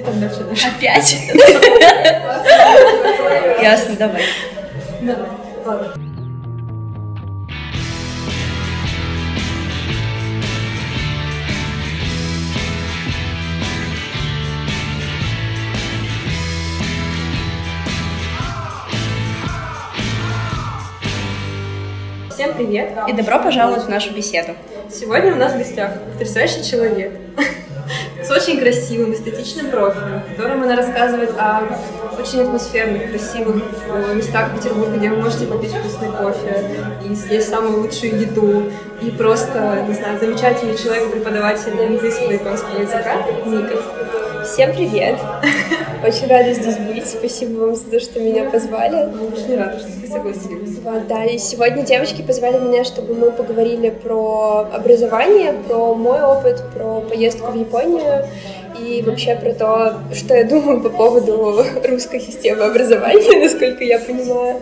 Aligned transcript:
ты 0.00 0.06
там 0.06 0.20
дальше 0.20 0.44
дальше. 0.44 0.66
Опять? 0.66 1.12
Ясно, 3.62 3.96
давай. 3.96 4.22
Давай. 5.02 5.28
Ладно. 5.64 5.94
Всем 22.30 22.54
привет! 22.54 22.96
И 23.06 23.12
добро 23.12 23.38
пожаловать 23.38 23.84
в 23.84 23.88
нашу 23.90 24.14
беседу. 24.14 24.54
Сегодня 24.90 25.34
у 25.34 25.36
нас 25.36 25.52
в 25.52 25.58
гостях 25.58 25.92
потрясающий 26.12 26.64
человек 26.64 27.12
очень 28.30 28.60
красивым, 28.60 29.12
эстетичным 29.12 29.70
профилем, 29.70 30.22
в 30.22 30.36
котором 30.36 30.62
она 30.62 30.76
рассказывает 30.76 31.32
о 31.38 31.62
очень 32.18 32.42
атмосферных, 32.42 33.10
красивых 33.10 33.62
э, 33.88 34.14
местах 34.14 34.54
Петербурга, 34.54 34.96
где 34.96 35.10
вы 35.10 35.16
можете 35.16 35.46
попить 35.46 35.72
вкусный 35.72 36.10
кофе 36.10 36.66
и 37.08 37.14
съесть 37.14 37.48
самую 37.48 37.82
лучшую 37.82 38.20
еду. 38.20 38.70
И 39.00 39.10
просто, 39.10 39.84
не 39.88 39.94
знаю, 39.94 40.18
замечательный 40.20 40.76
человек, 40.76 41.10
преподаватель 41.10 41.72
английского 41.82 42.30
и 42.30 42.34
японского 42.34 42.80
языка 42.80 43.16
Ника. 43.46 44.19
Всем 44.44 44.72
привет! 44.72 45.18
Очень 46.06 46.28
рада 46.28 46.54
здесь 46.54 46.78
быть. 46.78 47.06
Спасибо 47.06 47.60
вам 47.60 47.74
за 47.74 47.90
то, 47.90 48.00
что 48.00 48.20
меня 48.20 48.48
позвали. 48.48 49.08
Очень 49.12 49.58
рада, 49.58 49.78
что 49.78 49.88
ты 50.00 50.06
согласилась. 50.06 50.78
Вот, 50.82 51.06
да, 51.08 51.24
и 51.24 51.36
сегодня 51.36 51.82
девочки 51.82 52.22
позвали 52.22 52.58
меня, 52.58 52.84
чтобы 52.84 53.14
мы 53.14 53.32
поговорили 53.32 53.90
про 53.90 54.68
образование, 54.72 55.52
про 55.52 55.94
мой 55.94 56.22
опыт, 56.22 56.62
про 56.74 57.00
поездку 57.02 57.50
в 57.50 57.54
Японию 57.54 58.26
и 58.80 59.02
вообще 59.02 59.36
про 59.36 59.52
то, 59.52 59.94
что 60.14 60.34
я 60.34 60.44
думаю 60.44 60.80
по 60.80 60.90
поводу 60.90 61.64
русской 61.84 62.20
системы 62.20 62.64
образования, 62.64 63.40
насколько 63.42 63.84
я 63.84 63.98
понимаю. 63.98 64.60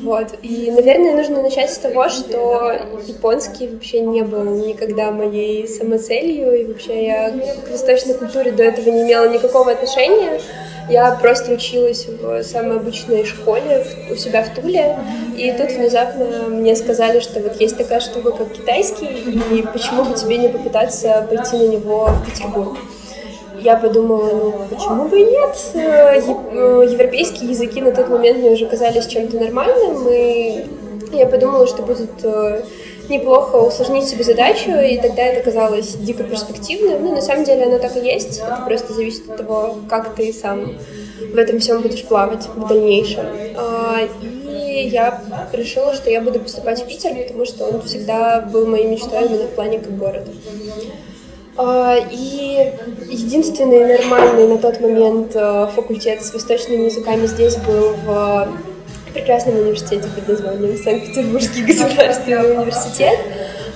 Вот. 0.00 0.28
И, 0.42 0.70
наверное, 0.70 1.16
нужно 1.16 1.42
начать 1.42 1.70
с 1.70 1.78
того, 1.78 2.08
что 2.08 2.72
японский 3.06 3.68
вообще 3.68 4.00
не 4.00 4.22
был 4.22 4.44
никогда 4.44 5.10
моей 5.10 5.66
самоцелью, 5.66 6.52
и 6.52 6.64
вообще 6.64 7.06
я 7.06 7.30
к 7.66 7.70
восточной 7.70 8.14
культуре 8.14 8.52
до 8.52 8.64
этого 8.64 8.90
не 8.90 9.02
имела 9.02 9.28
никакого 9.28 9.72
отношения. 9.72 10.40
Я 10.88 11.10
просто 11.20 11.52
училась 11.52 12.06
в 12.06 12.44
самой 12.44 12.76
обычной 12.76 13.24
школе 13.24 13.84
у 14.08 14.14
себя 14.14 14.44
в 14.44 14.54
Туле, 14.54 14.96
и 15.36 15.50
тут 15.50 15.72
внезапно 15.72 16.48
мне 16.48 16.76
сказали, 16.76 17.18
что 17.18 17.40
вот 17.40 17.60
есть 17.60 17.76
такая 17.76 17.98
штука, 17.98 18.30
как 18.30 18.52
китайский, 18.52 19.06
и 19.06 19.62
почему 19.62 20.04
бы 20.04 20.14
тебе 20.14 20.38
не 20.38 20.48
попытаться 20.48 21.26
пойти 21.28 21.56
на 21.56 21.68
него 21.72 22.06
в 22.06 22.24
Петербург. 22.24 22.78
Я 23.66 23.76
подумала, 23.76 24.30
ну 24.32 24.54
почему 24.70 25.08
бы 25.08 25.20
и 25.20 25.24
нет? 25.24 25.56
Э, 25.74 26.20
э, 26.20 26.86
Европейские 26.88 27.50
языки 27.50 27.80
на 27.80 27.90
тот 27.90 28.08
момент 28.08 28.38
мне 28.38 28.50
уже 28.50 28.66
казались 28.66 29.08
чем-то 29.08 29.40
нормальным, 29.40 30.06
и 30.08 30.66
я 31.12 31.26
подумала, 31.26 31.66
что 31.66 31.82
будет 31.82 32.12
э, 32.22 32.62
неплохо 33.08 33.56
усложнить 33.56 34.04
себе 34.04 34.22
задачу, 34.22 34.70
и 34.70 34.98
тогда 34.98 35.24
это 35.24 35.42
казалось 35.42 35.96
дико 35.96 36.22
перспективным. 36.22 37.02
Ну, 37.02 37.16
на 37.16 37.20
самом 37.20 37.42
деле 37.42 37.64
оно 37.64 37.80
так 37.80 37.96
и 37.96 38.06
есть, 38.06 38.38
это 38.38 38.62
просто 38.64 38.92
зависит 38.92 39.28
от 39.28 39.38
того, 39.38 39.78
как 39.90 40.14
ты 40.14 40.32
сам 40.32 40.78
в 41.34 41.36
этом 41.36 41.58
всем 41.58 41.82
будешь 41.82 42.04
плавать 42.04 42.46
в 42.54 42.68
дальнейшем. 42.68 43.24
А, 43.56 43.98
И 44.22 44.88
я 44.92 45.20
решила, 45.52 45.92
что 45.92 46.08
я 46.08 46.20
буду 46.20 46.38
поступать 46.38 46.84
в 46.84 46.86
Питер, 46.86 47.16
потому 47.16 47.44
что 47.44 47.64
он 47.64 47.82
всегда 47.82 48.42
был 48.42 48.64
моей 48.64 48.86
мечтой 48.86 49.26
именно 49.26 49.48
в 49.48 49.54
плане 49.56 49.80
как 49.80 49.98
города. 49.98 50.30
А, 51.58 51.96
И 52.10 52.72
единственный 53.08 53.96
нормальный 53.96 54.46
на 54.46 54.58
тот 54.58 54.80
момент 54.80 55.32
э, 55.34 55.68
факультет 55.74 56.22
с 56.22 56.32
восточными 56.32 56.84
языками 56.84 57.26
здесь 57.26 57.56
был 57.56 57.94
в 58.04 58.48
прекрасном 59.14 59.56
университете 59.56 60.08
под 60.14 60.28
названием 60.28 60.76
Санкт-Петербургский 60.76 61.62
государственный 61.66 62.58
университет. 62.58 63.18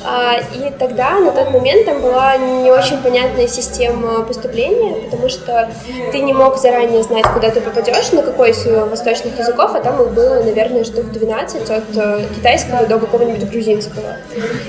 А, 0.04 0.36
И 0.54 0.70
тогда, 0.78 1.18
на 1.18 1.30
тот 1.30 1.50
момент, 1.50 1.84
там 1.84 2.00
была 2.00 2.36
не 2.36 2.70
очень 2.70 2.98
понятная 3.02 3.46
система 3.46 4.22
поступления, 4.22 4.94
потому 5.10 5.28
что 5.28 5.68
ты 6.12 6.20
не 6.20 6.32
мог 6.32 6.56
заранее 6.58 7.02
знать, 7.02 7.24
куда 7.26 7.50
ты 7.50 7.60
попадешь, 7.60 8.10
на 8.12 8.22
какой 8.22 8.50
из 8.50 8.64
восточных 8.64 9.38
языков, 9.38 9.72
а 9.74 9.80
там 9.80 10.00
их 10.02 10.10
было, 10.12 10.42
наверное, 10.42 10.84
штук 10.84 11.10
12, 11.12 11.70
от 11.70 11.82
э, 11.96 12.24
китайского 12.34 12.86
до 12.86 12.98
какого-нибудь 12.98 13.50
грузинского. 13.50 14.16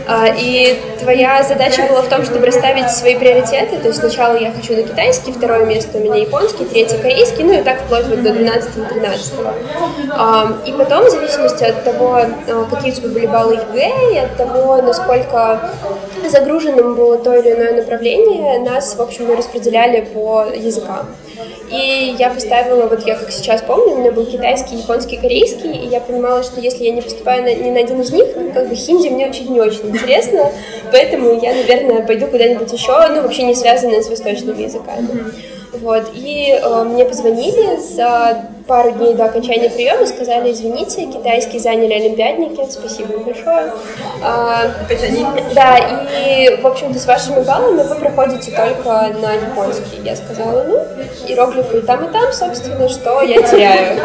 А, 0.08 0.28
И 0.38 0.80
твоя 1.00 1.44
задача 1.44 1.84
была 1.90 2.02
в 2.02 2.08
том, 2.10 2.24
чтобы 2.26 2.46
расставить 2.46 2.92
свои 2.92 3.16
приоритеты, 3.16 3.78
то 3.78 3.88
есть 3.88 4.00
сначала 4.00 4.36
я 4.36 4.52
хочу 4.52 4.76
на 4.76 4.84
китайский, 4.84 5.32
второе 5.32 5.66
место 5.66 5.98
у 5.98 6.02
меня 6.02 6.16
японский, 6.16 6.66
третье 6.66 6.98
корейский, 6.98 7.44
ну 7.44 7.54
и 7.54 7.62
так 7.64 7.80
вплоть 7.82 8.06
вот 8.08 8.22
до 8.22 8.30
12-13. 8.30 9.34
А, 10.12 10.52
И 10.66 10.74
потом, 10.74 11.06
в 11.06 11.10
зависимости 11.10 11.64
от 11.64 11.84
того, 11.84 12.20
э, 12.20 12.66
какие 12.70 12.92
у 12.92 12.96
тебя 12.96 13.10
были 13.10 13.28
баллы 13.28 13.54
ЕГЭ, 13.56 14.14
и 14.14 14.18
от 14.18 14.36
того, 14.36 14.82
насколько 14.82 15.21
загруженным 16.30 16.96
было 16.96 17.18
то 17.18 17.34
или 17.34 17.52
иное 17.52 17.74
направление, 17.74 18.60
нас, 18.60 18.96
в 18.96 19.02
общем, 19.02 19.36
распределяли 19.36 20.02
по 20.02 20.46
языкам. 20.54 21.08
И 21.70 22.16
я 22.20 22.30
поставила, 22.30 22.88
вот 22.88 23.06
я 23.08 23.16
как 23.16 23.32
сейчас 23.32 23.62
помню, 23.62 23.96
у 23.96 23.98
меня 24.00 24.12
был 24.12 24.26
китайский, 24.26 24.76
японский, 24.76 25.18
корейский, 25.18 25.72
и 25.72 25.88
я 25.88 26.02
понимала, 26.02 26.44
что 26.44 26.60
если 26.60 26.84
я 26.84 26.92
не 26.92 27.02
поступаю 27.02 27.44
на, 27.44 27.54
ни 27.54 27.70
на 27.70 27.80
один 27.80 28.02
из 28.02 28.12
них, 28.12 28.28
ну, 28.36 28.52
как 28.52 28.68
бы 28.68 28.76
хинди 28.76 29.08
мне 29.08 29.30
учить 29.30 29.50
не 29.50 29.62
очень 29.62 29.90
интересно, 29.90 30.52
поэтому 30.92 31.40
я, 31.42 31.54
наверное, 31.54 32.06
пойду 32.06 32.28
куда-нибудь 32.28 32.72
еще, 32.72 33.08
ну, 33.10 33.22
вообще 33.22 33.44
не 33.44 33.56
связанное 33.56 34.02
с 34.02 34.10
восточными 34.10 34.64
языками. 34.64 35.08
Вот, 35.74 36.12
и 36.14 36.60
э, 36.62 36.84
мне 36.84 37.06
позвонили 37.06 37.78
за 37.78 38.50
пару 38.68 38.92
дней 38.92 39.14
до 39.14 39.26
окончания 39.26 39.70
приема, 39.70 40.06
сказали, 40.06 40.52
извините, 40.52 41.06
китайский 41.06 41.60
заняли 41.60 41.94
олимпиадники, 41.94 42.70
спасибо 42.70 43.14
им 43.14 43.24
большое. 43.24 43.72
А, 44.24 44.66
да, 45.54 45.78
и, 45.78 46.62
в 46.62 46.68
общем-то, 46.68 47.00
с 47.00 47.06
вашими 47.06 47.42
баллами 47.42 47.84
вы 47.84 47.96
проходите 47.96 48.52
только 48.52 49.14
на 49.20 49.34
японский. 49.34 50.02
Я 50.04 50.16
сказала, 50.16 50.64
ну, 50.64 50.78
иероглифы 51.28 51.80
и 51.80 51.82
там, 51.82 52.06
и 52.06 52.12
там, 52.12 52.32
собственно, 52.32 52.88
что 52.90 53.22
я 53.22 53.42
теряю. 53.42 54.00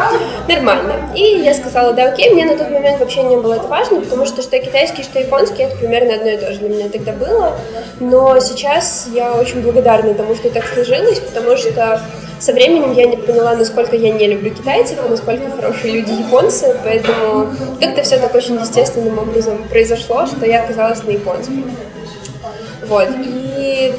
Нормально. 0.47 0.93
И 1.15 1.21
я 1.21 1.53
сказала, 1.53 1.93
да, 1.93 2.05
окей, 2.05 2.31
мне 2.31 2.45
на 2.45 2.57
тот 2.57 2.69
момент 2.71 2.99
вообще 2.99 3.23
не 3.23 3.37
было 3.37 3.55
это 3.55 3.67
важно, 3.67 4.01
потому 4.01 4.25
что 4.25 4.41
что 4.41 4.59
китайский, 4.59 5.03
что 5.03 5.19
японский, 5.19 5.63
это 5.63 5.77
примерно 5.77 6.15
одно 6.15 6.29
и 6.29 6.37
то 6.37 6.51
же 6.51 6.59
для 6.59 6.69
меня 6.69 6.89
тогда 6.89 7.11
было. 7.13 7.53
Но 7.99 8.39
сейчас 8.39 9.07
я 9.13 9.33
очень 9.33 9.61
благодарна 9.61 10.13
тому, 10.13 10.35
что 10.35 10.49
так 10.49 10.65
сложилось, 10.67 11.19
потому 11.19 11.57
что 11.57 12.01
со 12.39 12.53
временем 12.53 12.93
я 12.93 13.05
не 13.05 13.17
поняла, 13.17 13.55
насколько 13.55 13.95
я 13.95 14.11
не 14.11 14.27
люблю 14.27 14.53
китайцев, 14.53 14.97
и 15.05 15.09
насколько 15.09 15.49
хорошие 15.49 15.93
люди 15.93 16.11
японцы, 16.11 16.75
поэтому 16.83 17.47
как-то 17.79 18.03
все 18.03 18.17
так 18.17 18.33
очень 18.35 18.55
естественным 18.55 19.17
образом 19.17 19.63
произошло, 19.69 20.25
что 20.25 20.45
я 20.45 20.63
оказалась 20.63 21.03
на 21.03 21.11
японском. 21.11 21.71
Вот, 22.87 23.09
и 23.19 23.93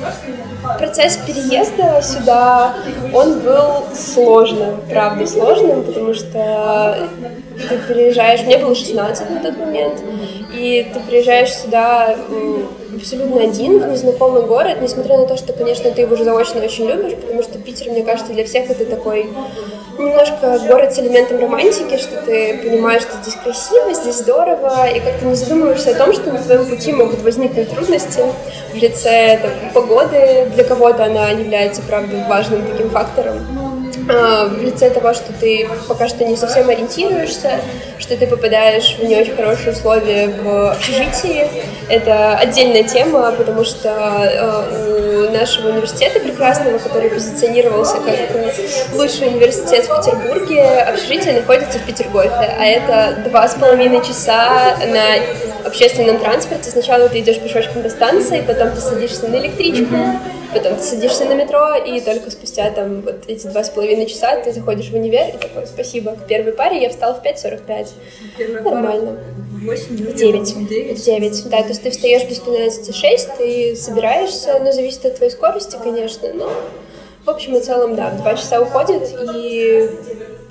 процесс 0.78 1.18
переезда 1.18 2.00
сюда, 2.02 2.74
он 3.12 3.40
был 3.40 3.84
сложным, 3.94 4.80
правда 4.88 5.26
сложным, 5.26 5.82
потому 5.82 6.14
что 6.14 7.08
ты 7.68 7.78
переезжаешь, 7.88 8.42
мне 8.42 8.56
было 8.58 8.74
16 8.74 9.30
на 9.30 9.40
тот 9.40 9.58
момент, 9.58 10.02
и 10.54 10.90
ты 10.94 11.00
приезжаешь 11.00 11.52
сюда 11.52 12.16
абсолютно 12.98 13.42
один 13.42 13.78
в 13.78 13.88
незнакомый 13.88 14.42
город, 14.42 14.78
несмотря 14.80 15.16
на 15.18 15.26
то, 15.26 15.36
что, 15.36 15.52
конечно, 15.52 15.90
ты 15.90 16.02
его 16.02 16.14
уже 16.14 16.24
заочно 16.24 16.60
очень 16.60 16.86
любишь, 16.86 17.14
потому 17.14 17.42
что 17.42 17.58
Питер, 17.58 17.90
мне 17.90 18.02
кажется, 18.02 18.32
для 18.32 18.44
всех 18.44 18.70
это 18.70 18.84
такой 18.84 19.30
немножко 19.98 20.60
город 20.68 20.94
с 20.94 20.98
элементом 20.98 21.40
романтики, 21.40 21.96
что 21.96 22.20
ты 22.22 22.58
понимаешь, 22.58 23.02
что 23.02 23.16
здесь 23.22 23.34
красиво, 23.34 23.92
здесь 23.94 24.16
здорово, 24.16 24.88
и 24.88 25.00
как-то 25.00 25.24
не 25.26 25.34
задумываешься 25.34 25.90
о 25.90 25.94
том, 25.94 26.12
что 26.12 26.32
на 26.32 26.38
твоем 26.38 26.66
пути 26.66 26.92
могут 26.92 27.22
возникнуть 27.22 27.70
трудности 27.70 28.22
в 28.72 28.76
лице 28.76 29.38
там, 29.42 29.50
погоды, 29.72 30.50
для 30.54 30.64
кого-то 30.64 31.04
она 31.04 31.30
является, 31.30 31.82
правда, 31.82 32.24
важным 32.28 32.64
таким 32.66 32.90
фактором. 32.90 33.57
А, 34.10 34.46
в 34.46 34.62
лице 34.62 34.90
того, 34.90 35.12
что 35.12 35.32
ты 35.32 35.68
пока 35.86 36.08
что 36.08 36.24
не 36.24 36.36
совсем 36.36 36.68
ориентируешься, 36.68 37.60
что 37.98 38.16
ты 38.16 38.26
попадаешь 38.26 38.96
в 38.98 39.04
не 39.04 39.16
очень 39.16 39.36
хорошие 39.36 39.72
условия 39.72 40.28
в 40.28 40.72
общежитии. 40.72 41.46
Это 41.90 42.36
отдельная 42.36 42.84
тема, 42.84 43.32
потому 43.32 43.64
что 43.64 43.88
э, 43.88 45.28
у 45.28 45.32
нашего 45.32 45.68
университета 45.68 46.20
прекрасного, 46.20 46.78
который 46.78 47.10
позиционировался 47.10 47.96
как 47.96 48.14
э, 48.14 48.52
лучший 48.94 49.28
университет 49.28 49.86
в 49.86 49.96
Петербурге, 49.98 50.62
общежитие 50.62 51.34
находится 51.34 51.78
в 51.78 51.82
Петергофе, 51.82 52.56
а 52.58 52.64
это 52.64 53.28
два 53.28 53.46
с 53.46 53.54
половиной 53.54 54.02
часа 54.04 54.76
на 54.86 55.66
общественном 55.66 56.18
транспорте. 56.18 56.70
Сначала 56.70 57.08
ты 57.08 57.20
идешь 57.20 57.38
пешочком 57.38 57.82
до 57.82 57.90
станции, 57.90 58.42
потом 58.46 58.70
ты 58.70 58.80
садишься 58.80 59.28
на 59.28 59.36
электричку, 59.36 59.94
потом 60.52 60.76
ты 60.76 60.82
садишься 60.82 61.24
на 61.24 61.34
метро, 61.34 61.74
и 61.74 62.00
только 62.00 62.30
спустя 62.30 62.70
там 62.70 63.02
вот 63.02 63.24
эти 63.26 63.46
два 63.46 63.62
с 63.64 63.70
половиной 63.70 64.06
часа 64.06 64.36
ты 64.40 64.52
заходишь 64.52 64.90
в 64.90 64.94
универ, 64.94 65.28
и 65.28 65.38
такой, 65.38 65.66
спасибо, 65.66 66.12
к 66.12 66.26
первой 66.26 66.52
паре 66.52 66.82
я 66.82 66.90
встала 66.90 67.14
в 67.14 67.22
5.45. 67.24 67.88
Первая 68.36 68.62
Нормально. 68.62 69.18
в 69.52 69.66
8, 69.66 69.96
В 69.96 70.14
9. 70.14 70.48
В 70.48 70.68
9. 70.68 71.04
9, 71.04 71.48
да, 71.50 71.62
то 71.62 71.68
есть 71.68 71.82
ты 71.82 71.90
встаешь 71.90 72.24
без 72.24 72.40
15.06, 72.40 73.36
ты 73.38 73.76
собираешься, 73.76 74.58
ну, 74.60 74.72
зависит 74.72 75.04
от 75.06 75.16
твоей 75.16 75.32
скорости, 75.32 75.76
конечно, 75.82 76.32
но 76.32 76.50
В 77.24 77.30
общем 77.30 77.56
и 77.56 77.60
целом, 77.60 77.94
да, 77.96 78.10
два 78.12 78.34
часа 78.34 78.60
уходит, 78.60 79.02
и 79.34 79.90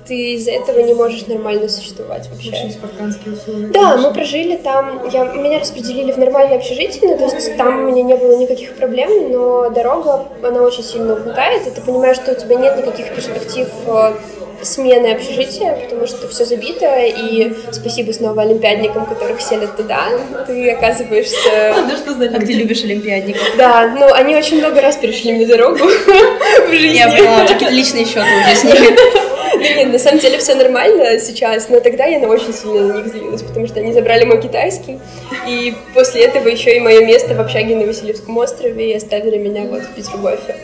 ты 0.08 0.32
из-за 0.32 0.52
этого 0.52 0.80
не 0.80 0.94
можешь 0.94 1.26
нормально 1.26 1.68
существовать 1.68 2.28
вообще. 2.30 2.50
Очень 2.50 2.72
спартанские 2.72 3.34
условия. 3.34 3.66
Да, 3.68 3.98
мы 3.98 4.12
прожили 4.12 4.56
там, 4.56 5.08
я, 5.12 5.24
меня 5.24 5.60
распределили 5.60 6.12
в 6.12 6.16
нормальное 6.16 6.56
общежитие, 6.56 7.10
ну, 7.10 7.18
то 7.18 7.24
есть 7.24 7.56
там 7.56 7.84
у 7.84 7.90
меня 7.90 8.02
не 8.02 8.16
было 8.16 8.36
никаких 8.36 8.74
проблем, 8.74 9.30
но 9.30 9.68
дорога, 9.68 10.26
она 10.42 10.62
очень 10.62 10.82
сильно 10.82 11.12
угнетает, 11.12 11.66
и 11.66 11.70
ты 11.70 11.82
понимаешь, 11.82 12.16
что 12.16 12.32
у 12.32 12.34
тебя 12.34 12.56
нет 12.56 12.78
никаких 12.78 13.14
перспектив 13.14 13.68
э, 13.86 14.14
смены 14.62 15.12
общежития, 15.12 15.74
потому 15.74 16.06
что 16.06 16.26
все 16.28 16.44
забито, 16.46 16.86
и 17.04 17.54
спасибо 17.70 18.12
снова 18.12 18.42
олимпиадникам, 18.42 19.04
которых 19.04 19.42
селят 19.42 19.76
туда, 19.76 20.08
ты 20.46 20.70
оказываешься... 20.70 21.74
Да 21.88 21.96
что 21.96 22.14
за 22.14 22.28
Как 22.28 22.46
ты 22.46 22.52
любишь 22.52 22.82
олимпиадников? 22.84 23.42
Да, 23.56 23.94
ну 23.98 24.12
они 24.12 24.36
очень 24.36 24.58
много 24.58 24.80
раз 24.80 24.96
перешли 24.96 25.32
мне 25.32 25.46
дорогу 25.46 25.78
в 26.68 26.72
жизни. 26.72 26.96
Я 26.96 27.08
поняла, 27.08 27.46
какие-то 27.46 27.74
личные 27.74 28.04
счеты 28.04 28.20
уже 28.20 28.56
с 28.56 28.64
ними. 28.64 29.27
Нет, 29.58 29.92
на 29.92 29.98
самом 29.98 30.20
деле 30.20 30.38
все 30.38 30.54
нормально 30.54 31.18
сейчас, 31.18 31.68
но 31.68 31.80
тогда 31.80 32.04
я 32.04 32.18
на 32.18 32.28
очень 32.28 32.52
сильно 32.52 32.94
на 32.94 32.96
них 32.98 33.08
злилась, 33.08 33.42
потому 33.42 33.66
что 33.66 33.80
они 33.80 33.92
забрали 33.92 34.24
мой 34.24 34.40
китайский, 34.40 34.98
и 35.46 35.74
после 35.94 36.24
этого 36.24 36.48
еще 36.48 36.76
и 36.76 36.80
мое 36.80 37.04
место 37.04 37.34
в 37.34 37.40
общаге 37.40 37.76
на 37.76 37.86
Васильевском 37.86 38.36
острове 38.36 38.92
и 38.92 38.94
оставили 38.94 39.36
меня 39.36 39.64
вот 39.64 39.82
в 39.82 39.94
Петергофе. 39.94 40.56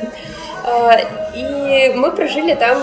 А, 0.75 0.99
И 1.37 1.93
мы 1.95 2.11
прожили 2.13 2.55
там 2.55 2.79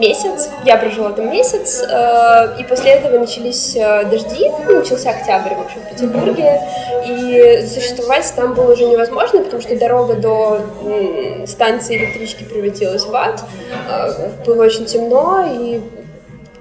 месяц, 0.00 0.48
я 0.64 0.76
прожила 0.76 1.10
там 1.10 1.30
месяц, 1.30 1.82
а, 1.82 2.54
и 2.58 2.64
после 2.64 2.92
этого 2.92 3.18
начались 3.18 3.76
а, 3.76 4.04
дожди, 4.04 4.50
начался 4.68 5.10
октябрь, 5.10 5.54
в 5.54 5.60
общем, 5.60 5.80
в 5.80 5.90
Петербурге, 5.90 6.60
и 7.06 7.66
существовать 7.66 8.32
там 8.34 8.54
было 8.54 8.72
уже 8.72 8.86
невозможно, 8.86 9.42
потому 9.42 9.62
что 9.62 9.78
дорога 9.78 10.14
до 10.14 10.60
станции 11.46 11.96
электрички 11.96 12.44
превратилась 12.44 13.04
в 13.04 13.14
ад, 13.14 13.42
было 14.46 14.64
очень 14.64 14.86
темно, 14.86 15.44
и 15.46 15.80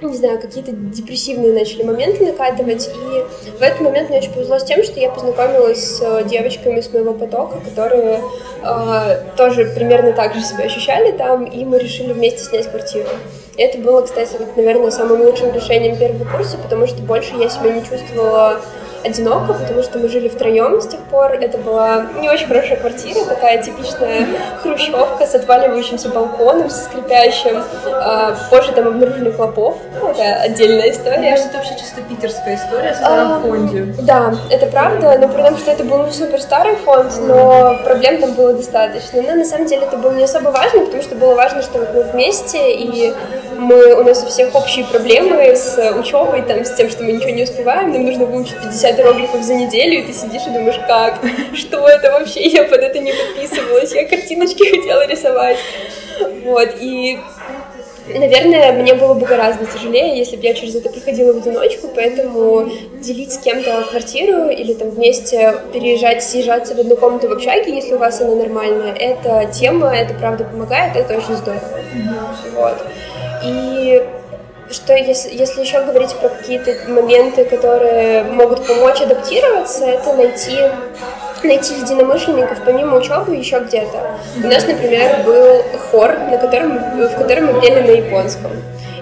не 0.09 0.17
знаю, 0.17 0.39
какие-то 0.39 0.71
депрессивные 0.71 1.53
начали 1.53 1.83
моменты 1.83 2.25
накатывать, 2.25 2.87
и 2.87 3.51
в 3.57 3.61
этот 3.61 3.81
момент 3.81 4.09
мне 4.09 4.19
очень 4.19 4.33
повезло 4.33 4.59
с 4.59 4.63
тем, 4.63 4.83
что 4.83 4.99
я 4.99 5.09
познакомилась 5.09 5.97
с 5.97 6.01
э, 6.01 6.23
девочками 6.27 6.81
с 6.81 6.91
моего 6.91 7.13
потока, 7.13 7.59
которые 7.59 8.21
э, 8.63 9.23
тоже 9.37 9.65
примерно 9.75 10.13
так 10.13 10.33
же 10.33 10.41
себя 10.41 10.65
ощущали 10.65 11.11
там, 11.11 11.45
и 11.45 11.65
мы 11.65 11.79
решили 11.79 12.13
вместе 12.13 12.43
снять 12.43 12.69
квартиру. 12.69 13.09
Это 13.57 13.77
было, 13.77 14.01
кстати, 14.01 14.35
вот, 14.39 14.57
наверное, 14.57 14.89
самым 14.89 15.21
лучшим 15.21 15.53
решением 15.53 15.97
первого 15.97 16.25
курса, 16.25 16.57
потому 16.57 16.87
что 16.87 17.01
больше 17.03 17.35
я 17.35 17.49
себя 17.49 17.71
не 17.71 17.83
чувствовала 17.85 18.59
одиноко, 19.03 19.53
потому 19.53 19.83
что 19.83 19.99
мы 19.99 20.07
жили 20.09 20.27
втроем 20.27 20.81
с 20.81 20.87
тех 20.87 20.99
пор. 21.01 21.33
Это 21.33 21.57
была 21.57 22.05
не 22.19 22.29
очень 22.29 22.47
хорошая 22.47 22.77
квартира, 22.77 23.23
такая 23.25 23.61
типичная 23.61 24.27
хрущевка 24.61 25.25
с 25.25 25.35
отваливающимся 25.35 26.09
балконом, 26.09 26.69
со 26.69 26.83
скрипящим. 26.85 27.63
А, 27.91 28.35
позже 28.49 28.71
там 28.73 28.87
обнаружили 28.87 29.31
клопов. 29.31 29.77
Ну, 30.01 30.09
Это 30.09 30.41
отдельная 30.41 30.81
Мне 30.83 30.91
история. 30.91 31.29
кажется, 31.31 31.49
это 31.49 31.57
вообще 31.57 31.75
чисто 31.79 32.01
питерская 32.01 32.55
история 32.55 32.93
с 32.93 32.97
А, 33.01 33.05
старым 33.05 33.41
фонде. 33.41 33.93
Да, 34.01 34.33
это 34.49 34.65
правда, 34.67 35.17
но 35.19 35.27
при 35.27 35.41
том, 35.41 35.57
что 35.57 35.71
это 35.71 35.83
был 35.83 36.03
не 36.05 36.11
супер 36.11 36.41
старый 36.41 36.75
фонд, 36.77 37.13
но 37.21 37.77
проблем 37.83 38.19
там 38.21 38.33
было 38.33 38.53
достаточно. 38.53 39.21
Но 39.21 39.35
на 39.35 39.45
самом 39.45 39.65
деле 39.67 39.83
это 39.83 39.97
было 39.97 40.11
не 40.11 40.23
особо 40.23 40.49
важно, 40.49 40.85
потому 40.85 41.03
что 41.03 41.15
было 41.15 41.35
важно, 41.35 41.61
что 41.61 41.79
вот 41.79 41.89
мы 41.93 42.03
вместе, 42.03 42.73
и 42.73 43.13
мы, 43.57 43.95
у 43.95 44.03
нас 44.03 44.23
у 44.23 44.27
всех 44.27 44.53
общие 44.55 44.85
проблемы 44.85 45.55
с 45.55 45.77
учебой, 45.99 46.41
там, 46.41 46.65
с 46.65 46.71
тем, 46.71 46.89
что 46.89 47.03
мы 47.03 47.11
ничего 47.13 47.29
не 47.31 47.43
успеваем, 47.43 47.91
нам 47.91 48.03
нужно 48.05 48.25
выучить 48.25 48.57
50 48.61 48.92
иероглифов 48.99 49.43
за 49.43 49.55
неделю, 49.55 49.99
и 49.99 50.03
ты 50.03 50.13
сидишь 50.13 50.43
и 50.47 50.51
думаешь, 50.51 50.79
как, 50.87 51.19
что 51.55 51.87
это 51.87 52.11
вообще, 52.11 52.45
я 52.47 52.63
под 52.63 52.79
это 52.79 52.99
не 52.99 53.11
подписывалась, 53.11 53.93
я 53.93 54.07
картиночки 54.07 54.69
хотела 54.69 55.07
рисовать. 55.07 55.57
Вот, 56.43 56.69
и 56.79 57.19
Наверное, 58.07 58.73
мне 58.73 58.93
было 58.95 59.13
бы 59.13 59.25
гораздо 59.25 59.65
тяжелее, 59.65 60.17
если 60.17 60.35
бы 60.35 60.43
я 60.43 60.53
через 60.53 60.75
это 60.75 60.89
проходила 60.89 61.31
в 61.31 61.37
одиночку, 61.37 61.87
поэтому 61.95 62.69
делить 62.99 63.31
с 63.31 63.37
кем-то 63.37 63.83
квартиру 63.89 64.49
или 64.49 64.73
там 64.73 64.89
вместе 64.89 65.55
переезжать, 65.71 66.21
съезжаться 66.21 66.75
в 66.75 66.79
одну 66.79 66.97
комнату 66.97 67.29
в 67.29 67.31
общаге, 67.31 67.73
если 67.73 67.93
у 67.93 67.97
вас 67.97 68.19
она 68.19 68.35
нормальная, 68.35 68.93
это 68.93 69.49
тема, 69.53 69.95
это 69.95 70.13
правда 70.15 70.43
помогает, 70.43 70.97
это 70.97 71.17
очень 71.17 71.35
здорово. 71.35 71.61
Вот. 72.55 72.85
И 73.45 74.03
что 74.73 74.93
если, 74.95 75.33
если 75.33 75.61
еще 75.61 75.81
говорить 75.83 76.13
про 76.15 76.29
какие-то 76.29 76.75
моменты, 76.89 77.45
которые 77.45 78.23
могут 78.23 78.65
помочь 78.65 79.01
адаптироваться, 79.01 79.85
это 79.85 80.13
найти 80.13 80.57
найти 81.43 81.73
единомышленников 81.73 82.59
помимо 82.65 82.97
учебы 82.97 83.35
еще 83.35 83.59
где-то. 83.59 84.17
У 84.41 84.47
нас, 84.47 84.65
например, 84.65 85.23
был 85.25 85.61
хор, 85.91 86.17
на 86.31 86.37
котором, 86.37 86.77
в 86.77 87.17
котором 87.17 87.47
мы 87.47 87.61
пели 87.61 87.81
на 87.81 87.91
японском. 87.91 88.51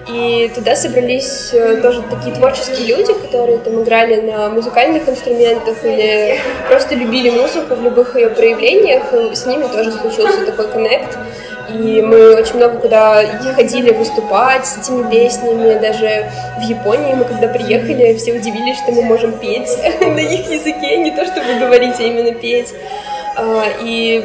И 0.08 0.52
туда 0.56 0.76
собрались 0.76 1.52
э, 1.54 1.80
тоже 1.82 2.02
такие 2.10 2.36
творческие 2.36 2.96
люди, 2.96 3.14
которые 3.14 3.60
там 3.60 3.84
играли 3.84 4.20
на 4.22 4.50
музыкальных 4.50 5.08
инструментах 5.08 5.86
или 5.86 6.40
просто 6.68 6.96
любили 6.96 7.30
музыку 7.30 7.76
в 7.76 7.84
любых 7.84 8.16
ее 8.16 8.30
проявлениях. 8.30 9.04
И 9.14 9.36
с 9.36 9.46
ними 9.46 9.68
тоже 9.68 9.92
случился 9.92 10.46
такой 10.46 10.68
коннект. 10.70 11.18
И 11.74 12.02
мы 12.02 12.36
очень 12.36 12.56
много 12.56 12.78
куда 12.80 13.24
ходили 13.56 13.92
выступать 13.92 14.66
с 14.66 14.78
этими 14.78 15.10
песнями. 15.10 15.80
Даже 15.80 16.30
в 16.60 16.64
Японии 16.64 17.14
мы 17.14 17.26
когда 17.26 17.48
приехали, 17.48 18.14
все 18.16 18.34
удивились, 18.34 18.78
что 18.78 18.92
мы 18.92 19.04
можем 19.04 19.34
петь 19.40 19.70
на 20.02 20.20
их 20.20 20.50
языке, 20.50 20.98
не 20.98 21.12
то 21.12 21.26
чтобы 21.26 21.60
говорить, 21.60 21.96
а 22.00 22.04
именно 22.04 22.34
петь. 22.34 22.74
А, 23.38 23.64
И 23.84 24.24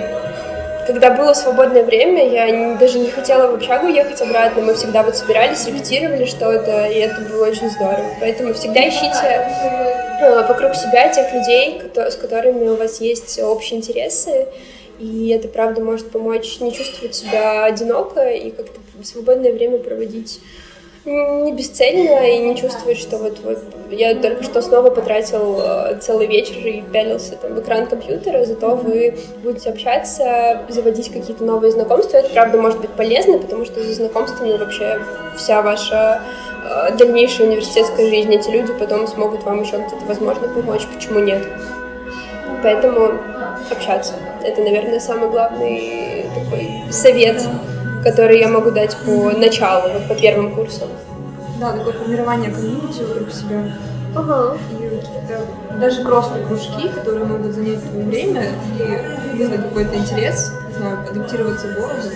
когда 0.86 1.10
было 1.10 1.34
свободное 1.34 1.82
время, 1.82 2.28
я 2.28 2.76
даже 2.76 2.98
не 2.98 3.10
хотела 3.10 3.50
в 3.50 3.54
общагу 3.54 3.88
ехать 3.88 4.20
обратно. 4.22 4.62
Мы 4.62 4.74
всегда 4.74 5.02
вот 5.02 5.16
собирались, 5.16 5.66
репетировали 5.66 6.24
что-то, 6.24 6.86
и 6.86 6.98
это 6.98 7.20
было 7.22 7.48
очень 7.48 7.68
здорово. 7.70 8.06
Поэтому 8.20 8.54
всегда 8.54 8.88
ищите 8.88 9.48
э, 10.20 10.46
вокруг 10.46 10.74
себя 10.76 11.08
тех 11.08 11.32
людей, 11.32 11.82
с 11.94 12.14
которыми 12.14 12.68
у 12.68 12.76
вас 12.76 13.00
есть 13.00 13.40
общие 13.42 13.78
интересы. 13.78 14.46
И 14.98 15.28
это, 15.28 15.48
правда, 15.48 15.82
может 15.82 16.10
помочь 16.10 16.60
не 16.60 16.72
чувствовать 16.72 17.14
себя 17.14 17.64
одиноко 17.64 18.30
и 18.30 18.50
как-то 18.50 18.80
свободное 19.02 19.52
время 19.52 19.78
проводить 19.78 20.40
не 21.06 21.52
бесцельно 21.52 22.28
и 22.28 22.38
не 22.38 22.56
чувствовать, 22.56 22.98
что 22.98 23.18
вот, 23.18 23.38
вот 23.44 23.58
я 23.90 24.14
только 24.16 24.42
что 24.42 24.60
снова 24.60 24.90
потратил 24.90 25.60
э, 25.60 25.98
целый 26.00 26.26
вечер 26.26 26.56
и 26.66 26.82
пялился 26.82 27.36
там 27.36 27.54
в 27.54 27.60
экран 27.60 27.86
компьютера, 27.86 28.44
зато 28.44 28.74
вы 28.74 29.16
будете 29.44 29.70
общаться, 29.70 30.62
заводить 30.68 31.12
какие-то 31.12 31.44
новые 31.44 31.70
знакомства. 31.70 32.16
Это, 32.18 32.30
правда, 32.30 32.58
может 32.58 32.80
быть 32.80 32.90
полезно, 32.90 33.38
потому 33.38 33.64
что 33.64 33.82
за 33.82 33.94
знакомствами 33.94 34.56
вообще 34.56 35.00
вся 35.36 35.62
ваша 35.62 36.22
э, 36.68 36.96
дальнейшая 36.96 37.46
университетская 37.48 38.08
жизнь. 38.08 38.34
Эти 38.34 38.50
люди 38.50 38.72
потом 38.76 39.06
смогут 39.06 39.44
вам 39.44 39.62
еще 39.62 39.76
где-то, 39.76 40.04
возможно, 40.08 40.48
помочь, 40.48 40.82
почему 40.92 41.20
нет. 41.20 41.46
Поэтому 42.64 43.12
общаться. 43.72 44.14
Это, 44.42 44.62
наверное, 44.62 45.00
самый 45.00 45.28
главный 45.30 46.26
такой 46.34 46.92
совет, 46.92 47.42
который 48.02 48.38
я 48.38 48.48
могу 48.48 48.70
дать 48.70 48.96
по 49.04 49.30
началу, 49.30 49.92
вот 49.92 50.08
по 50.08 50.14
первым 50.14 50.54
курсам. 50.54 50.88
Да, 51.60 51.72
такое 51.72 51.94
формирование 51.94 52.50
комьюнити 52.50 53.02
вокруг 53.02 53.30
себя. 53.32 53.72
Ага. 54.14 54.56
И 54.72 54.82
какие-то 54.88 55.40
даже 55.80 56.02
просто 56.02 56.38
кружки, 56.46 56.88
которые 56.88 57.24
могут 57.24 57.52
занять 57.52 57.82
твое 57.82 58.04
время 58.04 58.48
и 58.78 59.36
вызвать 59.36 59.62
какой-то 59.62 59.96
интерес, 59.96 60.52
не 60.68 60.74
знаю, 60.74 60.98
адаптироваться 61.10 61.68
к 61.68 61.74
городу. 61.74 62.08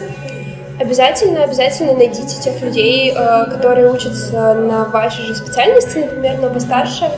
Обязательно, 0.78 1.45
обязательно 1.45 1.92
найдите 1.92 2.40
тех 2.40 2.62
людей, 2.62 3.12
э, 3.14 3.45
которые 3.50 3.92
учатся 3.92 4.54
на 4.54 4.87
вашей 4.87 5.26
же 5.26 5.35
специальности, 5.35 5.99
например, 5.99 6.38
но 6.40 6.49
постарше, 6.49 7.11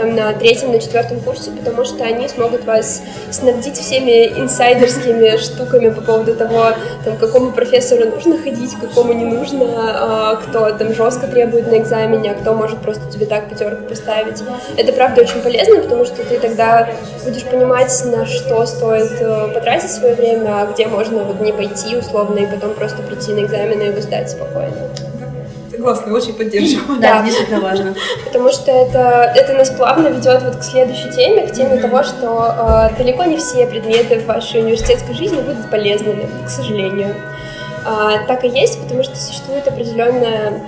там 0.00 0.16
на 0.16 0.32
третьем, 0.32 0.72
на 0.72 0.80
четвертом 0.80 1.20
курсе, 1.20 1.50
потому 1.50 1.84
что 1.84 2.04
они 2.04 2.26
смогут 2.26 2.64
вас 2.64 3.02
снабдить 3.30 3.76
всеми 3.76 4.28
инсайдерскими 4.28 5.36
штуками 5.36 5.90
по 5.90 6.00
поводу 6.00 6.34
того, 6.34 6.68
там, 7.04 7.18
какому 7.18 7.52
профессору 7.52 8.08
нужно 8.08 8.38
ходить, 8.38 8.74
какому 8.80 9.12
не 9.12 9.26
нужно, 9.26 9.66
а, 9.76 10.36
кто 10.36 10.70
там 10.70 10.94
жестко 10.94 11.26
требует 11.26 11.70
на 11.70 11.78
экзамене, 11.78 12.32
а 12.32 12.34
кто 12.34 12.54
может 12.54 12.78
просто 12.78 13.10
тебе 13.12 13.26
так 13.26 13.50
пятерку 13.50 13.84
поставить. 13.84 14.42
Это 14.78 14.92
правда 14.92 15.20
очень 15.20 15.42
полезно, 15.42 15.82
потому 15.82 16.06
что 16.06 16.24
ты 16.24 16.38
тогда 16.38 16.88
будешь 17.22 17.44
понимать, 17.44 17.90
на 18.06 18.24
что 18.24 18.64
стоит 18.64 19.20
э, 19.20 19.48
потратить 19.52 19.90
свое 19.90 20.14
время, 20.14 20.62
а 20.62 20.72
где 20.72 20.86
можно 20.86 21.24
вот 21.24 21.40
не 21.40 21.52
пойти 21.52 21.96
условно 21.96 22.38
и 22.38 22.46
потом 22.46 22.72
просто 22.72 23.02
прийти 23.02 23.32
на 23.32 23.44
экзамены 23.44 23.82
и 23.82 23.86
его 23.86 24.00
сдать 24.00 24.30
спокойно. 24.30 25.09
Согласна, 25.80 26.12
очень 26.12 26.34
поддерживаю. 26.34 27.00
Да, 27.00 27.22
действительно 27.22 27.60
важно. 27.60 27.94
Потому 28.26 28.50
что 28.52 28.70
это, 28.70 29.32
это 29.34 29.54
нас 29.54 29.70
плавно 29.70 30.08
ведет 30.08 30.42
вот 30.42 30.56
к 30.56 30.62
следующей 30.62 31.10
теме, 31.10 31.46
к 31.46 31.52
теме 31.52 31.80
того, 31.80 32.02
что 32.02 32.90
э, 32.92 32.98
далеко 32.98 33.24
не 33.24 33.38
все 33.38 33.66
предметы 33.66 34.18
в 34.18 34.26
вашей 34.26 34.60
университетской 34.60 35.14
жизни 35.14 35.40
будут 35.40 35.70
полезными, 35.70 36.26
к 36.44 36.50
сожалению. 36.50 37.14
А, 37.86 38.26
так 38.26 38.44
и 38.44 38.48
есть, 38.48 38.78
потому 38.82 39.02
что 39.02 39.16
существует 39.16 39.66
определенная 39.66 40.60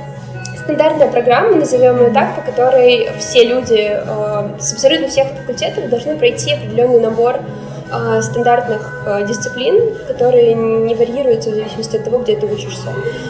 стандартная 0.57 1.11
программа, 1.11 1.57
назовем 1.57 2.00
ее 2.00 2.11
так, 2.11 2.35
по 2.35 2.40
которой 2.40 3.11
все 3.19 3.45
люди 3.45 3.90
э, 3.92 4.49
с 4.59 4.73
абсолютно 4.73 5.09
всех 5.09 5.28
факультетов 5.28 5.90
должны 5.90 6.16
пройти 6.16 6.54
определенный 6.54 7.00
набор 7.00 7.37
э, 7.37 7.40
стандартных 8.22 9.02
э, 9.06 9.26
дисциплин, 9.26 9.94
которые 10.06 10.54
не 10.54 10.94
варьируются 10.94 11.50
в 11.50 11.54
зависимости 11.54 11.96
от 11.96 12.04
того, 12.04 12.18
где 12.18 12.37
ты 12.37 12.46
учишься. 12.46 12.88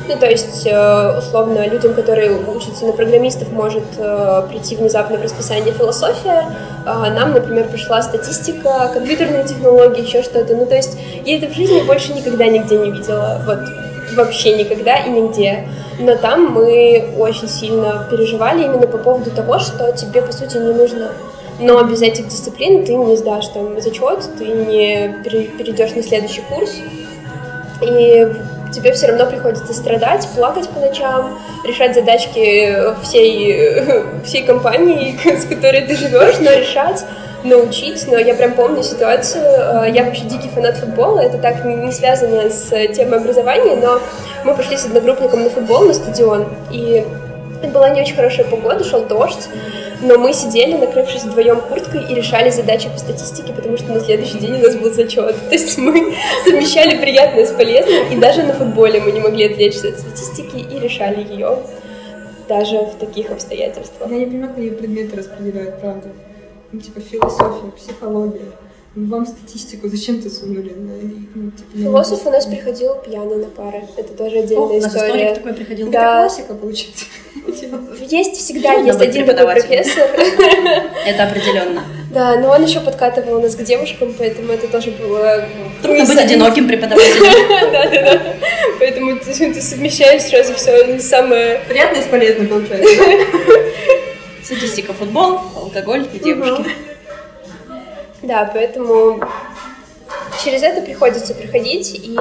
Ну, 0.08 0.16
то 0.16 0.26
есть, 0.26 0.66
э, 0.66 1.18
условно, 1.18 1.66
людям, 1.66 1.94
которые 1.94 2.38
учатся 2.38 2.86
на 2.86 2.92
программистов, 2.92 3.50
может 3.50 3.84
э, 3.98 4.42
прийти 4.48 4.76
внезапно 4.76 5.18
в 5.18 5.22
расписание 5.22 5.72
философия, 5.72 6.46
а 6.86 7.10
нам, 7.10 7.32
например, 7.32 7.68
пришла 7.68 8.02
статистика, 8.02 8.90
компьютерные 8.92 9.44
технологии, 9.44 10.02
еще 10.06 10.22
что-то. 10.22 10.54
Ну, 10.54 10.66
то 10.66 10.76
есть, 10.76 10.98
я 11.24 11.38
это 11.38 11.48
в 11.48 11.54
жизни 11.54 11.82
больше 11.82 12.12
никогда 12.12 12.46
нигде 12.46 12.76
не 12.76 12.90
видела. 12.90 13.40
Вот 13.46 13.60
вообще 14.14 14.56
никогда 14.56 14.96
и 14.96 15.10
нигде. 15.10 15.68
Но 15.98 16.16
там 16.16 16.52
мы 16.52 17.14
очень 17.18 17.48
сильно 17.48 18.06
переживали 18.10 18.64
именно 18.64 18.86
по 18.86 18.98
поводу 18.98 19.30
того, 19.30 19.58
что 19.58 19.92
тебе, 19.92 20.22
по 20.22 20.32
сути, 20.32 20.56
не 20.56 20.72
нужно. 20.72 21.10
Но 21.58 21.82
без 21.84 22.02
этих 22.02 22.28
дисциплин 22.28 22.84
ты 22.84 22.94
не 22.94 23.16
сдашь 23.16 23.48
там 23.48 23.80
зачет, 23.80 24.28
ты 24.38 24.44
не 24.44 25.14
перейдешь 25.22 25.94
на 25.94 26.02
следующий 26.02 26.42
курс. 26.42 26.76
И 27.80 28.26
тебе 28.72 28.92
все 28.92 29.08
равно 29.08 29.26
приходится 29.26 29.72
страдать, 29.72 30.26
плакать 30.34 30.68
по 30.68 30.80
ночам, 30.80 31.38
решать 31.64 31.94
задачки 31.94 32.76
всей, 33.02 33.84
всей 34.24 34.44
компании, 34.44 35.18
с 35.24 35.44
которой 35.44 35.82
ты 35.82 35.96
живешь, 35.96 36.36
но 36.40 36.50
решать 36.50 37.04
научить, 37.44 38.06
но 38.06 38.18
я 38.18 38.34
прям 38.34 38.52
помню 38.54 38.82
ситуацию, 38.82 39.42
э, 39.44 39.90
я 39.92 40.04
вообще 40.04 40.24
дикий 40.24 40.48
фанат 40.48 40.76
футбола, 40.76 41.20
это 41.20 41.38
так 41.38 41.64
не 41.64 41.90
связано 41.90 42.48
с 42.50 42.70
темой 42.94 43.18
образования, 43.18 43.76
но 43.76 43.98
мы 44.44 44.54
пошли 44.54 44.76
с 44.76 44.84
одногруппником 44.84 45.42
на 45.42 45.50
футбол 45.50 45.84
на 45.84 45.92
стадион, 45.92 46.46
и 46.70 47.04
была 47.68 47.90
не 47.90 48.00
очень 48.00 48.16
хорошая 48.16 48.46
погода, 48.46 48.84
шел 48.84 49.04
дождь, 49.04 49.48
но 50.00 50.18
мы 50.18 50.32
сидели, 50.32 50.74
накрывшись 50.74 51.22
вдвоем 51.22 51.60
курткой, 51.60 52.10
и 52.10 52.14
решали 52.14 52.50
задачи 52.50 52.88
по 52.88 52.98
статистике, 52.98 53.52
потому 53.52 53.76
что 53.76 53.92
на 53.92 54.00
следующий 54.00 54.38
день 54.38 54.56
у 54.56 54.58
нас 54.58 54.74
был 54.76 54.92
зачет. 54.92 55.36
То 55.48 55.54
есть 55.54 55.78
мы 55.78 56.14
совмещали 56.44 56.98
приятное 56.98 57.46
с 57.46 57.50
полезным, 57.50 58.10
и 58.10 58.16
даже 58.16 58.42
на 58.42 58.52
футболе 58.52 59.00
мы 59.00 59.12
не 59.12 59.20
могли 59.20 59.46
отвлечься 59.46 59.88
от 59.88 59.98
статистики 59.98 60.56
и 60.56 60.78
решали 60.78 61.22
ее 61.22 61.58
даже 62.48 62.78
в 62.78 62.96
таких 62.98 63.30
обстоятельствах. 63.30 64.10
Я 64.10 64.18
не 64.18 64.26
понимаю, 64.26 64.54
какие 64.54 64.70
предметы 64.70 65.16
распределяют, 65.16 65.80
правда 65.80 66.08
ну, 66.72 66.80
типа 66.80 67.00
философия, 67.00 67.70
психология. 67.76 68.50
Вам 68.94 69.24
статистику 69.24 69.88
зачем 69.88 70.20
ты 70.20 70.28
сунули? 70.28 70.74
Ну, 70.76 71.50
типа, 71.50 71.78
Философ 71.78 72.26
у 72.26 72.30
нас 72.30 72.44
приходил 72.44 72.96
пьяный 72.96 73.36
на 73.36 73.46
пары. 73.46 73.84
Это 73.96 74.12
тоже 74.12 74.40
отдельная 74.40 74.66
О, 74.66 74.78
история. 74.78 75.06
историк 75.06 75.34
такой 75.34 75.52
приходил. 75.54 75.90
Да. 75.90 76.26
Это 76.26 76.34
классика, 76.34 76.54
получается. 76.54 77.06
Есть 78.06 78.36
всегда, 78.36 78.74
есть 78.74 79.00
один 79.00 79.24
такой 79.24 79.46
профессор. 79.46 80.10
Это 81.06 81.24
определенно. 81.24 81.82
Да, 82.12 82.36
но 82.36 82.50
он 82.50 82.64
еще 82.64 82.80
подкатывал 82.80 83.40
нас 83.40 83.56
к 83.56 83.62
девушкам, 83.62 84.14
поэтому 84.18 84.52
это 84.52 84.68
тоже 84.68 84.90
было... 84.90 85.48
Трудно 85.80 86.04
быть 86.04 86.18
одиноким 86.18 86.68
преподавателем. 86.68 87.72
Да, 87.72 87.88
да, 87.88 88.02
да. 88.02 88.34
Поэтому 88.78 89.18
ты 89.18 89.62
совмещаешь 89.62 90.24
сразу 90.24 90.52
все 90.54 90.98
самое... 91.00 91.62
Приятное 91.66 92.02
с 92.02 92.06
полезным, 92.06 92.48
получается. 92.48 93.02
Статистика 94.44 94.92
футбол, 94.92 95.40
алкоголь 95.56 96.06
и 96.12 96.18
девушки. 96.18 96.91
Да, 98.22 98.50
поэтому 98.52 99.20
через 100.44 100.62
это 100.62 100.82
приходится 100.82 101.34
проходить, 101.34 101.94
и 101.94 102.16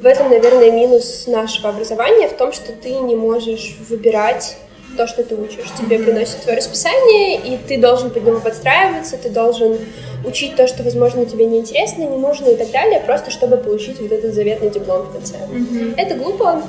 в 0.00 0.06
этом, 0.06 0.30
наверное, 0.30 0.70
минус 0.70 1.26
нашего 1.26 1.70
образования, 1.70 2.28
в 2.28 2.36
том, 2.36 2.52
что 2.52 2.72
ты 2.72 2.90
не 2.90 3.16
можешь 3.16 3.76
выбирать 3.88 4.56
то, 4.96 5.06
что 5.06 5.22
ты 5.22 5.34
учишь. 5.34 5.70
Тебе 5.78 5.98
приносит 5.98 6.40
твое 6.42 6.58
расписание, 6.58 7.38
и 7.38 7.56
ты 7.56 7.78
должен 7.78 8.10
под 8.10 8.24
него 8.24 8.40
подстраиваться, 8.40 9.16
ты 9.16 9.30
должен 9.30 9.78
учить 10.24 10.56
то, 10.56 10.66
что, 10.66 10.82
возможно, 10.82 11.24
тебе 11.24 11.46
не 11.46 11.58
интересно, 11.58 12.02
не 12.02 12.16
нужно 12.16 12.48
и 12.48 12.56
так 12.56 12.70
далее, 12.70 13.00
просто 13.00 13.30
чтобы 13.30 13.56
получить 13.56 14.00
вот 14.00 14.12
этот 14.12 14.34
заветный 14.34 14.70
диплом 14.70 15.02
в 15.02 15.12
конце. 15.12 15.36
Mm-hmm. 15.36 15.94
Это 15.96 16.14
глупо, 16.16 16.62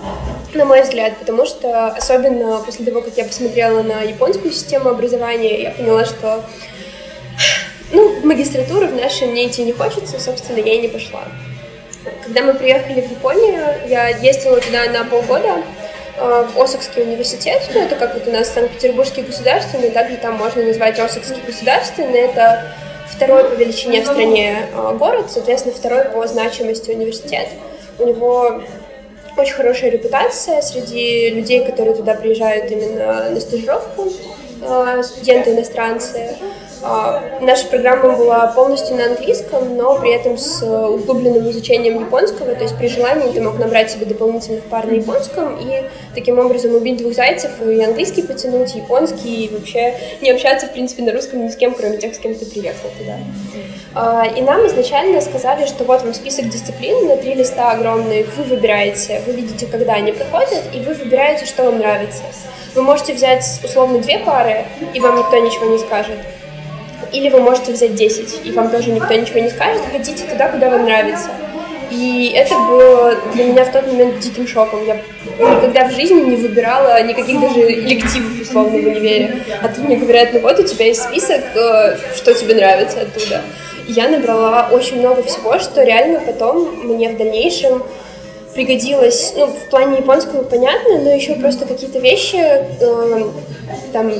на 0.53 0.65
мой 0.65 0.83
взгляд, 0.83 1.17
потому 1.19 1.45
что, 1.45 1.87
особенно 1.87 2.59
после 2.59 2.85
того, 2.85 3.01
как 3.01 3.17
я 3.17 3.25
посмотрела 3.25 3.81
на 3.81 4.01
японскую 4.01 4.51
систему 4.53 4.89
образования, 4.89 5.61
я 5.61 5.71
поняла, 5.71 6.05
что 6.05 6.43
ну, 7.93 8.19
в 8.19 8.25
магистратуру 8.25 8.88
в 8.88 8.95
нашей 8.95 9.27
мне 9.27 9.48
идти 9.48 9.63
не 9.63 9.74
хочется, 9.74 10.19
собственно, 10.19 10.57
я 10.57 10.75
и 10.75 10.79
не 10.79 10.88
пошла. 10.88 11.24
Когда 12.24 12.41
мы 12.41 12.53
приехали 12.53 13.01
в 13.01 13.12
Японию, 13.12 13.63
я 13.88 14.07
ездила 14.10 14.60
туда 14.60 14.86
на 14.88 15.03
полгода, 15.03 15.62
э, 16.17 16.48
в 16.53 16.60
Осакский 16.60 17.03
университет, 17.03 17.69
ну, 17.74 17.81
это 17.81 17.95
как 17.95 18.13
вот 18.13 18.27
у 18.27 18.31
нас 18.31 18.50
Санкт-Петербургский 18.53 19.21
государственный, 19.21 19.91
также 19.91 20.17
там 20.17 20.36
можно 20.36 20.63
назвать 20.63 21.00
Осакский 21.00 21.41
государственный, 21.45 22.19
это 22.19 22.74
второй 23.10 23.43
по 23.50 23.53
величине 23.53 24.01
в 24.01 24.05
стране 24.05 24.67
э, 24.74 24.95
город, 24.98 25.29
соответственно, 25.29 25.75
второй 25.75 26.05
по 26.05 26.25
значимости 26.27 26.89
университет. 26.91 27.50
У 28.00 28.07
него 28.07 28.62
очень 29.38 29.53
хорошая 29.53 29.91
репутация 29.91 30.62
среди 30.62 31.29
людей, 31.29 31.63
которые 31.65 31.95
туда 31.95 32.15
приезжают 32.15 32.71
именно 32.71 33.29
на 33.29 33.39
стажировку, 33.39 34.07
э, 34.62 35.03
студенты 35.03 35.51
иностранцы. 35.51 36.36
А, 36.39 36.70
наша 36.81 37.67
программа 37.67 38.15
была 38.15 38.47
полностью 38.47 38.95
на 38.95 39.05
английском, 39.05 39.75
но 39.75 40.00
при 40.00 40.13
этом 40.13 40.38
с 40.38 40.63
углубленным 40.63 41.50
изучением 41.50 42.00
японского, 42.00 42.55
то 42.55 42.63
есть 42.63 42.77
при 42.77 42.88
желании 42.88 43.31
ты 43.31 43.41
мог 43.41 43.59
набрать 43.59 43.91
себе 43.91 44.05
дополнительных 44.05 44.63
пар 44.63 44.88
на 44.88 44.93
японском 44.93 45.57
и 45.59 45.83
таким 46.15 46.39
образом 46.39 46.75
убить 46.75 46.97
двух 46.97 47.13
зайцев 47.13 47.51
и 47.61 47.81
английский 47.83 48.23
потянуть, 48.23 48.75
и 48.75 48.79
японский, 48.79 49.45
и 49.45 49.53
вообще 49.53 49.95
не 50.21 50.31
общаться, 50.31 50.67
в 50.67 50.73
принципе, 50.73 51.03
на 51.03 51.11
русском 51.11 51.45
ни 51.45 51.50
с 51.50 51.55
кем, 51.55 51.73
кроме 51.73 51.97
тех, 51.97 52.15
с 52.15 52.17
кем 52.17 52.35
ты 52.35 52.45
приехал 52.45 52.89
туда. 52.97 53.17
А, 53.93 54.25
и 54.25 54.41
нам 54.41 54.65
изначально 54.67 55.21
сказали, 55.21 55.65
что 55.65 55.83
вот 55.83 56.01
вам 56.01 56.13
список 56.13 56.50
дисциплин 56.50 57.07
на 57.07 57.17
три 57.17 57.33
листа 57.33 57.71
огромные, 57.71 58.25
вы 58.38 58.43
выбираете, 58.43 59.21
вы 59.27 59.33
видите, 59.33 59.67
когда 59.67 59.93
они 59.93 60.11
проходят, 60.11 60.63
и 60.73 60.79
вы 60.79 60.93
выбираете, 60.93 61.45
что 61.45 61.63
вам 61.63 61.79
нравится. 61.79 62.23
Вы 62.73 62.83
можете 62.83 63.13
взять 63.13 63.43
условно 63.63 64.00
две 64.00 64.17
пары, 64.19 64.65
и 64.93 65.00
вам 65.00 65.17
никто 65.17 65.38
ничего 65.38 65.65
не 65.65 65.77
скажет 65.77 66.17
или 67.11 67.29
вы 67.29 67.41
можете 67.41 67.73
взять 67.73 67.95
10, 67.95 68.45
и 68.45 68.51
вам 68.51 68.69
тоже 68.69 68.91
никто 68.91 69.13
ничего 69.13 69.39
не 69.39 69.49
скажет, 69.49 69.81
хотите 69.91 70.23
туда, 70.25 70.49
куда 70.49 70.69
вам 70.69 70.85
нравится. 70.85 71.29
И 71.91 72.31
это 72.33 72.55
было 72.55 73.15
для 73.33 73.43
меня 73.45 73.65
в 73.65 73.71
тот 73.71 73.85
момент 73.85 74.19
диким 74.19 74.47
шоком. 74.47 74.85
Я 74.85 75.01
никогда 75.37 75.89
в 75.89 75.91
жизни 75.91 76.21
не 76.21 76.37
выбирала 76.37 77.03
никаких 77.03 77.39
даже 77.41 77.69
элективов, 77.69 78.41
условно, 78.41 78.79
в 78.79 78.85
универе. 78.85 79.43
А 79.61 79.67
тут 79.67 79.79
мне 79.79 79.97
говорят, 79.97 80.29
ну 80.31 80.39
вот 80.39 80.57
у 80.57 80.63
тебя 80.63 80.85
есть 80.85 81.03
список, 81.03 81.41
э, 81.53 81.97
что 82.15 82.33
тебе 82.33 82.55
нравится 82.55 83.01
оттуда. 83.01 83.41
И 83.87 83.91
я 83.91 84.07
набрала 84.07 84.69
очень 84.71 84.99
много 84.99 85.21
всего, 85.23 85.59
что 85.59 85.83
реально 85.83 86.21
потом 86.21 86.79
мне 86.83 87.09
в 87.09 87.17
дальнейшем 87.17 87.83
пригодилось, 88.53 89.33
ну, 89.35 89.47
в 89.47 89.69
плане 89.69 89.97
японского 89.97 90.43
понятно, 90.43 90.99
но 90.99 91.11
еще 91.11 91.35
просто 91.35 91.65
какие-то 91.65 91.99
вещи, 91.99 92.37
э, 92.37 93.23
там, 93.91 94.13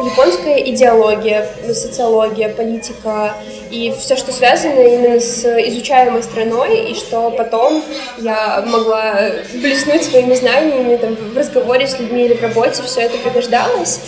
японская 0.00 0.58
идеология, 0.58 1.46
социология, 1.72 2.48
политика 2.48 3.34
и 3.70 3.92
все, 3.98 4.16
что 4.16 4.32
связано 4.32 4.80
именно 4.80 5.20
с 5.20 5.44
изучаемой 5.68 6.22
страной, 6.22 6.90
и 6.90 6.94
что 6.94 7.30
потом 7.30 7.82
я 8.18 8.62
могла 8.66 9.30
блеснуть 9.54 10.04
своими 10.04 10.34
знаниями 10.34 10.96
там, 10.96 11.14
в 11.14 11.36
разговоре 11.36 11.86
с 11.86 11.98
людьми 11.98 12.24
или 12.24 12.34
в 12.34 12.42
работе, 12.42 12.82
все 12.82 13.02
это 13.02 13.18
пригождалось. 13.18 14.00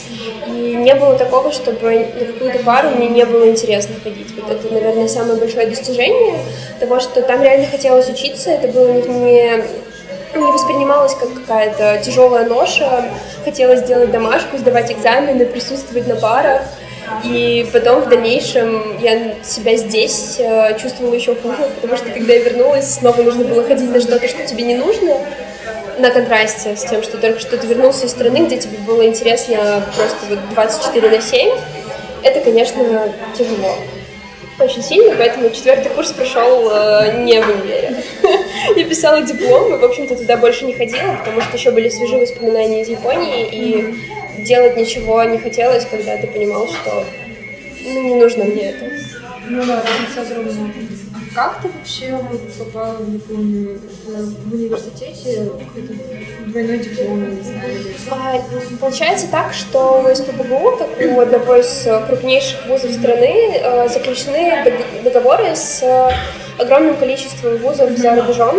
И 0.47 0.51
не 0.51 0.95
было 0.95 1.17
такого, 1.17 1.53
чтобы 1.53 2.09
на 2.19 2.27
какую-то 2.27 2.59
пару 2.61 2.91
мне 2.91 3.09
не 3.09 3.25
было 3.25 3.49
интересно 3.49 3.95
ходить. 4.03 4.29
Вот 4.37 4.51
это, 4.51 4.73
наверное, 4.73 5.09
самое 5.09 5.39
большое 5.39 5.67
достижение 5.67 6.39
того, 6.81 7.01
что 7.01 7.23
там 7.23 7.43
реально 7.43 7.67
хотелось 7.67 8.09
учиться. 8.09 8.51
Это 8.51 8.69
было 8.69 8.93
не 8.93 9.65
не 10.41 10.53
воспринималось 10.53 11.15
как 11.15 11.33
какая-то 11.35 12.03
тяжелая 12.05 12.47
ноша. 12.47 13.11
Хотелось 13.45 13.81
сделать 13.81 14.11
домашку, 14.11 14.59
сдавать 14.59 14.91
экзамены, 14.93 15.47
присутствовать 15.47 16.07
на 16.07 16.17
парах. 16.17 16.63
И 17.23 17.69
потом 17.73 18.03
в 18.03 18.09
дальнейшем 18.09 18.99
я 18.99 19.35
себя 19.43 19.77
здесь 19.77 20.37
э, 20.39 20.79
чувствовала 20.81 21.15
еще 21.15 21.35
хуже, 21.35 21.69
потому 21.75 21.97
что 21.99 22.11
когда 22.11 22.33
я 22.33 22.43
вернулась, 22.43 22.95
снова 22.95 23.21
нужно 23.23 23.45
было 23.45 23.63
ходить 23.63 23.91
на 23.91 24.01
что-то, 24.01 24.27
что 24.27 24.45
тебе 24.47 24.65
не 24.65 24.75
нужно, 24.75 25.19
на 25.99 26.11
контрасте 26.11 26.77
с 26.77 26.85
тем, 26.85 27.03
что 27.03 27.19
только 27.19 27.41
что 27.41 27.57
ты 27.57 27.67
вернулся 27.67 28.07
из 28.07 28.11
страны, 28.11 28.47
где 28.47 28.57
тебе 28.57 28.79
было 28.79 29.07
интересно 29.07 29.85
просто 29.97 30.19
вот 30.29 30.39
24 30.55 31.11
на 31.11 31.21
7. 31.21 31.51
Это, 32.23 32.41
конечно, 32.41 33.13
тяжело 33.37 33.77
очень 34.59 34.83
сильно, 34.83 35.15
поэтому 35.17 35.51
четвертый 35.51 35.91
курс 35.91 36.13
прошел 36.13 36.71
э, 36.71 37.23
не 37.23 37.41
в 37.41 37.49
универе. 37.49 38.04
Я 38.77 38.85
писала 38.85 39.23
диплом, 39.23 39.75
и, 39.75 39.79
в 39.79 39.85
общем-то, 39.85 40.17
туда 40.17 40.37
больше 40.37 40.65
не 40.65 40.75
ходила, 40.75 41.17
потому 41.19 41.41
что 41.41 41.57
еще 41.57 41.71
были 41.71 41.89
свежие 41.89 42.21
воспоминания 42.21 42.83
из 42.83 42.89
Японии, 42.89 43.49
и 43.51 44.43
делать 44.43 44.77
ничего 44.77 45.23
не 45.25 45.39
хотелось, 45.39 45.85
когда 45.87 46.17
ты 46.17 46.27
понимал, 46.27 46.69
что 46.69 47.05
ну, 47.85 48.03
не 48.03 48.15
нужно 48.15 48.45
мне 48.45 48.71
это. 48.71 48.91
Ну 49.49 49.63
да, 49.65 49.83
разница 49.83 50.23
огромная. 50.23 50.73
Как 51.35 51.61
ты 51.61 51.69
вообще 51.69 52.19
попала 52.59 52.95
в 52.95 53.13
Японию? 53.13 53.81
В 54.07 54.55
университете 54.55 55.51
какой-то 55.59 55.95
двойной 56.47 56.79
диплом, 56.79 57.37
не 57.37 57.43
знаю. 57.43 57.95
А, 58.11 58.77
получается 58.81 59.27
так, 59.31 59.53
что 59.53 60.03
у 60.03 60.15
СПБГУ, 60.15 60.77
как 60.77 61.17
у 61.17 61.21
одного 61.21 61.57
из 61.57 61.87
крупнейших 62.07 62.67
вузов 62.67 62.93
страны, 62.93 63.59
э, 63.59 63.89
заключены 63.89 64.73
договоры 65.03 65.57
с 65.57 65.83
огромным 66.59 66.97
количеством 66.97 67.57
вузов 67.57 67.91
за 67.99 68.15
рубежом. 68.15 68.57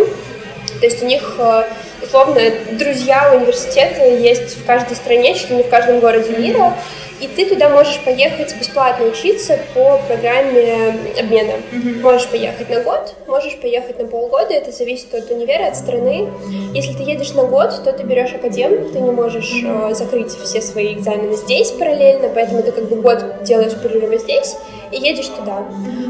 То 0.80 0.86
есть 0.86 1.02
у 1.02 1.06
них 1.06 1.36
э, 1.38 1.64
условно 2.02 2.40
друзья 2.72 3.32
университета 3.34 4.04
есть 4.04 4.58
в 4.58 4.66
каждой 4.66 4.96
стране, 4.96 5.34
чуть 5.34 5.50
ли 5.50 5.56
не 5.56 5.62
в 5.62 5.70
каждом 5.70 6.00
городе 6.00 6.36
мира. 6.36 6.74
И 7.20 7.28
ты 7.28 7.46
туда 7.46 7.70
можешь 7.70 7.98
поехать 8.04 8.54
бесплатно 8.58 9.06
учиться 9.06 9.58
по 9.74 9.98
программе 10.06 10.94
обмена. 11.18 11.52
Mm-hmm. 11.72 12.02
Можешь 12.02 12.28
поехать 12.28 12.68
на 12.68 12.80
год, 12.82 13.14
можешь 13.26 13.58
поехать 13.58 13.98
на 13.98 14.06
полгода, 14.06 14.52
это 14.52 14.70
зависит 14.70 15.14
от 15.14 15.30
универа, 15.30 15.68
от 15.68 15.76
страны. 15.76 16.28
Если 16.74 16.92
ты 16.92 17.02
едешь 17.02 17.32
на 17.32 17.44
год, 17.44 17.82
то 17.84 17.92
ты 17.92 18.02
берешь 18.02 18.34
академ, 18.34 18.92
ты 18.92 19.00
не 19.00 19.10
можешь 19.10 19.62
э, 19.64 19.94
закрыть 19.94 20.32
все 20.32 20.60
свои 20.60 20.94
экзамены 20.94 21.36
здесь 21.36 21.70
параллельно, 21.70 22.28
поэтому 22.34 22.62
ты 22.62 22.72
как 22.72 22.88
бы 22.88 22.96
год 22.96 23.42
делаешь 23.42 23.72
перерывы 23.82 24.18
здесь 24.18 24.56
и 24.90 24.98
едешь 24.98 25.28
туда. 25.28 25.64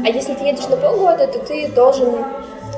А 0.05 0.09
если 0.09 0.33
ты 0.33 0.43
едешь 0.43 0.67
на 0.67 0.77
полгода, 0.77 1.27
то 1.27 1.39
ты 1.39 1.67
должен 1.69 2.25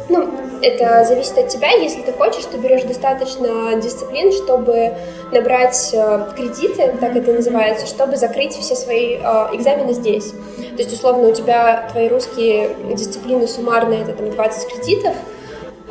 ну, 0.09 0.27
это 0.62 1.04
зависит 1.06 1.38
от 1.38 1.48
тебя. 1.50 1.72
Если 1.72 2.01
ты 2.01 2.12
хочешь, 2.12 2.46
ты 2.46 2.58
берешь 2.58 2.84
достаточно 2.84 3.75
дисциплин, 3.75 4.32
чтобы 4.32 4.94
набрать 5.32 5.92
э, 5.94 6.32
кредиты, 6.36 6.94
так 7.00 7.16
это 7.16 7.34
называется, 7.34 7.86
чтобы 7.86 8.18
закрыть 8.18 8.54
все 8.54 8.75
свои 8.75 9.16
э, 9.16 9.20
экзамены 9.54 9.94
здесь. 9.94 10.32
То 10.32 10.84
есть, 10.84 10.94
условно, 10.94 11.30
у 11.30 11.34
тебя 11.34 11.88
твои 11.92 12.08
русские 12.08 12.75
дисциплины 12.94 13.48
суммарные, 13.48 14.01
это 14.01 14.13
там 14.13 14.32
20 14.32 14.74
кредитов, 14.74 15.16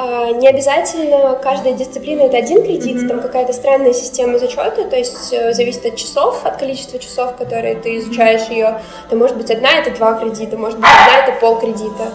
а, 0.00 0.30
не 0.30 0.46
обязательно 0.46 1.34
каждая 1.42 1.72
дисциплина 1.72 2.22
это 2.22 2.36
один 2.36 2.62
кредит, 2.62 2.98
mm-hmm. 2.98 3.08
там 3.08 3.20
какая-то 3.20 3.52
странная 3.52 3.92
система 3.92 4.38
зачета, 4.38 4.84
то 4.84 4.96
есть 4.96 5.32
э, 5.32 5.52
зависит 5.52 5.86
от 5.86 5.96
часов, 5.96 6.46
от 6.46 6.56
количества 6.56 7.00
часов, 7.00 7.34
которые 7.34 7.74
ты 7.74 7.98
изучаешь 7.98 8.48
ее. 8.48 8.80
Это 9.06 9.16
может 9.16 9.36
быть 9.36 9.50
одна 9.50 9.70
это 9.72 9.90
два 9.90 10.14
кредита, 10.14 10.56
может 10.56 10.78
быть 10.78 10.88
одна 10.88 11.26
это 11.26 11.40
пол 11.40 11.58
кредита. 11.58 12.12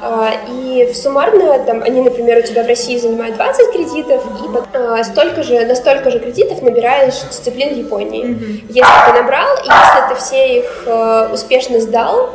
А, 0.00 0.32
и 0.48 0.92
суммарно 0.94 1.58
там, 1.64 1.82
они, 1.82 2.00
например, 2.00 2.38
у 2.38 2.42
тебя 2.42 2.62
в 2.62 2.66
России 2.66 2.96
занимают 2.98 3.36
20 3.36 3.72
кредитов, 3.72 4.24
и 4.24 4.76
а, 4.76 5.02
столько 5.02 5.42
же, 5.42 5.64
на 5.66 5.74
столько 5.74 6.10
же 6.10 6.20
кредитов 6.20 6.62
набираешь 6.62 7.20
дисциплин 7.28 7.74
в 7.74 7.76
Японии. 7.76 8.26
Mm-hmm. 8.26 8.66
Если 8.68 9.06
ты 9.06 9.20
набрал, 9.20 9.56
и 9.56 9.66
если 9.66 10.08
ты 10.08 10.20
все 10.20 10.58
их 10.60 10.84
э, 10.86 11.28
успешно 11.32 11.80
сдал, 11.80 12.30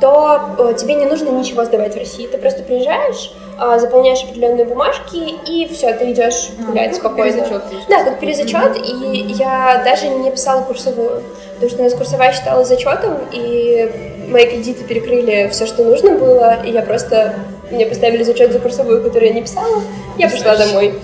то 0.00 0.40
э, 0.58 0.74
тебе 0.74 0.94
не 0.94 1.06
нужно 1.06 1.28
ничего 1.28 1.64
сдавать 1.64 1.94
в 1.94 1.98
России. 1.98 2.26
Ты 2.26 2.38
просто 2.38 2.62
приезжаешь, 2.62 3.32
а, 3.58 3.78
заполняешь 3.78 4.22
определенные 4.24 4.64
бумажки, 4.64 5.34
и 5.46 5.72
все, 5.72 5.92
ты 5.94 6.10
идешь 6.10 6.50
гулять 6.66 6.92
а, 6.92 6.94
спокойно. 6.94 7.42
Перезачет, 7.42 7.62
да, 7.88 8.04
как 8.04 8.18
перезачет, 8.18 8.76
и 8.84 9.32
я 9.38 9.82
даже 9.84 10.08
не 10.08 10.30
писала 10.30 10.62
курсовую, 10.62 11.22
потому 11.54 11.70
что 11.70 11.80
у 11.80 11.84
нас 11.84 11.94
курсовая 11.94 12.32
считалась 12.32 12.66
зачетом, 12.66 13.18
и 13.30 14.13
мои 14.28 14.46
кредиты 14.46 14.84
перекрыли 14.84 15.48
все, 15.50 15.66
что 15.66 15.84
нужно 15.84 16.12
было, 16.12 16.62
и 16.64 16.70
я 16.70 16.82
просто... 16.82 17.34
Мне 17.70 17.86
поставили 17.86 18.22
зачет 18.22 18.52
за 18.52 18.58
курсовую, 18.58 19.02
которую 19.02 19.30
я 19.30 19.34
не 19.34 19.42
писала, 19.42 19.82
я 20.18 20.28
пошла 20.28 20.54
домой. 20.54 20.94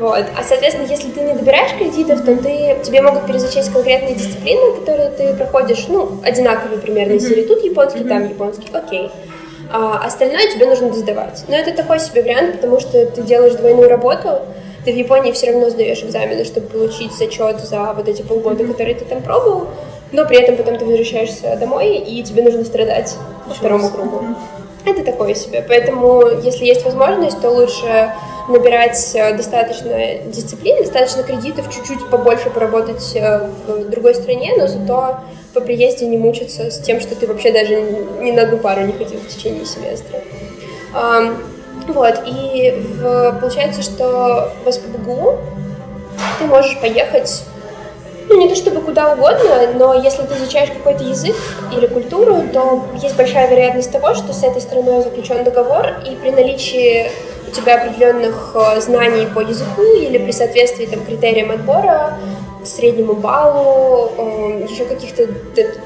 Вот. 0.00 0.24
А, 0.38 0.44
соответственно, 0.46 0.86
если 0.86 1.10
ты 1.10 1.20
не 1.20 1.32
добираешь 1.32 1.72
кредитов, 1.78 2.24
то 2.24 2.36
ты, 2.36 2.76
тебе 2.82 3.00
могут 3.00 3.26
перезачесть 3.26 3.72
конкретные 3.72 4.14
дисциплины, 4.14 4.80
которые 4.80 5.10
ты 5.10 5.32
проходишь, 5.34 5.86
ну, 5.88 6.20
одинаковые 6.22 6.78
примерно, 6.78 7.14
если 7.14 7.42
тут 7.42 7.64
японский, 7.64 8.04
там 8.04 8.28
японский, 8.28 8.68
окей. 8.72 9.10
А 9.72 10.02
остальное 10.04 10.50
тебе 10.52 10.66
нужно 10.66 10.92
сдавать. 10.92 11.44
Но 11.48 11.56
это 11.56 11.72
такой 11.72 11.98
себе 11.98 12.22
вариант, 12.22 12.56
потому 12.56 12.80
что 12.80 13.06
ты 13.06 13.22
делаешь 13.22 13.54
двойную 13.54 13.88
работу, 13.88 14.42
ты 14.84 14.92
в 14.92 14.96
Японии 14.96 15.32
все 15.32 15.50
равно 15.50 15.70
сдаешь 15.70 16.02
экзамены, 16.02 16.44
чтобы 16.44 16.66
получить 16.66 17.12
зачет 17.12 17.60
за 17.60 17.94
вот 17.94 18.06
эти 18.06 18.22
полгода, 18.22 18.64
которые 18.66 18.94
ты 18.94 19.04
там 19.06 19.22
пробовал, 19.22 19.68
но 20.14 20.24
при 20.24 20.38
этом 20.38 20.56
потом 20.56 20.78
ты 20.78 20.84
возвращаешься 20.84 21.56
домой, 21.56 21.96
и 21.96 22.22
тебе 22.22 22.42
нужно 22.42 22.64
страдать 22.64 23.16
по 23.48 23.54
второму 23.54 23.90
кругу. 23.90 24.24
Это 24.84 25.02
такое 25.02 25.34
себе. 25.34 25.64
Поэтому, 25.66 26.22
если 26.42 26.66
есть 26.66 26.84
возможность, 26.84 27.40
то 27.40 27.50
лучше 27.50 28.12
набирать 28.48 29.10
э, 29.14 29.34
достаточно 29.34 30.18
дисциплин, 30.26 30.76
достаточно 30.78 31.22
кредитов, 31.22 31.74
чуть-чуть 31.74 32.08
побольше 32.10 32.50
поработать 32.50 33.16
э, 33.16 33.48
в 33.66 33.88
другой 33.88 34.14
стране, 34.14 34.52
но 34.56 34.66
зато 34.66 35.20
по 35.54 35.60
приезде 35.60 36.06
не 36.06 36.18
мучиться 36.18 36.70
с 36.70 36.78
тем, 36.78 37.00
что 37.00 37.16
ты 37.16 37.26
вообще 37.26 37.50
даже 37.50 37.80
ни 38.20 38.30
на 38.30 38.42
одну 38.42 38.58
пару 38.58 38.82
не 38.82 38.92
ходил 38.92 39.18
в 39.20 39.28
течение 39.28 39.64
семестра. 39.64 40.20
Вот, 41.88 42.22
и 42.26 42.74
в, 42.98 43.38
получается, 43.40 43.82
что 43.82 44.52
в 44.64 44.70
СПБГУ 44.70 45.38
ты 46.38 46.44
можешь 46.46 46.78
поехать 46.80 47.44
ну, 48.34 48.40
не 48.40 48.48
то 48.48 48.56
чтобы 48.56 48.80
куда 48.80 49.12
угодно, 49.12 49.72
но 49.78 49.94
если 49.94 50.22
ты 50.22 50.34
изучаешь 50.34 50.70
какой-то 50.70 51.04
язык 51.04 51.36
или 51.72 51.86
культуру, 51.86 52.42
то 52.52 52.84
есть 53.00 53.16
большая 53.16 53.48
вероятность 53.48 53.92
того, 53.92 54.14
что 54.14 54.32
с 54.32 54.42
этой 54.42 54.60
страной 54.60 55.02
заключен 55.02 55.44
договор, 55.44 55.86
и 56.04 56.16
при 56.16 56.30
наличии 56.30 57.10
у 57.46 57.50
тебя 57.52 57.76
определенных 57.76 58.56
э, 58.56 58.80
знаний 58.80 59.26
по 59.32 59.38
языку 59.38 59.82
или 59.82 60.18
при 60.18 60.32
соответствии 60.32 60.86
там, 60.86 61.04
критериям 61.04 61.52
отбора, 61.52 62.18
среднему 62.64 63.14
баллу, 63.14 64.10
э, 64.18 64.66
еще 64.68 64.84
каких-то 64.84 65.28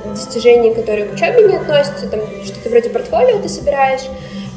достижений, 0.07 0.73
которые 0.73 1.07
к 1.07 1.13
учебе 1.13 1.43
не 1.43 1.57
относятся, 1.57 2.09
там 2.09 2.21
что-то 2.45 2.71
вроде 2.71 2.89
портфолио 2.89 3.39
ты 3.43 3.49
собираешь, 3.51 4.09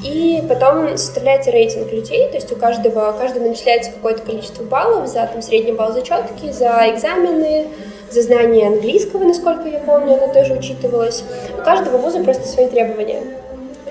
и 0.03 0.43
потом 0.47 0.97
составляется 0.97 1.51
рейтинг 1.51 1.91
людей, 1.91 2.27
то 2.27 2.35
есть 2.35 2.51
у 2.51 2.55
каждого, 2.55 3.11
каждому 3.13 3.49
начисляется 3.49 3.91
какое-то 3.91 4.23
количество 4.23 4.63
баллов 4.63 5.07
за 5.07 5.27
там, 5.31 5.41
средний 5.41 5.73
балл 5.73 5.93
зачетки, 5.93 6.51
за 6.51 6.89
экзамены, 6.93 7.67
за 8.09 8.21
знание 8.23 8.67
английского, 8.67 9.23
насколько 9.23 9.67
я 9.67 9.79
помню, 9.79 10.15
оно 10.15 10.33
тоже 10.33 10.53
учитывалось. 10.53 11.23
У 11.57 11.63
каждого 11.63 11.97
вуза 11.97 12.23
просто 12.23 12.47
свои 12.47 12.67
требования. 12.67 13.21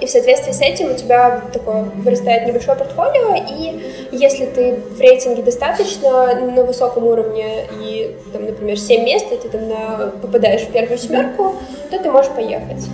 И 0.01 0.07
в 0.07 0.11
соответствии 0.11 0.53
с 0.53 0.61
этим 0.63 0.93
у 0.93 0.95
тебя 0.95 1.43
такое 1.53 1.83
вырастает 1.83 2.47
небольшое 2.47 2.77
портфолио, 2.77 3.35
и 3.35 4.09
если 4.13 4.47
ты 4.47 4.77
в 4.77 4.99
рейтинге 4.99 5.43
достаточно 5.43 6.35
на 6.35 6.65
высоком 6.65 7.05
уровне 7.07 7.67
и, 7.83 8.17
там, 8.33 8.47
например, 8.47 8.79
7 8.79 9.05
мест, 9.05 9.27
и 9.31 9.37
ты 9.37 9.49
там 9.51 9.69
на, 9.69 10.13
попадаешь 10.23 10.63
в 10.63 10.73
первую 10.73 10.97
семерку, 10.97 11.55
то 11.91 11.99
ты 11.99 12.11
можешь 12.11 12.31
поехать. 12.33 12.87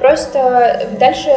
Просто 0.00 0.88
дальше 0.98 1.28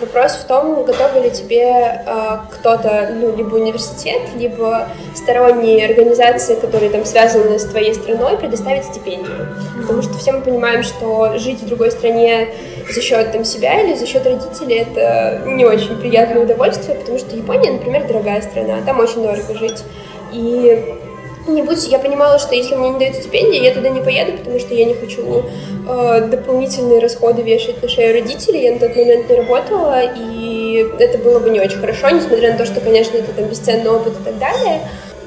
вопрос 0.00 0.32
в 0.32 0.46
том, 0.48 0.84
готовы 0.84 1.20
ли 1.20 1.30
тебе 1.30 2.02
э, 2.04 2.38
кто-то, 2.50 3.10
ну, 3.14 3.36
либо 3.36 3.54
университет, 3.54 4.22
либо 4.36 4.88
сторонние 5.14 5.86
организации, 5.86 6.56
которые 6.56 6.90
там 6.90 7.04
связаны 7.04 7.60
с 7.60 7.64
твоей 7.66 7.94
страной, 7.94 8.36
предоставить 8.36 8.86
стипендию. 8.86 9.46
Потому 9.80 10.02
что 10.02 10.14
все 10.14 10.32
мы 10.32 10.40
понимаем, 10.40 10.82
что 10.82 11.38
жить 11.38 11.62
в 11.62 11.68
другой 11.68 11.92
стране 11.92 12.48
за 12.92 13.00
счет 13.00 13.30
там 13.30 13.44
себя 13.44 13.82
или 13.82 13.94
за 13.94 14.04
счет 14.04 14.26
родителей 14.26 14.78
это 14.78 15.42
не 15.46 15.64
очень 15.64 15.96
приятное 16.00 16.42
удовольствие, 16.42 16.98
потому 16.98 17.20
что 17.20 17.36
Япония, 17.36 17.70
например, 17.70 18.08
дорогая 18.08 18.42
страна, 18.42 18.80
там 18.84 18.98
очень 18.98 19.22
дорого 19.22 19.54
жить. 19.54 19.84
И 20.32 20.98
не 21.48 21.62
будь, 21.62 21.86
я 21.88 21.98
понимала, 21.98 22.38
что 22.38 22.54
если 22.54 22.74
мне 22.74 22.90
не 22.90 22.98
дают 22.98 23.16
стипендии, 23.16 23.62
я 23.62 23.74
туда 23.74 23.88
не 23.88 24.00
поеду, 24.00 24.38
потому 24.38 24.58
что 24.58 24.74
я 24.74 24.84
не 24.84 24.94
хочу 24.94 25.44
э, 25.88 26.28
дополнительные 26.30 27.00
расходы 27.00 27.42
вешать 27.42 27.82
на 27.82 27.88
шею 27.88 28.14
родителей. 28.14 28.62
Я 28.62 28.72
на 28.72 28.78
тот 28.78 28.96
момент 28.96 29.28
не 29.28 29.36
работала, 29.36 30.02
и 30.02 30.86
это 30.98 31.18
было 31.18 31.38
бы 31.38 31.50
не 31.50 31.60
очень 31.60 31.78
хорошо, 31.78 32.10
несмотря 32.10 32.52
на 32.52 32.58
то, 32.58 32.66
что, 32.66 32.80
конечно, 32.80 33.16
это 33.16 33.32
там 33.32 33.46
бесценный 33.46 33.90
опыт 33.90 34.14
и 34.20 34.24
так 34.24 34.38
далее. 34.38 34.80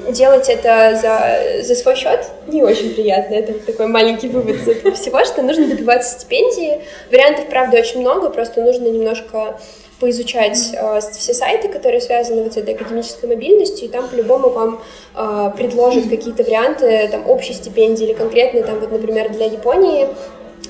Делать 0.08 0.48
это 0.48 0.98
за, 1.00 1.62
за 1.62 1.74
свой 1.76 1.94
счет 1.94 2.26
не 2.48 2.62
очень 2.62 2.92
приятно. 2.92 3.34
Это 3.34 3.52
такой 3.52 3.86
маленький 3.86 4.28
вывод 4.28 4.56
из 4.56 4.66
этого 4.66 4.94
всего, 4.94 5.24
что 5.24 5.42
нужно 5.42 5.68
добиваться 5.68 6.18
стипендии. 6.18 6.80
Вариантов, 7.10 7.46
правда, 7.48 7.78
очень 7.78 8.00
много, 8.00 8.28
просто 8.30 8.62
нужно 8.62 8.88
немножко 8.88 9.60
поизучать 10.02 10.72
э, 10.74 11.00
все 11.00 11.32
сайты, 11.32 11.68
которые 11.68 12.00
связаны 12.00 12.42
вот 12.42 12.54
с 12.54 12.56
этой 12.56 12.74
академической 12.74 13.26
мобильностью, 13.26 13.86
и 13.86 13.88
там 13.88 14.08
по-любому 14.08 14.48
вам 14.48 14.82
э, 15.14 15.52
предложат 15.56 16.08
какие-то 16.10 16.42
варианты 16.42 17.08
там, 17.08 17.30
общей 17.30 17.52
стипендии 17.52 18.06
или 18.06 18.12
конкретно, 18.12 18.62
там, 18.62 18.80
вот, 18.80 18.90
например, 18.90 19.30
для 19.30 19.46
Японии 19.46 20.08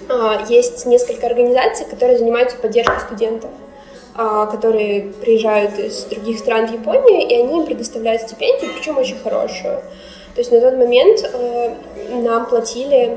э, 0.08 0.38
есть 0.50 0.84
несколько 0.84 1.26
организаций, 1.26 1.86
которые 1.88 2.18
занимаются 2.18 2.56
поддержкой 2.58 3.00
студентов 3.00 3.50
которые 4.14 5.04
приезжают 5.22 5.78
из 5.78 6.04
других 6.04 6.38
стран 6.38 6.66
в 6.66 6.72
Японию, 6.74 7.26
и 7.26 7.34
они 7.34 7.60
им 7.60 7.64
предоставляют 7.64 8.20
стипендию, 8.20 8.70
причем 8.76 8.98
очень 8.98 9.16
хорошую. 9.18 9.80
То 10.34 10.40
есть 10.40 10.52
на 10.52 10.60
тот 10.60 10.76
момент 10.76 11.24
э, 11.32 11.74
нам 12.22 12.44
платили 12.44 13.16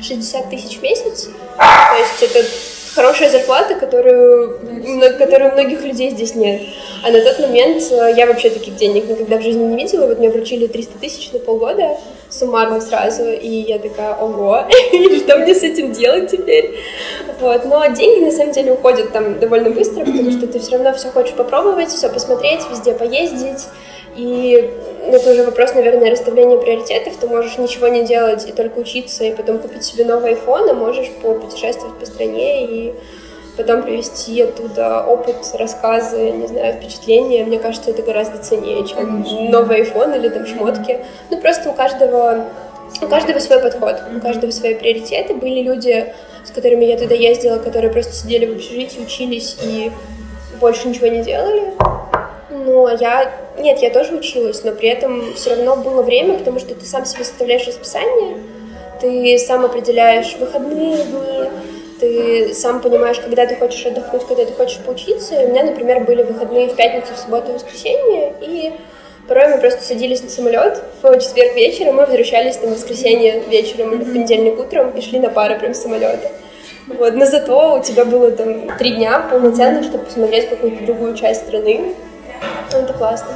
60 0.00 0.48
тысяч 0.48 0.78
в 0.78 0.82
месяц, 0.82 1.28
то 1.56 1.96
есть 1.98 2.22
это 2.22 2.46
хорошая 2.94 3.30
зарплата, 3.30 3.74
которую, 3.74 4.58
у 4.60 5.52
многих 5.52 5.82
людей 5.84 6.10
здесь 6.10 6.34
нет. 6.34 6.62
А 7.04 7.10
на 7.10 7.20
тот 7.22 7.38
момент 7.40 7.82
э, 7.90 8.14
я 8.16 8.26
вообще 8.26 8.50
таких 8.50 8.76
денег 8.76 9.08
никогда 9.08 9.38
в 9.38 9.42
жизни 9.42 9.64
не 9.64 9.76
видела. 9.76 10.06
Вот 10.06 10.18
мне 10.18 10.30
вручили 10.30 10.66
300 10.66 10.98
тысяч 10.98 11.32
на 11.32 11.38
полгода 11.38 11.96
суммарно 12.30 12.80
сразу, 12.80 13.24
и 13.24 13.48
я 13.48 13.78
такая, 13.78 14.14
ого, 14.14 14.64
что 15.18 15.38
мне 15.38 15.54
с 15.54 15.62
этим 15.62 15.92
делать 15.92 16.30
теперь? 16.30 16.78
Вот. 17.40 17.64
Но 17.64 17.86
деньги 17.88 18.24
на 18.24 18.30
самом 18.30 18.52
деле 18.52 18.72
уходят 18.72 19.12
там 19.12 19.38
довольно 19.38 19.70
быстро, 19.70 20.04
потому 20.04 20.30
что 20.30 20.46
ты 20.46 20.58
все 20.58 20.72
равно 20.72 20.92
все 20.94 21.08
хочешь 21.08 21.34
попробовать, 21.34 21.90
все 21.90 22.08
посмотреть, 22.08 22.60
везде 22.70 22.94
поездить. 22.94 23.66
И 24.16 24.70
это 25.10 25.30
уже 25.30 25.44
вопрос, 25.44 25.74
наверное, 25.74 26.10
расставления 26.10 26.56
приоритетов. 26.56 27.16
Ты 27.16 27.26
можешь 27.26 27.58
ничего 27.58 27.88
не 27.88 28.04
делать 28.04 28.48
и 28.48 28.52
только 28.52 28.78
учиться, 28.78 29.24
и 29.24 29.34
потом 29.34 29.58
купить 29.58 29.84
себе 29.84 30.04
новый 30.04 30.32
iPhone, 30.32 30.70
а 30.70 30.74
можешь 30.74 31.10
попутешествовать 31.22 31.98
по 31.98 32.06
стране 32.06 32.66
и 32.66 32.94
потом 33.56 33.82
привести 33.82 34.40
оттуда 34.42 35.04
опыт, 35.04 35.36
рассказы, 35.54 36.30
не 36.30 36.46
знаю, 36.46 36.74
впечатления. 36.74 37.44
Мне 37.44 37.58
кажется, 37.58 37.90
это 37.90 38.02
гораздо 38.02 38.38
ценнее, 38.38 38.86
чем 38.86 38.96
Конечно. 38.96 39.50
новый 39.50 39.82
iPhone 39.82 40.16
или 40.16 40.28
там 40.28 40.46
шмотки. 40.46 41.04
Ну, 41.30 41.40
просто 41.40 41.70
у 41.70 41.72
каждого, 41.72 42.46
у 43.00 43.06
каждого 43.06 43.38
свой 43.38 43.60
подход, 43.60 43.96
у 44.16 44.20
каждого 44.20 44.50
свои 44.50 44.74
приоритеты. 44.74 45.34
Были 45.34 45.62
люди, 45.62 46.14
с 46.44 46.50
которыми 46.50 46.84
я 46.84 46.96
туда 46.96 47.14
ездила, 47.14 47.58
которые 47.58 47.92
просто 47.92 48.12
сидели 48.12 48.46
в 48.46 48.56
общежитии, 48.56 49.00
учились 49.00 49.56
и 49.62 49.92
больше 50.60 50.88
ничего 50.88 51.08
не 51.08 51.22
делали. 51.22 51.74
Ну, 52.52 52.86
а 52.86 52.94
я... 52.94 53.32
Нет, 53.58 53.80
я 53.80 53.90
тоже 53.90 54.14
училась, 54.14 54.62
но 54.62 54.72
при 54.72 54.88
этом 54.88 55.34
все 55.34 55.50
равно 55.50 55.76
было 55.76 56.02
время, 56.02 56.38
потому 56.38 56.58
что 56.58 56.74
ты 56.74 56.84
сам 56.84 57.06
себе 57.06 57.24
составляешь 57.24 57.66
расписание, 57.66 58.36
ты 59.00 59.38
сам 59.38 59.64
определяешь 59.64 60.36
выходные 60.38 60.96
дни, 60.96 61.50
ты 61.98 62.54
сам 62.54 62.80
понимаешь, 62.80 63.18
когда 63.20 63.46
ты 63.46 63.56
хочешь 63.56 63.86
отдохнуть, 63.86 64.26
когда 64.26 64.44
ты 64.44 64.52
хочешь 64.52 64.78
поучиться. 64.78 65.40
И 65.40 65.46
у 65.46 65.48
меня, 65.48 65.64
например, 65.64 66.04
были 66.04 66.22
выходные 66.22 66.68
в 66.68 66.76
пятницу, 66.76 67.14
в 67.14 67.18
субботу 67.18 67.52
и 67.52 67.54
воскресенье, 67.54 68.34
и 68.42 68.72
порой 69.28 69.48
мы 69.48 69.58
просто 69.58 69.82
садились 69.82 70.22
на 70.22 70.28
самолет 70.28 70.82
в 71.00 71.18
четверг 71.20 71.54
вечером, 71.56 71.96
мы 71.96 72.06
возвращались 72.06 72.56
там 72.56 72.70
в 72.70 72.74
воскресенье 72.74 73.40
вечером 73.48 73.94
или 73.94 74.02
в 74.02 74.12
понедельник 74.12 74.58
утром 74.58 74.90
и 74.90 75.00
шли 75.00 75.20
на 75.20 75.30
пары 75.30 75.58
прям 75.58 75.74
с 75.74 75.82
самолета. 75.82 76.28
Вот, 76.88 77.14
но 77.14 77.24
зато 77.24 77.78
у 77.78 77.82
тебя 77.82 78.04
было 78.04 78.30
там 78.32 78.76
три 78.76 78.96
дня 78.96 79.20
полноценных, 79.30 79.84
чтобы 79.84 80.04
посмотреть 80.04 80.48
какую-то 80.48 80.84
другую 80.84 81.16
часть 81.16 81.46
страны. 81.46 81.94
Ну, 82.72 82.78
Это 82.78 82.92
классно. 82.92 83.28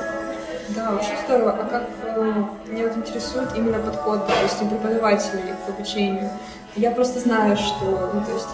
Да, 0.71 0.92
очень 0.95 1.16
здорово. 1.27 1.57
А 1.61 1.64
как 1.64 1.85
э, 2.03 2.33
меня 2.66 2.88
вот 2.88 2.97
интересует 2.97 3.49
именно 3.55 3.79
подход, 3.79 4.27
допустим, 4.27 4.69
преподавателей 4.69 5.55
к 5.64 5.69
обучению? 5.69 6.29
Я 6.75 6.90
просто 6.90 7.21
знаю, 7.21 7.57
что, 7.57 8.11
ну, 8.12 8.21
то 8.21 8.33
есть 8.33 8.49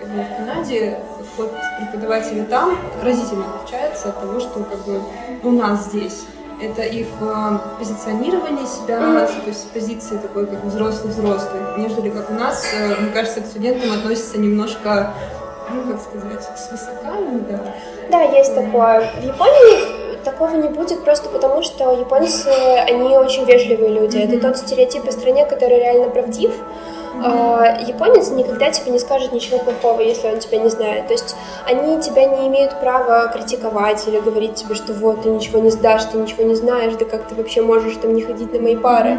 я, 0.00 0.22
я 0.22 0.24
в 0.24 0.36
Канаде, 0.36 0.98
подход 1.36 1.52
преподавателя 1.78 2.44
там 2.44 2.76
разительно 3.02 3.44
отличается 3.54 4.08
от 4.08 4.20
того, 4.20 4.40
что 4.40 4.64
как 4.64 4.84
бы 4.84 5.00
у 5.42 5.50
нас 5.50 5.86
здесь. 5.86 6.24
Это 6.60 6.82
и 6.82 7.04
в 7.04 7.22
э, 7.22 7.58
позиционировании 7.78 8.66
себя, 8.66 9.26
то 9.26 9.48
есть 9.48 9.62
с 9.62 9.64
позиции 9.64 10.16
такой 10.18 10.46
как 10.46 10.62
взрослый-взрослый, 10.64 11.60
нежели 11.78 12.10
как 12.10 12.30
у 12.30 12.34
нас, 12.34 12.64
э, 12.72 12.96
мне 13.00 13.10
кажется, 13.10 13.40
к 13.40 13.46
студентам 13.46 13.92
относятся 13.92 14.38
немножко, 14.38 15.12
ну, 15.70 15.92
как 15.92 16.00
сказать, 16.00 16.58
свысока, 16.58 17.14
да. 17.48 17.60
Да, 18.10 18.22
есть 18.22 18.54
такое. 18.54 19.10
В 19.20 19.24
Японии 19.24 19.91
такого 20.24 20.56
не 20.56 20.68
будет 20.68 21.04
просто 21.04 21.28
потому, 21.28 21.62
что 21.62 21.92
японцы, 21.92 22.48
они 22.86 23.16
очень 23.16 23.44
вежливые 23.44 23.90
люди. 23.90 24.18
Это 24.18 24.40
тот 24.40 24.58
стереотип 24.58 25.06
о 25.08 25.12
стране, 25.12 25.44
который 25.44 25.78
реально 25.78 26.08
правдив. 26.08 26.52
А, 27.24 27.78
Японец 27.86 28.30
никогда 28.30 28.70
тебе 28.70 28.92
не 28.92 28.98
скажет 28.98 29.32
ничего 29.32 29.58
плохого, 29.58 30.00
если 30.00 30.28
он 30.28 30.38
тебя 30.38 30.58
не 30.58 30.68
знает. 30.68 31.06
То 31.06 31.12
есть 31.12 31.36
они 31.66 32.00
тебя 32.00 32.24
не 32.24 32.48
имеют 32.48 32.80
права 32.80 33.28
критиковать 33.28 34.06
или 34.08 34.18
говорить 34.18 34.54
тебе, 34.54 34.74
что 34.74 34.92
вот, 34.92 35.22
ты 35.22 35.28
ничего 35.28 35.60
не 35.60 35.70
сдашь, 35.70 36.04
ты 36.06 36.18
ничего 36.18 36.44
не 36.44 36.54
знаешь, 36.54 36.94
да 36.98 37.04
как 37.04 37.28
ты 37.28 37.34
вообще 37.34 37.62
можешь 37.62 37.96
там 37.96 38.14
не 38.14 38.22
ходить 38.22 38.52
на 38.52 38.60
мои 38.60 38.76
пары. 38.76 39.18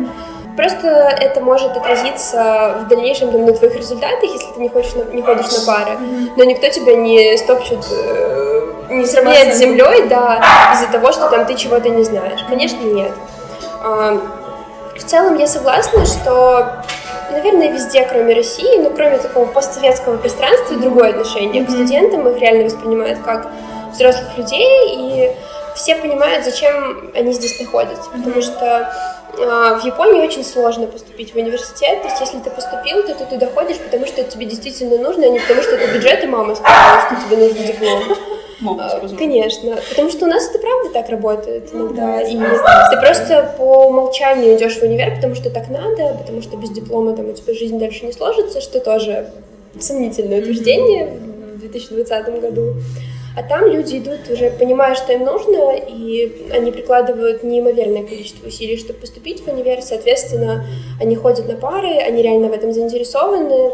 Просто 0.55 0.87
это 0.87 1.41
может 1.41 1.75
отразиться 1.75 2.75
в 2.81 2.87
дальнейшем 2.87 3.31
там, 3.31 3.45
на 3.45 3.53
твоих 3.53 3.75
результатах, 3.75 4.23
если 4.23 4.47
ты 4.53 4.59
не, 4.61 4.69
хочешь 4.69 4.93
на- 4.93 5.03
не 5.13 5.21
ходишь 5.21 5.51
на 5.51 5.65
пары. 5.65 5.97
Но 6.37 6.43
никто 6.43 6.67
тебя 6.69 6.95
не 6.95 7.35
стопчет, 7.37 7.79
э, 7.91 8.61
не 8.89 9.05
сравняет 9.05 9.55
с 9.55 9.57
землей, 9.57 10.03
да, 10.07 10.43
из-за 10.73 10.87
того, 10.91 11.11
что 11.11 11.29
там 11.29 11.45
ты 11.45 11.55
чего-то 11.55 11.89
не 11.89 12.03
знаешь. 12.03 12.41
Конечно, 12.47 12.81
нет. 12.83 13.11
А, 13.81 14.19
В 14.95 15.03
целом 15.03 15.37
я 15.39 15.47
согласна, 15.47 16.05
что, 16.05 16.83
наверное, 17.31 17.71
везде, 17.71 18.05
кроме 18.09 18.35
России, 18.35 18.77
ну, 18.77 18.91
кроме 18.95 19.17
такого 19.17 19.45
постсоветского 19.47 20.17
пространства, 20.17 20.77
другое 20.77 21.09
отношение 21.09 21.65
к 21.65 21.69
студентам, 21.71 22.27
их 22.27 22.39
реально 22.39 22.65
воспринимают 22.65 23.19
как 23.25 23.47
взрослых 23.91 24.37
людей, 24.37 24.95
и 24.95 25.31
все 25.75 25.95
понимают, 25.95 26.45
зачем 26.45 27.09
они 27.15 27.33
здесь 27.33 27.59
находятся, 27.59 28.07
потому 28.11 28.39
что 28.43 28.93
в 29.35 29.85
Японии 29.85 30.21
очень 30.21 30.43
сложно 30.43 30.87
поступить 30.87 31.33
в 31.33 31.37
университет, 31.37 32.01
то 32.01 32.07
есть 32.07 32.21
если 32.21 32.39
ты 32.39 32.49
поступил, 32.49 33.03
то 33.03 33.15
ты 33.15 33.25
туда 33.25 33.47
ходишь, 33.47 33.77
потому 33.77 34.05
что 34.05 34.21
это 34.21 34.31
тебе 34.31 34.45
действительно 34.45 34.97
нужно, 34.97 35.25
а 35.25 35.29
не 35.29 35.39
потому 35.39 35.61
что 35.61 35.75
это 35.75 35.93
бюджет 35.93 36.23
и 36.23 36.27
мама 36.27 36.55
сказала, 36.55 37.01
что 37.01 37.27
тебе 37.27 37.37
нужен 37.37 37.65
диплом. 37.65 38.03
А. 38.79 39.07
Конечно, 39.17 39.77
потому 39.89 40.09
что 40.09 40.25
у 40.25 40.27
нас 40.29 40.49
это 40.49 40.59
правда 40.59 40.89
так 40.93 41.09
работает 41.09 41.73
иногда. 41.73 42.21
И 42.21 42.37
ты 42.37 42.97
просто 43.01 43.53
по 43.57 43.87
умолчанию 43.87 44.55
идешь 44.55 44.77
в 44.77 44.83
универ, 44.83 45.15
потому 45.15 45.35
что 45.35 45.49
так 45.49 45.69
надо, 45.69 46.15
потому 46.19 46.41
что 46.41 46.55
без 46.55 46.69
диплома 46.69 47.13
там 47.13 47.29
у 47.29 47.33
тебя 47.33 47.53
жизнь 47.53 47.77
дальше 47.77 48.05
не 48.05 48.13
сложится, 48.13 48.61
что 48.61 48.79
тоже 48.79 49.31
сомнительное 49.79 50.39
утверждение 50.39 51.19
в 51.55 51.59
2020 51.59 52.41
году. 52.41 52.75
А 53.35 53.41
там 53.41 53.65
люди 53.67 53.97
идут 53.97 54.29
уже 54.31 54.51
понимая, 54.51 54.95
что 54.95 55.13
им 55.13 55.25
нужно, 55.25 55.75
и 55.75 56.49
они 56.51 56.71
прикладывают 56.71 57.43
неимоверное 57.43 58.03
количество 58.03 58.47
усилий, 58.47 58.77
чтобы 58.77 58.99
поступить 58.99 59.41
в 59.41 59.47
универ. 59.47 59.81
Соответственно, 59.81 60.65
они 61.01 61.15
ходят 61.15 61.47
на 61.47 61.55
пары, 61.55 61.97
они 61.97 62.21
реально 62.21 62.49
в 62.49 62.53
этом 62.53 62.71
заинтересованы. 62.71 63.71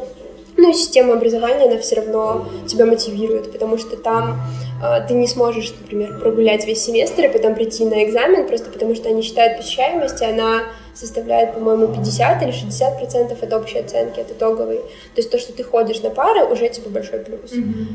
Ну 0.58 0.72
и 0.72 0.74
система 0.74 1.14
образования, 1.14 1.66
она 1.66 1.78
все 1.78 1.96
равно 1.96 2.46
тебя 2.68 2.86
мотивирует, 2.86 3.52
потому 3.52 3.78
что 3.78 3.96
там 3.96 4.42
а, 4.82 5.02
ты 5.02 5.14
не 5.14 5.28
сможешь, 5.28 5.74
например, 5.80 6.20
прогулять 6.20 6.66
весь 6.66 6.84
семестр 6.84 7.26
и 7.26 7.30
потом 7.30 7.56
прийти 7.56 7.86
на 7.86 8.04
экзамен, 8.04 8.48
просто 8.48 8.70
потому 8.70 8.96
что 8.96 9.10
они 9.10 9.22
считают 9.22 9.58
посещаемость, 9.58 10.22
и 10.22 10.26
она 10.26 10.64
составляет, 10.94 11.54
по-моему, 11.54 11.88
50 11.88 12.42
или 12.44 12.52
60 12.52 12.98
процентов 12.98 13.42
от 13.44 13.54
общей 13.54 13.80
оценки, 13.80 14.20
от 14.20 14.32
итоговой. 14.32 14.78
То 14.78 15.18
есть 15.18 15.32
то, 15.32 15.40
что 15.40 15.54
ты 15.54 15.64
ходишь 15.64 16.02
на 16.02 16.10
пары, 16.10 16.44
уже 16.46 16.70
тебе 16.70 16.90
большой 16.90 17.20
плюс. 17.20 17.52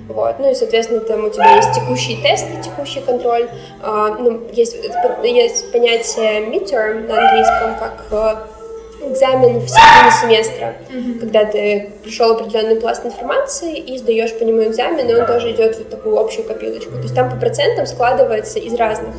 Вот. 0.08 0.38
Ну 0.38 0.50
и, 0.50 0.54
соответственно, 0.54 1.00
там 1.00 1.24
у 1.24 1.30
тебя 1.30 1.56
есть 1.56 1.72
текущие 1.72 2.22
тесты, 2.22 2.62
текущий 2.62 3.00
контроль. 3.00 3.48
А, 3.82 4.16
ну, 4.18 4.42
есть, 4.52 4.74
есть 4.74 5.72
понятие 5.72 6.46
midterm 6.46 7.06
на 7.08 7.18
английском, 7.18 7.76
как 7.78 8.06
э, 8.10 9.10
экзамен 9.10 9.60
в 9.60 9.68
середине 9.68 10.10
семестра, 10.20 10.74
когда 11.20 11.44
ты 11.44 11.92
пришел 12.02 12.32
определенный 12.32 12.76
пласт 12.76 13.04
информации 13.04 13.76
и 13.76 13.98
сдаешь 13.98 14.36
по 14.38 14.44
нему 14.44 14.64
экзамен, 14.64 15.08
и 15.08 15.14
он 15.14 15.26
тоже 15.26 15.52
идет 15.52 15.76
в 15.76 15.84
такую 15.84 16.18
общую 16.18 16.46
копилочку. 16.46 16.92
То 16.92 17.02
есть 17.02 17.14
там 17.14 17.30
по 17.30 17.36
процентам 17.36 17.86
складывается 17.86 18.58
из 18.58 18.74
разных 18.74 19.14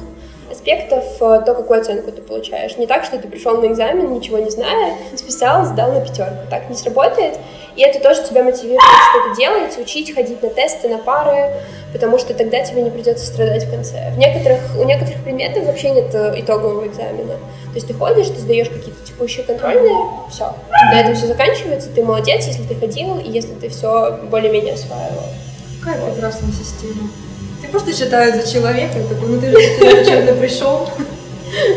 аспектов 0.65 1.03
э, 1.21 1.41
то, 1.45 1.53
какую 1.53 1.79
оценку 1.79 2.11
ты 2.11 2.21
получаешь. 2.21 2.75
Не 2.77 2.87
так, 2.87 3.05
что 3.05 3.17
ты 3.17 3.27
пришел 3.27 3.61
на 3.61 3.67
экзамен, 3.67 4.11
ничего 4.13 4.39
не 4.39 4.49
зная, 4.49 4.95
списал, 5.15 5.65
сдал 5.65 5.91
на 5.91 6.01
пятерку. 6.01 6.47
Так 6.49 6.69
не 6.69 6.75
сработает. 6.75 7.37
И 7.75 7.81
это 7.81 7.99
тоже 7.99 8.23
тебя 8.23 8.43
мотивирует 8.43 8.81
что-то 8.81 9.35
делать, 9.35 9.77
учить, 9.77 10.13
ходить 10.13 10.41
на 10.41 10.49
тесты, 10.49 10.89
на 10.89 10.97
пары, 10.97 11.51
потому 11.93 12.17
что 12.17 12.33
тогда 12.33 12.61
тебе 12.61 12.81
не 12.81 12.89
придется 12.89 13.25
страдать 13.25 13.65
в 13.65 13.69
конце. 13.69 14.11
В 14.11 14.17
некоторых, 14.17 14.59
у 14.79 14.83
некоторых 14.83 15.23
предметов 15.23 15.65
вообще 15.65 15.91
нет 15.91 16.13
э, 16.15 16.33
итогового 16.37 16.87
экзамена. 16.87 17.33
То 17.35 17.75
есть 17.75 17.87
ты 17.87 17.93
ходишь, 17.93 18.27
ты 18.27 18.39
сдаешь 18.39 18.69
какие-то 18.69 19.05
текущие 19.05 19.45
контрольные, 19.45 19.95
все. 20.31 20.55
На 20.71 20.99
этом 20.99 21.15
все 21.15 21.27
заканчивается, 21.27 21.89
ты 21.93 22.03
молодец, 22.03 22.47
если 22.47 22.63
ты 22.63 22.75
ходил, 22.75 23.19
и 23.19 23.29
если 23.29 23.53
ты 23.53 23.69
все 23.69 24.19
более-менее 24.31 24.73
осваивал. 24.73 25.25
Какая 25.83 26.11
прекрасная 26.11 26.51
система. 26.51 27.09
Просто 27.75 27.93
считают 27.93 28.35
за 28.37 28.49
человека, 28.49 28.93
такой, 29.09 29.27
ну 29.27 29.41
ты 29.41 29.51
же 29.51 30.05
зачем-то 30.05 30.33
пришел. 30.35 30.89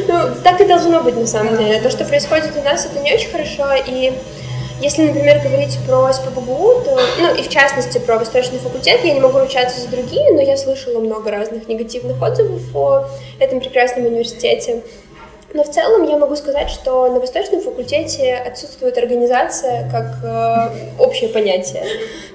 Ну, 0.06 0.14
так 0.44 0.60
и 0.60 0.64
должно 0.64 1.02
быть 1.02 1.16
на 1.16 1.26
самом 1.26 1.58
деле. 1.58 1.80
То, 1.80 1.90
что 1.90 2.04
происходит 2.04 2.52
у 2.56 2.62
нас, 2.62 2.86
это 2.86 3.00
не 3.00 3.12
очень 3.12 3.28
хорошо. 3.30 3.66
И 3.84 4.12
если, 4.80 5.08
например, 5.08 5.40
говорить 5.42 5.76
про 5.88 6.12
СПБГУ, 6.12 6.82
то, 6.84 7.00
ну 7.18 7.34
и 7.34 7.42
в 7.42 7.48
частности 7.48 7.98
про 7.98 8.16
Восточный 8.16 8.60
факультет, 8.60 9.00
я 9.02 9.12
не 9.12 9.18
могу 9.18 9.40
ручаться 9.40 9.80
за 9.80 9.88
другие, 9.88 10.32
но 10.34 10.40
я 10.40 10.56
слышала 10.56 11.00
много 11.00 11.32
разных 11.32 11.66
негативных 11.66 12.22
отзывов 12.22 12.62
о 12.76 13.08
этом 13.40 13.58
прекрасном 13.58 14.06
университете. 14.06 14.82
Но 15.54 15.64
в 15.64 15.70
целом 15.70 16.06
я 16.06 16.18
могу 16.18 16.36
сказать, 16.36 16.68
что 16.68 17.08
на 17.08 17.20
Восточном 17.20 17.62
факультете 17.62 18.34
отсутствует 18.34 18.98
организация 18.98 19.90
как 19.90 20.22
э, 20.22 21.02
общее 21.02 21.30
понятие. 21.30 21.84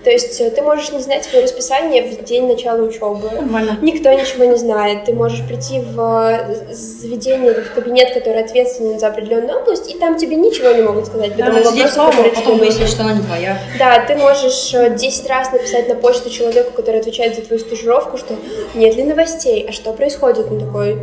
То 0.03 0.09
есть 0.09 0.41
э, 0.41 0.49
ты 0.49 0.63
можешь 0.63 0.91
не 0.91 0.99
знать 0.99 1.23
свое 1.23 1.43
расписание 1.43 2.03
в 2.03 2.23
день 2.23 2.47
начала 2.47 2.81
учебы. 2.81 3.29
Нормально. 3.29 3.77
Никто 3.83 4.11
ничего 4.11 4.45
не 4.45 4.55
знает. 4.55 5.05
Ты 5.05 5.13
можешь 5.13 5.45
прийти 5.47 5.79
в 5.79 5.99
э, 5.99 6.73
заведение, 6.73 7.53
в 7.53 7.71
кабинет, 7.73 8.15
который 8.15 8.43
ответственен 8.43 8.99
за 8.99 9.07
определенную 9.07 9.59
область, 9.59 9.93
и 9.93 9.97
там 9.99 10.17
тебе 10.17 10.35
ничего 10.35 10.71
не 10.71 10.81
могут 10.81 11.05
сказать. 11.05 11.35
Да, 11.35 11.45
потому 11.45 11.63
дома, 11.63 12.09
которые 12.09 12.33
потом 12.33 12.57
выяснить, 12.57 12.89
что 12.89 13.03
она 13.03 13.13
не 13.13 13.21
твоя. 13.21 13.59
Да, 13.77 14.03
ты 14.07 14.15
можешь 14.15 14.73
э, 14.73 14.89
10 14.89 15.29
раз 15.29 15.51
написать 15.51 15.87
на 15.87 15.93
почту 15.93 16.31
человеку, 16.31 16.71
который 16.71 16.99
отвечает 16.99 17.35
за 17.35 17.43
твою 17.43 17.59
стажировку, 17.59 18.17
что 18.17 18.35
нет 18.73 18.95
ли 18.95 19.03
новостей, 19.03 19.67
а 19.69 19.71
что 19.71 19.93
происходит? 19.93 20.51
Он 20.51 20.59
такой, 20.59 20.97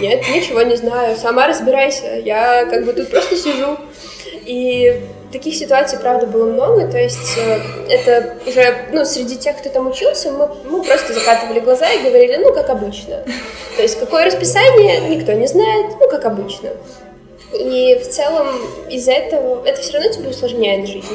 нет, 0.00 0.22
ничего 0.28 0.62
не 0.62 0.76
знаю, 0.76 1.16
сама 1.16 1.46
разбирайся, 1.46 2.20
я 2.24 2.66
как 2.66 2.84
бы 2.84 2.92
тут 2.92 3.10
просто 3.10 3.36
сижу. 3.36 3.76
И 4.44 5.02
таких 5.32 5.54
ситуаций, 5.54 5.98
правда, 5.98 6.26
было 6.26 6.50
много, 6.50 6.86
то 6.86 6.98
есть 6.98 7.36
э, 7.36 7.60
это 7.88 8.36
уже, 8.46 8.86
ну, 8.92 9.04
среди 9.04 9.36
тех, 9.36 9.58
кто 9.58 9.68
там 9.68 9.88
учился, 9.88 10.30
мы, 10.30 10.48
мы 10.64 10.82
просто 10.84 11.12
закатывали 11.12 11.60
глаза 11.60 11.90
и 11.90 12.02
говорили, 12.02 12.36
ну, 12.36 12.54
как 12.54 12.70
обычно. 12.70 13.24
То 13.76 13.82
есть 13.82 13.98
какое 13.98 14.26
расписание, 14.26 15.00
никто 15.08 15.32
не 15.32 15.46
знает, 15.46 15.96
ну, 16.00 16.08
как 16.08 16.24
обычно. 16.24 16.70
И 17.52 18.00
в 18.02 18.08
целом 18.08 18.48
из-за 18.90 19.12
этого 19.12 19.66
это 19.66 19.80
все 19.80 19.94
равно 19.94 20.10
тебе 20.12 20.30
усложняет 20.30 20.86
жизнь. 20.86 21.06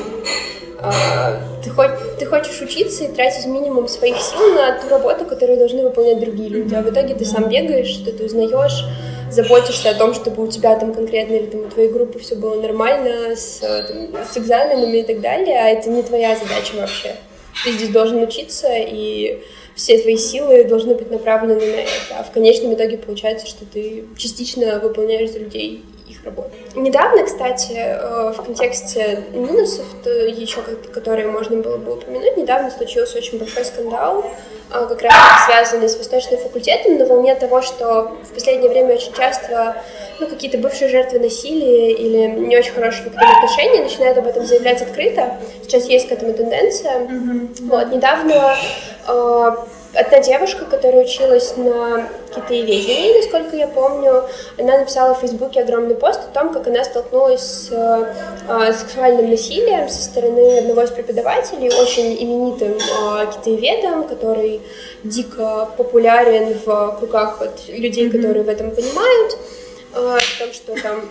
А, 0.83 1.37
Ты, 1.63 1.69
хоть, 1.69 2.17
ты 2.17 2.25
хочешь 2.25 2.59
учиться 2.61 3.03
и 3.03 3.07
тратить 3.07 3.45
минимум 3.45 3.87
своих 3.87 4.17
сил 4.17 4.53
на 4.55 4.79
ту 4.79 4.89
работу, 4.89 5.25
которую 5.25 5.59
должны 5.59 5.83
выполнять 5.83 6.19
другие 6.19 6.49
люди. 6.49 6.73
А 6.73 6.81
в 6.81 6.89
итоге 6.89 7.13
ты 7.13 7.23
сам 7.23 7.49
бегаешь, 7.49 7.97
ты 7.97 8.25
узнаешь, 8.25 8.83
заботишься 9.29 9.91
о 9.91 9.93
том, 9.93 10.13
чтобы 10.13 10.43
у 10.43 10.47
тебя 10.47 10.75
там 10.75 10.93
конкретно 10.93 11.35
или 11.35 11.45
там, 11.45 11.61
у 11.61 11.69
твоей 11.69 11.89
группы 11.89 12.19
все 12.19 12.35
было 12.35 12.59
нормально 12.59 13.35
с, 13.35 13.61
э, 13.61 13.83
там, 13.83 14.23
с 14.25 14.37
экзаменами 14.37 14.97
и 14.97 15.03
так 15.03 15.21
далее, 15.21 15.59
а 15.59 15.67
это 15.69 15.89
не 15.89 16.01
твоя 16.01 16.35
задача 16.35 16.75
вообще. 16.75 17.15
Ты 17.63 17.71
здесь 17.73 17.89
должен 17.89 18.21
учиться, 18.23 18.67
и 18.71 19.41
все 19.75 19.97
твои 19.99 20.17
силы 20.17 20.63
должны 20.63 20.95
быть 20.95 21.11
направлены 21.11 21.55
на 21.55 21.81
это. 21.81 22.19
А 22.19 22.23
в 22.23 22.31
конечном 22.31 22.73
итоге 22.73 22.97
получается, 22.97 23.47
что 23.47 23.65
ты 23.65 24.05
частично 24.17 24.79
выполняешь 24.79 25.31
за 25.31 25.39
людей 25.39 25.83
их 26.07 26.23
работу. 26.25 26.51
Недавно, 26.75 27.23
кстати, 27.23 27.73
э, 27.73 28.33
в 28.33 28.43
контексте 28.43 29.23
минусов, 29.33 29.85
еще 30.05 30.61
которые 30.93 31.27
можно 31.27 31.57
было 31.57 31.77
бы 31.77 31.93
упомянуть, 31.93 32.37
недавно 32.37 32.69
случился 32.69 33.17
очень 33.17 33.37
большой 33.37 33.65
скандал, 33.65 34.25
как 34.71 35.01
раз 35.01 35.13
связанный 35.45 35.89
с 35.89 35.97
Восточным 35.97 36.39
факультетом, 36.39 36.97
на 36.97 37.05
волне 37.05 37.35
того, 37.35 37.61
что 37.61 38.17
в 38.23 38.33
последнее 38.33 38.69
время 38.69 38.95
очень 38.95 39.13
часто 39.13 39.75
ну, 40.19 40.27
какие-то 40.27 40.57
бывшие 40.57 40.89
жертвы 40.89 41.19
насилия 41.19 41.91
или 41.91 42.27
не 42.27 42.57
очень 42.57 42.73
хороших 42.73 43.07
отношений 43.07 43.81
начинают 43.81 44.17
об 44.17 44.27
этом 44.27 44.45
заявлять 44.45 44.81
открыто. 44.81 45.37
Сейчас 45.63 45.85
есть 45.85 46.07
к 46.07 46.11
этому 46.11 46.33
тенденция. 46.33 47.07
Вот, 47.61 47.91
недавно 47.91 48.55
э, 49.07 49.51
одна 49.93 50.19
девушка, 50.19 50.65
которая 50.65 51.03
училась 51.03 51.55
на 51.57 52.09
китаеведении, 52.33 53.17
насколько 53.17 53.55
я 53.55 53.67
помню, 53.67 54.23
она 54.57 54.79
написала 54.79 55.13
в 55.13 55.19
Фейсбуке 55.19 55.61
огромный 55.61 55.95
пост 55.95 56.21
о 56.21 56.33
том, 56.33 56.53
как 56.53 56.67
она 56.67 56.83
столкнулась 56.83 57.41
с 57.41 57.69
э, 57.71 58.73
сексуальным 58.73 59.29
насилием 59.29 59.89
со 59.89 60.01
стороны 60.01 60.59
одного 60.59 60.83
из 60.83 60.91
преподавателей, 60.91 61.69
очень 61.69 62.15
именитым 62.21 62.73
э, 62.73 63.31
китаеведом, 63.33 64.07
который 64.07 64.61
дико 65.03 65.69
популярен 65.77 66.57
в 66.65 66.95
кругах 66.99 67.39
вот, 67.39 67.59
людей, 67.67 68.09
которые 68.09 68.43
в 68.43 68.49
этом 68.49 68.71
понимают. 68.71 69.37
Э, 69.93 70.17
о 70.17 70.39
том, 70.39 70.53
что 70.53 70.81
там 70.81 71.09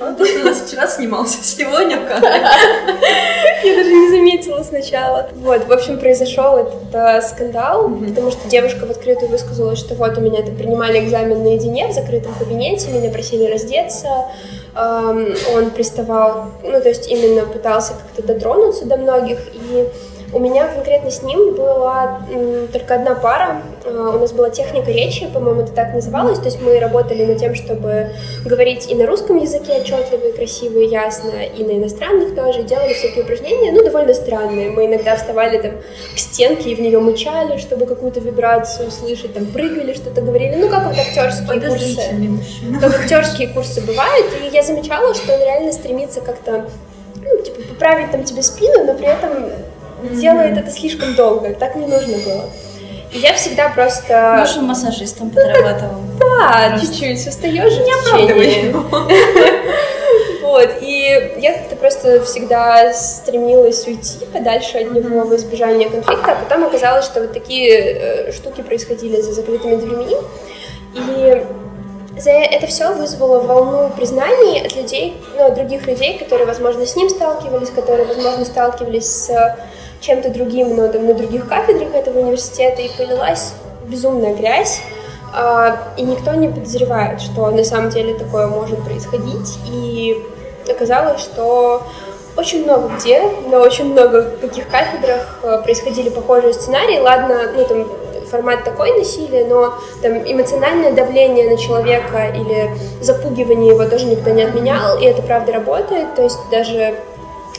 Он 0.00 0.16
тут 0.16 0.28
у 0.40 0.44
нас 0.44 0.62
вчера 0.62 0.86
снимался, 0.86 1.38
сегодня 1.42 1.98
в 1.98 2.06
кадре. 2.06 2.30
Я 3.64 3.76
даже 3.76 3.92
не 3.92 4.10
заметила 4.10 4.62
сначала. 4.62 5.28
Вот, 5.36 5.66
в 5.66 5.72
общем, 5.72 5.98
произошел 5.98 6.56
этот 6.56 6.94
э, 6.94 7.22
скандал, 7.22 7.88
потому 7.88 8.30
что 8.30 8.48
девушка 8.48 8.86
в 8.86 8.90
открытую 8.90 9.30
высказалась, 9.30 9.78
что 9.78 9.94
вот 9.94 10.18
у 10.18 10.20
меня 10.20 10.42
там 10.42 10.56
принимали 10.56 11.04
экзамен 11.04 11.42
наедине 11.42 11.88
в 11.88 11.92
закрытом 11.92 12.34
кабинете, 12.34 12.90
меня 12.90 13.10
просили 13.10 13.50
раздеться. 13.50 14.26
Эм, 14.76 15.34
он 15.54 15.70
приставал, 15.70 16.46
ну, 16.62 16.80
то 16.80 16.88
есть 16.88 17.08
именно 17.08 17.46
пытался 17.46 17.92
как-то 17.92 18.22
дотронуться 18.34 18.86
до 18.86 18.96
многих. 18.96 19.38
И 19.54 19.88
у 20.34 20.38
меня 20.40 20.66
конкретно 20.66 21.10
с 21.10 21.22
ним 21.22 21.54
была 21.54 22.20
м, 22.30 22.68
только 22.68 22.94
одна 22.96 23.14
пара. 23.14 23.62
Э, 23.84 24.12
У 24.14 24.18
нас 24.18 24.32
была 24.32 24.50
техника 24.50 24.90
речи, 24.90 25.26
по-моему, 25.32 25.62
это 25.62 25.72
так 25.72 25.94
называлось. 25.94 26.38
То 26.38 26.46
есть 26.46 26.60
мы 26.60 26.78
работали 26.80 27.24
над 27.24 27.38
тем, 27.38 27.54
чтобы 27.54 28.10
говорить 28.44 28.90
и 28.90 28.94
на 28.94 29.06
русском 29.06 29.36
языке 29.36 29.74
отчетливо 29.80 30.26
и 30.28 30.32
красиво 30.32 30.78
и 30.78 30.86
ясно, 30.88 31.30
и 31.56 31.62
на 31.64 31.72
иностранных 31.72 32.34
тоже. 32.34 32.60
И 32.60 32.62
делали 32.64 32.92
всякие 32.94 33.22
упражнения, 33.24 33.72
ну, 33.72 33.84
довольно 33.84 34.12
странные. 34.14 34.70
Мы 34.70 34.86
иногда 34.86 35.16
вставали 35.16 35.58
там 35.58 35.72
к 36.14 36.18
стенке 36.18 36.70
и 36.70 36.74
в 36.74 36.80
нее 36.80 36.98
мычали, 36.98 37.58
чтобы 37.58 37.86
какую-то 37.86 38.20
вибрацию 38.20 38.88
услышать, 38.88 39.34
там 39.34 39.46
прыгали, 39.46 39.94
что-то 39.94 40.20
говорили. 40.20 40.56
Ну, 40.56 40.68
как 40.68 40.84
вот 40.86 40.96
актерские 40.98 41.46
курсы 41.70 41.84
как 42.80 43.00
актерские 43.00 43.48
курсы 43.48 43.80
бывают, 43.80 44.26
и 44.42 44.54
я 44.54 44.62
замечала, 44.62 45.14
что 45.14 45.34
он 45.34 45.40
реально 45.40 45.72
стремится 45.72 46.20
как-то, 46.20 46.64
ну, 47.16 47.42
типа, 47.42 47.60
поправить 47.68 48.10
там 48.10 48.24
тебе 48.24 48.42
спину, 48.42 48.84
но 48.84 48.94
при 48.94 49.06
этом 49.06 49.50
делает 50.12 50.58
это 50.58 50.70
слишком 50.70 51.14
долго, 51.14 51.54
так 51.54 51.76
не 51.76 51.86
нужно 51.86 52.18
было. 52.18 52.50
И 53.12 53.18
я 53.18 53.32
всегда 53.34 53.68
просто... 53.68 54.36
Может, 54.38 54.62
массажистом 54.62 55.30
подрабатывал. 55.30 56.00
Да, 56.18 56.78
чуть-чуть, 56.80 57.26
устаешь 57.26 57.72
же 57.72 57.84
течение. 57.84 58.74
Вот, 60.42 60.70
и 60.82 61.32
я 61.38 61.54
как-то 61.54 61.74
просто 61.74 62.22
всегда 62.22 62.92
стремилась 62.92 63.84
уйти 63.88 64.24
подальше 64.32 64.78
от 64.78 64.92
него 64.92 65.22
в 65.22 65.34
избежание 65.34 65.90
конфликта, 65.90 66.32
а 66.32 66.34
потом 66.36 66.64
оказалось, 66.66 67.06
что 67.06 67.22
вот 67.22 67.32
такие 67.32 67.70
э, 67.72 68.32
штуки 68.32 68.60
происходили 68.60 69.20
за 69.20 69.32
закрытыми 69.32 69.76
дверьми, 69.76 70.14
и 70.94 71.44
за 72.16 72.30
это 72.30 72.66
все 72.66 72.94
вызвало 72.94 73.40
волну 73.40 73.90
признаний 73.96 74.60
от 74.60 74.76
людей, 74.76 75.16
ну, 75.36 75.46
от 75.46 75.54
других 75.54 75.86
людей, 75.86 76.18
которые, 76.18 76.46
возможно, 76.46 76.86
с 76.86 76.96
ним 76.96 77.08
сталкивались, 77.08 77.70
которые, 77.70 78.06
возможно, 78.06 78.44
сталкивались 78.44 79.06
с 79.06 79.56
чем-то 80.00 80.30
другим, 80.30 80.76
но 80.76 80.88
там, 80.88 81.06
на 81.06 81.14
других 81.14 81.48
кафедрах 81.48 81.94
этого 81.94 82.20
университета, 82.20 82.82
и 82.82 82.88
полилась 82.96 83.54
безумная 83.86 84.34
грязь, 84.34 84.80
а, 85.34 85.78
и 85.96 86.02
никто 86.02 86.32
не 86.34 86.48
подозревает, 86.48 87.20
что 87.20 87.50
на 87.50 87.64
самом 87.64 87.90
деле 87.90 88.14
такое 88.14 88.46
может 88.46 88.82
происходить, 88.84 89.58
и 89.68 90.16
оказалось, 90.68 91.20
что 91.20 91.82
очень 92.36 92.64
много 92.64 92.90
где, 92.96 93.22
на 93.50 93.58
очень 93.58 93.92
много 93.92 94.30
каких 94.40 94.68
кафедрах 94.68 95.38
э, 95.42 95.62
происходили 95.62 96.08
похожие 96.08 96.52
сценарии. 96.52 96.98
Ладно, 96.98 97.52
ну 97.56 97.64
там 97.64 97.86
формат 98.24 98.64
такой 98.64 98.96
насилия, 98.98 99.44
но 99.46 99.74
там 100.02 100.12
эмоциональное 100.18 100.92
давление 100.92 101.50
на 101.50 101.56
человека 101.56 102.28
или 102.34 102.70
запугивание 103.00 103.74
его 103.74 103.84
тоже 103.86 104.06
никто 104.06 104.30
не 104.30 104.42
отменял, 104.42 104.98
и 104.98 105.04
это 105.04 105.22
правда 105.22 105.52
работает. 105.52 106.14
То 106.14 106.22
есть 106.22 106.38
даже 106.50 106.94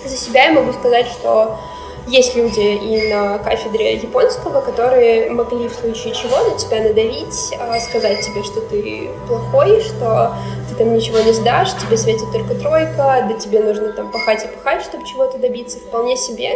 за 0.05 0.15
себя 0.15 0.45
я 0.45 0.51
могу 0.53 0.73
сказать, 0.73 1.07
что 1.07 1.57
есть 2.07 2.35
люди 2.35 2.59
и 2.59 3.11
на 3.11 3.39
кафедре 3.39 3.95
японского, 3.95 4.61
которые 4.61 5.31
могли 5.31 5.67
в 5.67 5.73
случае 5.73 6.13
чего 6.13 6.37
на 6.49 6.57
тебя 6.57 6.81
надавить, 6.81 7.55
а, 7.59 7.79
сказать 7.79 8.21
тебе, 8.21 8.43
что 8.43 8.61
ты 8.61 9.09
плохой, 9.27 9.81
что 9.81 10.35
ты 10.69 10.75
там 10.75 10.93
ничего 10.93 11.19
не 11.19 11.33
сдашь, 11.33 11.73
тебе 11.73 11.97
светит 11.97 12.31
только 12.31 12.53
тройка, 12.55 13.25
да 13.27 13.33
тебе 13.33 13.59
нужно 13.59 13.91
там 13.91 14.11
пахать 14.11 14.45
и 14.45 14.47
пахать, 14.47 14.83
чтобы 14.83 15.05
чего-то 15.05 15.39
добиться, 15.39 15.79
вполне 15.79 16.15
себе. 16.15 16.51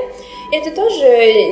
И 0.52 0.56
это 0.56 0.72
тоже 0.72 1.06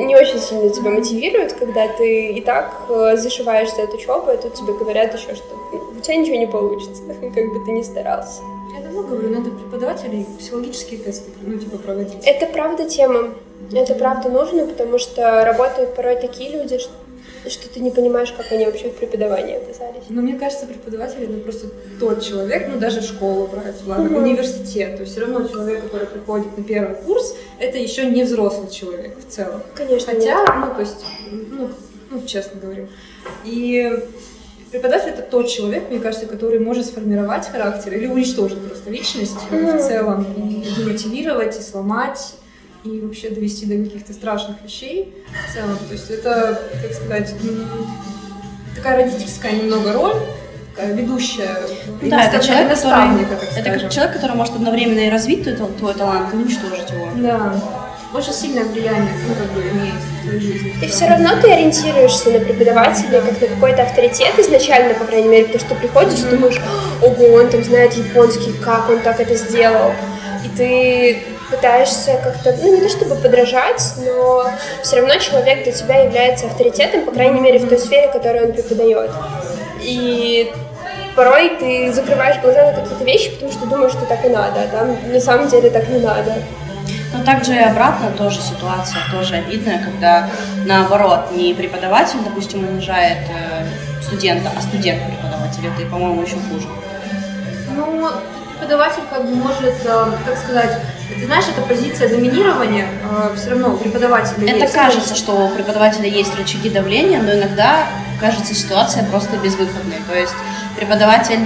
не 0.05 0.15
очень 0.15 0.39
сильно 0.39 0.69
тебя 0.69 0.91
мотивирует, 0.91 1.53
когда 1.53 1.87
ты 1.87 2.33
и 2.33 2.41
так 2.41 2.71
э, 2.89 3.15
зашиваешься 3.17 3.83
от 3.83 3.93
учебы, 3.93 4.31
а 4.31 4.37
тут 4.37 4.53
тебе 4.53 4.73
говорят 4.73 5.13
еще, 5.13 5.35
что 5.35 5.55
«Ну, 5.71 5.97
у 5.97 6.01
тебя 6.01 6.15
ничего 6.17 6.35
не 6.35 6.47
получится, 6.47 7.01
как 7.21 7.53
бы 7.53 7.65
ты 7.65 7.71
ни 7.71 7.81
старался. 7.81 8.41
Я 8.73 8.81
давно 8.81 9.03
говорю, 9.03 9.29
надо 9.29 9.49
преподавателей 9.51 10.25
психологические 10.39 10.99
тесты, 10.99 11.29
ну, 11.41 11.57
типа, 11.57 11.77
проводить. 11.77 12.23
Это 12.25 12.45
правда 12.47 12.87
тема. 12.87 13.33
Это 13.71 13.95
правда 13.95 14.29
нужно, 14.29 14.65
потому 14.65 14.97
что 14.99 15.43
работают 15.43 15.95
порой 15.95 16.15
такие 16.15 16.51
люди, 16.51 16.77
что, 16.77 16.91
что 17.49 17.69
ты 17.69 17.79
не 17.79 17.91
понимаешь, 17.91 18.31
как 18.31 18.51
они 18.51 18.65
вообще 18.65 18.89
в 18.89 18.95
преподавании 18.95 19.55
оказались. 19.57 20.03
Но 20.09 20.21
мне 20.21 20.35
кажется, 20.35 20.67
преподаватель 20.67 21.23
это 21.23 21.37
просто 21.39 21.67
тот 21.99 22.21
человек, 22.21 22.67
ну 22.71 22.79
даже 22.79 23.01
школу 23.01 23.47
брать, 23.47 23.75
ладно, 23.85 24.17
университет. 24.17 24.95
То 24.95 25.01
есть 25.01 25.13
все 25.13 25.21
равно 25.21 25.47
человек, 25.47 25.83
который 25.83 26.07
приходит 26.07 26.57
на 26.57 26.63
первый 26.63 26.95
курс, 26.95 27.35
это 27.59 27.77
еще 27.77 28.05
не 28.05 28.23
взрослый 28.23 28.69
человек 28.69 29.17
в 29.17 29.31
целом. 29.31 29.61
Конечно, 29.75 30.13
Хотя, 30.13 30.39
нет. 30.39 30.49
ну, 30.55 30.73
то 30.73 30.81
есть, 30.81 31.05
ну, 31.31 31.69
ну, 32.11 32.21
честно 32.25 32.61
говорим. 32.61 32.89
И 33.43 33.99
преподаватель 34.71 35.09
это 35.09 35.21
тот 35.21 35.49
человек, 35.49 35.89
мне 35.89 35.99
кажется, 35.99 36.25
который 36.25 36.59
может 36.59 36.85
сформировать 36.85 37.47
характер 37.47 37.93
или 37.93 38.07
уничтожить 38.07 38.59
просто 38.59 38.89
личность 38.89 39.37
в 39.49 39.79
целом, 39.79 40.25
и 40.35 40.63
демотивировать, 40.75 41.57
и 41.57 41.61
сломать, 41.61 42.33
и 42.83 42.99
вообще 43.01 43.29
довести 43.29 43.65
до 43.65 43.83
каких-то 43.83 44.13
страшных 44.13 44.61
вещей 44.63 45.13
в 45.47 45.53
целом. 45.53 45.77
То 45.87 45.93
есть 45.93 46.09
это, 46.09 46.61
как 46.81 46.93
сказать, 46.93 47.33
такая 48.75 49.03
родительская 49.03 49.51
немного 49.53 49.93
роль, 49.93 50.15
ведущая, 50.85 51.57
Ну 52.01 52.09
да, 52.09 52.25
это 52.25 52.45
человек, 52.45 52.69
который, 52.69 53.25
это 53.57 53.79
как 53.79 53.91
человек, 53.91 54.13
который 54.13 54.35
может 54.35 54.55
одновременно 54.55 54.99
и 54.99 55.09
развить 55.09 55.43
твой, 55.43 55.69
твой 55.77 55.93
талант, 55.93 56.33
и 56.33 56.37
уничтожить 56.37 56.89
его. 56.91 57.09
Да. 57.15 57.55
Очень 58.13 58.33
сильное 58.33 58.63
влияние, 58.63 59.13
ну, 59.27 59.35
как 59.35 59.51
бы, 59.51 59.61
имеет 59.61 59.95
в 59.95 60.23
твоей 60.23 60.39
жизни. 60.39 60.73
И 60.81 60.87
все 60.87 61.07
равно 61.07 61.29
ты 61.41 61.51
ориентируешься 61.51 62.29
на 62.29 62.39
преподавателя 62.39 63.21
как 63.21 63.41
на 63.41 63.47
какой-то 63.47 63.83
авторитет 63.83 64.39
изначально, 64.39 64.93
по 64.93 65.05
крайней 65.05 65.27
мере, 65.27 65.45
потому 65.45 65.65
что 65.65 65.75
приходишь 65.75 66.19
и 66.19 66.35
думаешь, 66.35 66.59
ого, 67.01 67.33
он 67.33 67.49
там 67.49 67.63
знает 67.63 67.93
японский, 67.93 68.53
как 68.63 68.89
он 68.89 68.99
так 69.01 69.19
это 69.19 69.35
сделал. 69.35 69.91
И 70.45 70.49
ты 70.57 71.23
пытаешься 71.49 72.19
как-то, 72.23 72.55
ну 72.61 72.75
не 72.75 72.81
то 72.81 72.89
чтобы 72.89 73.15
подражать, 73.15 73.83
но 73.97 74.49
все 74.83 74.97
равно 74.97 75.15
человек 75.15 75.63
для 75.63 75.73
тебя 75.73 76.03
является 76.03 76.47
авторитетом, 76.47 77.05
по 77.05 77.11
крайней 77.11 77.39
мере, 77.39 77.59
в 77.59 77.67
той 77.67 77.77
сфере, 77.77 78.07
которую 78.07 78.47
он 78.47 78.53
преподает. 78.53 79.11
И 79.81 80.51
порой 81.15 81.57
ты 81.59 81.91
закрываешь 81.91 82.41
глаза 82.41 82.71
на 82.71 82.73
какие-то 82.73 83.03
вещи, 83.03 83.31
потому 83.31 83.51
что 83.51 83.65
думаешь, 83.65 83.91
что 83.91 84.05
так 84.05 84.25
и 84.25 84.29
надо, 84.29 84.61
а 84.61 84.67
там 84.67 85.11
на 85.11 85.19
самом 85.19 85.47
деле 85.49 85.69
так 85.69 85.87
не 85.89 85.99
надо. 85.99 86.33
Но 87.13 87.23
также 87.23 87.53
и 87.55 87.59
обратно 87.59 88.11
тоже 88.11 88.41
ситуация, 88.41 89.01
тоже 89.11 89.35
обидная, 89.35 89.83
когда 89.83 90.29
наоборот 90.65 91.31
не 91.31 91.53
преподаватель, 91.53 92.19
допустим, 92.23 92.67
унижает 92.67 93.19
э, 93.29 93.65
студента, 94.01 94.51
а 94.55 94.61
студент 94.61 95.01
преподавателя. 95.05 95.71
Это, 95.77 95.89
по-моему, 95.89 96.21
еще 96.21 96.35
хуже. 96.49 96.67
Ну, 97.75 98.09
преподаватель 98.59 99.03
как 99.09 99.25
бы 99.25 99.35
может, 99.35 99.75
э, 99.85 100.05
как 100.25 100.37
сказать, 100.37 100.79
ты 101.09 101.25
знаешь, 101.25 101.45
это 101.47 101.61
позиция 101.61 102.09
доминирования, 102.09 102.87
все 103.35 103.51
равно 103.51 103.73
у 103.73 103.77
преподавателя 103.77 104.45
Это 104.47 104.63
есть. 104.63 104.73
кажется, 104.73 105.15
что 105.15 105.45
у 105.45 105.49
преподавателя 105.49 106.07
есть 106.07 106.35
рычаги 106.35 106.69
давления, 106.69 107.21
но 107.21 107.33
иногда 107.33 107.87
кажется 108.19 108.53
ситуация 108.53 109.03
просто 109.05 109.37
безвыходной. 109.37 109.97
То 110.09 110.17
есть 110.17 110.33
преподаватель 110.75 111.39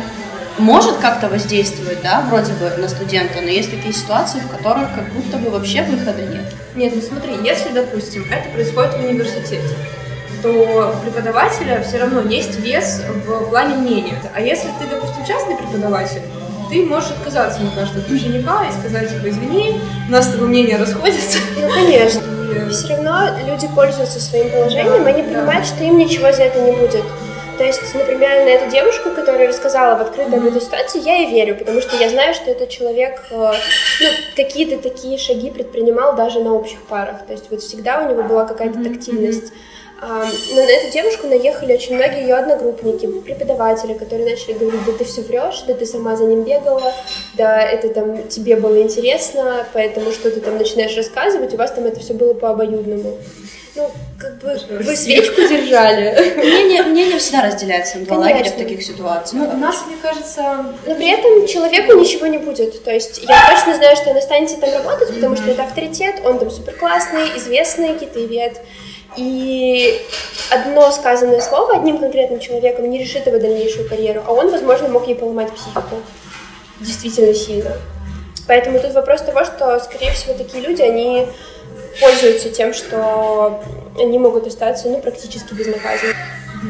может 0.58 0.98
как-то 0.98 1.30
воздействовать, 1.30 2.02
да, 2.02 2.22
вроде 2.30 2.54
бы 2.54 2.70
на 2.78 2.88
студента, 2.88 3.42
но 3.42 3.50
есть 3.50 3.72
такие 3.72 3.94
ситуации, 3.94 4.40
в 4.40 4.50
которых 4.50 4.94
как 4.94 5.12
будто 5.14 5.38
бы 5.38 5.50
вообще 5.50 5.84
выхода 5.84 6.22
нет. 6.22 6.54
Нет, 6.76 6.94
ну 6.96 7.02
смотри, 7.02 7.36
если, 7.44 7.70
допустим, 7.70 8.26
это 8.32 8.50
происходит 8.50 8.94
в 8.94 9.00
университете, 9.00 9.76
то 10.42 10.50
у 10.50 11.04
преподавателя 11.04 11.84
все 11.84 12.00
равно 12.00 12.22
есть 12.22 12.60
вес 12.60 13.02
в 13.26 13.50
плане 13.50 13.76
мнения. 13.76 14.20
А 14.34 14.42
если 14.42 14.70
ты, 14.80 14.88
допустим, 14.90 15.24
частный 15.26 15.56
преподаватель, 15.56 16.22
ты 16.70 16.86
можешь 16.86 17.12
отказаться, 17.12 17.60
мне 17.60 17.72
кажется, 17.76 18.00
от 18.00 18.10
ученика 18.10 18.66
и 18.66 18.72
сказать, 18.72 19.10
типа, 19.10 19.30
извини, 19.30 19.82
у 20.08 20.12
нас 20.12 20.28
с 20.28 20.32
тобой 20.32 20.48
мнения 20.48 20.78
расходятся. 20.78 21.40
Ну, 21.60 21.70
конечно. 21.70 22.22
И, 22.52 22.70
Все 22.70 22.96
равно 22.96 23.30
люди 23.48 23.68
пользуются 23.74 24.20
своим 24.20 24.52
положением, 24.52 25.06
они 25.06 25.24
понимают, 25.24 25.66
что 25.66 25.84
им 25.84 25.98
ничего 25.98 26.32
за 26.32 26.44
это 26.44 26.60
не 26.60 26.72
будет. 26.72 27.04
То 27.58 27.64
есть, 27.64 27.94
например, 27.94 28.46
на 28.46 28.50
эту 28.50 28.72
девушку, 28.72 29.12
которая 29.12 29.48
рассказала 29.48 29.98
в 29.98 30.02
открыто 30.02 30.38
об 30.38 30.46
этой 30.46 30.62
ситуации, 30.62 31.02
я 31.02 31.18
ей 31.18 31.32
верю, 31.32 31.56
потому 31.56 31.82
что 31.82 31.96
я 31.98 32.10
знаю, 32.10 32.34
что 32.34 32.50
этот 32.50 32.70
человек 32.70 33.24
э, 33.30 33.36
ну, 34.02 34.08
какие-то 34.36 34.78
такие 34.78 35.18
шаги 35.18 35.52
предпринимал 35.52 36.16
даже 36.16 36.40
на 36.40 36.54
общих 36.54 36.82
парах. 36.84 37.26
То 37.28 37.34
есть 37.34 37.46
вот 37.52 37.62
всегда 37.62 38.02
у 38.02 38.10
него 38.10 38.24
была 38.24 38.46
какая-то 38.46 38.84
тактильность. 38.84 39.54
А, 40.04 40.26
Но 40.56 40.56
на 40.56 40.70
эту 40.70 40.92
девушку 40.92 41.28
наехали 41.28 41.74
очень 41.74 41.96
многие 41.96 42.24
ее 42.24 42.34
одногруппники, 42.34 43.06
преподаватели, 43.22 43.94
которые 43.94 44.32
начали 44.32 44.54
говорить, 44.54 44.84
да 44.84 44.94
ты 44.94 45.04
все 45.04 45.22
врешь, 45.22 45.62
да 45.68 45.76
ты 45.76 45.86
сама 45.86 46.16
за 46.16 46.24
ним 46.24 46.44
бегала, 46.44 46.92
да 47.36 47.62
это 47.62 47.90
там 47.90 48.28
тебе 48.28 48.56
было 48.56 48.82
интересно, 48.82 49.68
поэтому 49.74 50.12
что 50.12 50.32
ты 50.32 50.40
там 50.40 50.58
начинаешь 50.58 50.98
рассказывать, 50.98 51.54
у 51.54 51.58
вас 51.58 51.72
там 51.72 51.86
это 51.86 52.00
все 52.00 52.16
было 52.16 52.34
по 52.34 52.50
обоюдному. 52.50 53.16
Ну, 53.76 53.92
как 54.22 54.38
бы 54.38 54.84
вы 54.84 54.96
свечку 54.96 55.42
держали. 55.42 56.36
Мнение, 56.38 56.84
мнение 56.84 57.18
всегда 57.18 57.42
разделяется 57.42 57.98
на 57.98 58.06
два 58.06 58.18
лагеря 58.18 58.52
в 58.52 58.56
таких 58.56 58.84
ситуациях. 58.84 59.44
Ну, 59.44 59.50
у 59.56 59.58
нас, 59.58 59.84
мне 59.88 59.98
кажется, 60.02 60.66
Но 60.86 60.96
при 60.96 61.10
этом 61.10 61.48
человеку 61.48 61.98
ничего 61.98 62.28
не 62.28 62.38
будет. 62.38 62.84
То 62.84 62.92
есть 62.92 63.24
я 63.24 63.50
точно 63.50 63.76
знаю, 63.76 63.96
что 63.96 64.12
он 64.12 64.18
останется 64.18 64.58
там 64.58 64.72
работать, 64.72 65.16
потому 65.16 65.36
что 65.36 65.50
это 65.50 65.64
авторитет, 65.64 66.22
он 66.24 66.38
там 66.38 66.52
супер 66.52 66.74
классный, 66.74 67.24
известный 67.38 67.98
китаевед. 67.98 68.62
И 69.18 70.00
одно 70.52 70.90
сказанное 70.92 71.42
слово 71.42 71.76
одним 71.76 71.98
конкретным 71.98 72.40
человеком 72.40 72.90
не 72.90 73.00
решит 73.00 73.26
его 73.26 73.40
дальнейшую 73.40 73.90
карьеру, 73.90 74.24
а 74.26 74.32
он, 74.32 74.52
возможно, 74.52 74.88
мог 74.88 75.08
ей 75.08 75.16
поломать 75.16 75.52
психику. 75.52 75.98
Действительно 76.80 77.34
сильно. 77.34 77.72
Поэтому 78.48 78.80
тут 78.80 78.94
вопрос 78.94 79.22
того, 79.22 79.44
что, 79.44 79.80
скорее 79.80 80.12
всего, 80.14 80.34
такие 80.34 80.64
люди, 80.64 80.82
они 80.82 81.28
пользуются 82.00 82.50
тем, 82.50 82.74
что 82.74 83.64
они 84.00 84.20
могут 84.20 84.48
остаться 84.48 84.88
ну, 84.88 85.00
практически 85.00 85.54
безнаказанными. 85.54 86.16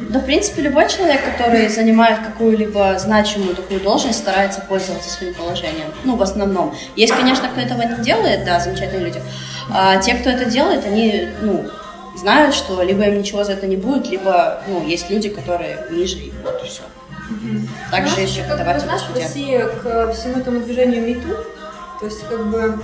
Да, 0.10 0.20
в 0.20 0.26
принципе, 0.26 0.62
любой 0.62 0.88
человек, 0.88 1.20
который 1.26 1.68
занимает 1.68 2.20
какую-либо 2.20 2.98
значимую 2.98 3.56
такую 3.56 3.82
должность, 3.82 4.20
старается 4.20 4.62
пользоваться 4.62 5.10
своим 5.10 5.34
положением. 5.34 5.88
Ну, 6.06 6.16
в 6.16 6.22
основном. 6.22 6.74
Есть, 6.96 7.14
конечно, 7.14 7.50
кто 7.50 7.60
этого 7.60 7.82
не 7.82 8.02
делает, 8.02 8.46
да, 8.46 8.60
замечательные 8.60 9.08
люди. 9.08 9.22
А 9.70 9.98
те, 9.98 10.14
кто 10.16 10.30
это 10.30 10.46
делает, 10.46 10.86
они, 10.86 11.28
ну, 11.42 11.70
знают, 12.16 12.56
что 12.56 12.82
либо 12.84 13.04
им 13.04 13.20
ничего 13.20 13.44
за 13.44 13.54
это 13.54 13.68
не 13.68 13.76
будет, 13.76 14.10
либо, 14.10 14.62
ну, 14.68 14.86
есть 14.86 15.10
люди, 15.10 15.28
которые 15.28 15.86
ниже 15.90 16.18
их, 16.18 16.34
вот 16.44 16.64
и 16.64 16.68
все. 16.68 16.84
Также 17.90 18.22
еще, 18.22 18.44
преподаватель 18.44 18.82
знаешь, 18.82 19.02
в. 19.02 19.16
России 19.16 19.58
к 19.84 20.14
всему 20.14 20.38
этому 20.38 20.62
движению 20.62 21.06
МИТУ, 21.06 21.36
то 22.00 22.06
есть 22.06 22.28
как 22.28 22.46
бы 22.48 22.80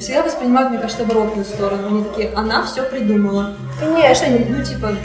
всегда 0.00 0.22
воспринимают, 0.22 0.70
мне 0.70 0.78
кажется, 0.80 1.02
оборотную 1.02 1.44
сторону. 1.44 1.88
Они 1.88 2.04
такие, 2.04 2.30
она 2.34 2.64
все 2.64 2.82
придумала. 2.82 3.56
Конечно. 3.80 4.24
Это, 4.26 4.44
ну, 4.50 4.64
типа, 4.64 4.96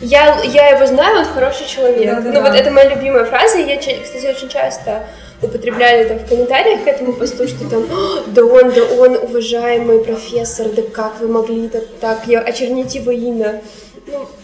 Я, 0.00 0.42
я 0.42 0.68
его 0.70 0.86
знаю, 0.86 1.18
он 1.20 1.24
хороший 1.24 1.66
человек. 1.66 2.06
Да-да-да. 2.06 2.32
Ну 2.32 2.46
вот 2.46 2.54
это 2.58 2.70
моя 2.70 2.88
любимая 2.94 3.24
фраза, 3.24 3.58
я, 3.58 3.76
кстати, 3.78 4.26
очень 4.26 4.48
часто 4.48 5.06
употребляли 5.42 6.08
там 6.08 6.18
в 6.18 6.28
комментариях 6.28 6.84
к 6.84 6.86
этому 6.86 7.12
посту, 7.12 7.46
что 7.46 7.68
там, 7.68 7.82
«О, 7.90 8.22
да 8.28 8.44
он, 8.44 8.72
да 8.72 8.82
он, 8.98 9.16
уважаемый 9.16 9.98
профессор, 10.02 10.68
да 10.74 10.82
как 10.82 11.20
вы 11.20 11.28
могли 11.28 11.68
так, 11.68 11.84
так 12.00 12.26
я- 12.26 12.40
очернить 12.40 12.94
его 12.94 13.10
имя? 13.10 13.60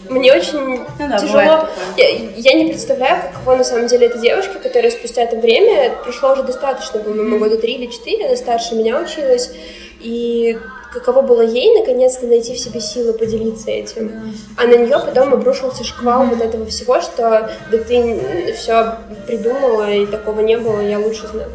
Мне 0.09 0.33
очень 0.33 0.81
Ну 0.99 1.17
тяжело. 1.19 1.67
Я, 1.97 2.09
я 2.35 2.53
не 2.53 2.69
представляю, 2.69 3.21
каково 3.33 3.57
на 3.57 3.63
самом 3.63 3.87
деле 3.87 4.07
эта 4.07 4.17
девушка, 4.17 4.59
которая 4.59 4.91
спустя 4.91 5.23
это 5.23 5.37
время, 5.37 5.91
прошло 6.03 6.33
уже 6.33 6.43
достаточно, 6.43 6.99
по-моему, 6.99 7.39
года 7.39 7.57
три 7.57 7.73
или 7.73 7.87
четыре, 7.87 8.27
она 8.27 8.35
старше 8.35 8.75
меня 8.75 8.99
училась, 8.99 9.51
и 9.99 10.57
каково 10.91 11.21
было 11.21 11.41
ей 11.41 11.77
наконец-то 11.79 12.25
найти 12.27 12.53
в 12.53 12.59
себе 12.59 12.81
силы 12.81 13.13
поделиться 13.13 13.71
этим. 13.71 14.33
А 14.57 14.65
на 14.65 14.75
нее 14.75 14.97
потом 14.99 15.33
обрушился 15.33 15.83
шквал 15.83 16.25
вот 16.25 16.41
этого 16.41 16.65
всего, 16.65 16.99
что 17.01 17.49
да 17.71 17.77
ты 17.77 18.53
все 18.53 18.97
придумала, 19.25 19.89
и 19.91 20.05
такого 20.05 20.41
не 20.41 20.57
было, 20.57 20.81
я 20.81 20.99
лучше 20.99 21.27
знаю. 21.27 21.49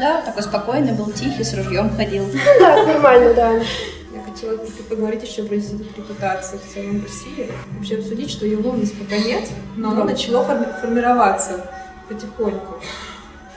Да, 0.00 0.22
такой 0.22 0.42
спокойный 0.42 0.92
был, 0.92 1.12
тихий, 1.12 1.44
с 1.44 1.54
ружьем 1.54 1.94
ходил. 1.94 2.24
Ну 2.24 2.40
да, 2.58 2.84
нормально, 2.84 3.34
да. 3.34 3.52
я 4.30 4.34
хотела 4.34 4.58
только 4.58 4.82
поговорить 4.88 5.22
еще 5.22 5.42
про 5.44 5.56
институт 5.56 5.96
репутации 5.96 6.58
в 6.58 6.72
целом 6.74 7.00
в 7.00 7.02
России. 7.04 7.50
Вообще 7.76 7.96
обсудить, 7.96 8.30
что 8.30 8.46
условность 8.46 8.98
пока 8.98 9.18
нет, 9.18 9.48
но 9.76 9.90
оно 9.90 10.04
начало 10.04 10.44
форми- 10.44 10.80
формироваться 10.80 11.66
потихоньку. 12.08 12.76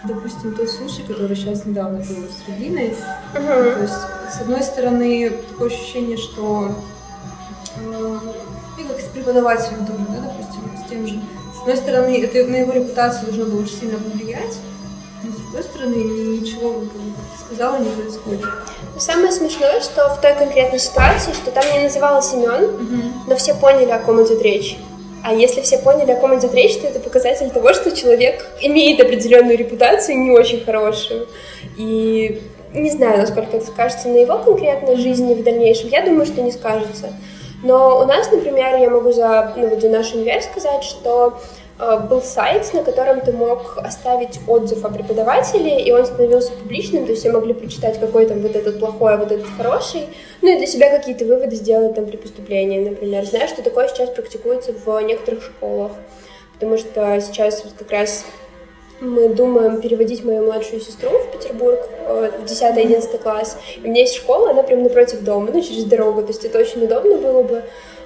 Допустим, 0.03 0.53
тот 0.53 0.69
случай, 0.69 1.03
который 1.03 1.36
сейчас 1.36 1.65
недавно 1.65 1.99
был 1.99 2.05
с 2.27 2.47
Региной, 2.49 2.95
То 3.33 3.39
Мгм. 3.39 3.81
есть, 3.83 3.93
с 4.38 4.41
одной 4.41 4.62
стороны, 4.63 5.31
такое 5.49 5.67
ощущение, 5.69 6.17
что 6.17 6.75
э, 7.77 8.19
и 8.79 8.83
как 8.83 8.99
с 8.99 9.05
преподавателем 9.05 9.86
тоже, 9.86 9.99
да, 10.09 10.21
допустим, 10.38 10.62
с 10.86 10.89
тем 10.89 11.07
же. 11.07 11.19
С 11.55 11.59
одной 11.62 11.77
стороны, 11.77 12.21
это 12.21 12.49
на 12.49 12.55
его 12.57 12.73
репутацию 12.73 13.25
должно 13.31 13.45
было 13.45 13.62
очень 13.63 13.77
сильно 13.79 13.97
повлиять, 13.97 14.57
другой 15.54 15.63
стороны, 15.70 15.96
ни- 15.96 16.39
ничего, 16.39 16.72
как 16.74 17.46
сказала, 17.46 17.78
не 17.78 17.89
происходит. 17.89 18.46
Самое 18.98 19.32
смешное, 19.32 19.82
что 19.82 20.10
в 20.10 20.22
той 20.22 20.34
конкретной 20.36 20.80
ситуации, 20.80 21.32
что 21.34 21.52
там 21.52 21.63
не 21.74 21.84
называлось 21.84 22.34
имен, 22.34 23.13
но 23.28 23.36
все 23.36 23.54
поняли, 23.54 23.92
о 23.92 24.00
ком 24.00 24.24
идет 24.24 24.42
речь. 24.42 24.78
А 25.24 25.34
если 25.34 25.62
все 25.62 25.78
поняли, 25.78 26.12
о 26.12 26.16
ком 26.18 26.38
идет 26.38 26.54
речь, 26.54 26.76
то 26.78 26.88
это 26.88 27.00
показатель 27.00 27.50
того, 27.50 27.74
что 27.74 27.96
человек 27.96 28.46
имеет 28.62 29.00
определенную 29.00 29.58
репутацию, 29.58 30.18
не 30.20 30.32
очень 30.32 30.63
хорошую. 30.66 31.28
И 31.78 32.42
не 32.74 32.89
знаю, 32.89 33.20
насколько 33.20 33.56
это 33.58 33.66
скажется 33.66 34.10
на 34.10 34.18
его 34.18 34.39
конкретной 34.39 34.96
жизни 34.98 35.34
в 35.34 35.44
дальнейшем. 35.44 35.89
Я 35.89 36.04
думаю, 36.04 36.26
что 36.26 36.42
не 36.42 36.52
скажется. 36.52 37.13
Но 37.63 38.00
у 38.00 38.06
нас, 38.06 38.30
например, 38.32 38.76
я 38.78 38.89
могу 38.89 39.13
за, 39.13 39.54
ну, 39.56 39.68
вот 39.68 39.80
за 39.82 39.88
наш 39.89 40.13
универ 40.13 40.42
сказать, 40.42 40.84
что 40.84 41.39
был 41.77 42.21
сайт, 42.21 42.71
на 42.73 42.83
котором 42.83 43.21
ты 43.21 43.31
мог 43.31 43.77
оставить 43.77 44.39
отзыв 44.47 44.86
о 44.86 44.89
преподавателе, 44.89 45.81
и 45.81 45.91
он 45.91 46.05
становился 46.05 46.51
публичным, 46.51 47.05
то 47.05 47.12
есть 47.12 47.21
все 47.21 47.31
могли 47.31 47.53
прочитать, 47.53 47.99
какой 47.99 48.25
там 48.27 48.41
вот 48.41 48.55
этот 48.55 48.79
плохой, 48.79 49.15
а 49.15 49.17
вот 49.17 49.31
этот 49.31 49.47
хороший, 49.57 50.07
ну 50.41 50.53
и 50.53 50.57
для 50.57 50.67
себя 50.67 50.95
какие-то 50.95 51.25
выводы 51.25 51.55
сделать 51.55 51.95
там 51.95 52.05
при 52.05 52.17
поступлении, 52.17 52.88
например. 52.88 53.25
Знаю, 53.25 53.47
что 53.47 53.63
такое 53.63 53.88
сейчас 53.88 54.09
практикуется 54.09 54.73
в 54.86 55.01
некоторых 55.01 55.43
школах, 55.43 55.93
потому 56.53 56.77
что 56.77 57.19
сейчас 57.21 57.63
вот 57.63 57.73
как 57.77 57.91
раз 57.91 58.23
мы 59.03 59.29
думаем 59.29 59.81
переводить 59.81 60.23
мою 60.23 60.45
младшую 60.45 60.79
сестру 60.79 61.09
в 61.09 61.31
Петербург 61.31 61.79
э, 62.07 62.31
в 62.39 62.45
10-11 62.45 63.17
класс. 63.17 63.57
И 63.77 63.86
у 63.86 63.89
меня 63.89 64.01
есть 64.01 64.15
школа, 64.15 64.51
она 64.51 64.63
прямо 64.63 64.83
напротив 64.83 65.21
дома, 65.21 65.49
ну, 65.53 65.62
через 65.62 65.83
дорогу, 65.86 66.21
то 66.21 66.29
есть 66.29 66.45
это 66.45 66.59
очень 66.59 66.83
удобно 66.86 67.17
было 67.17 67.43
бы. 67.43 67.63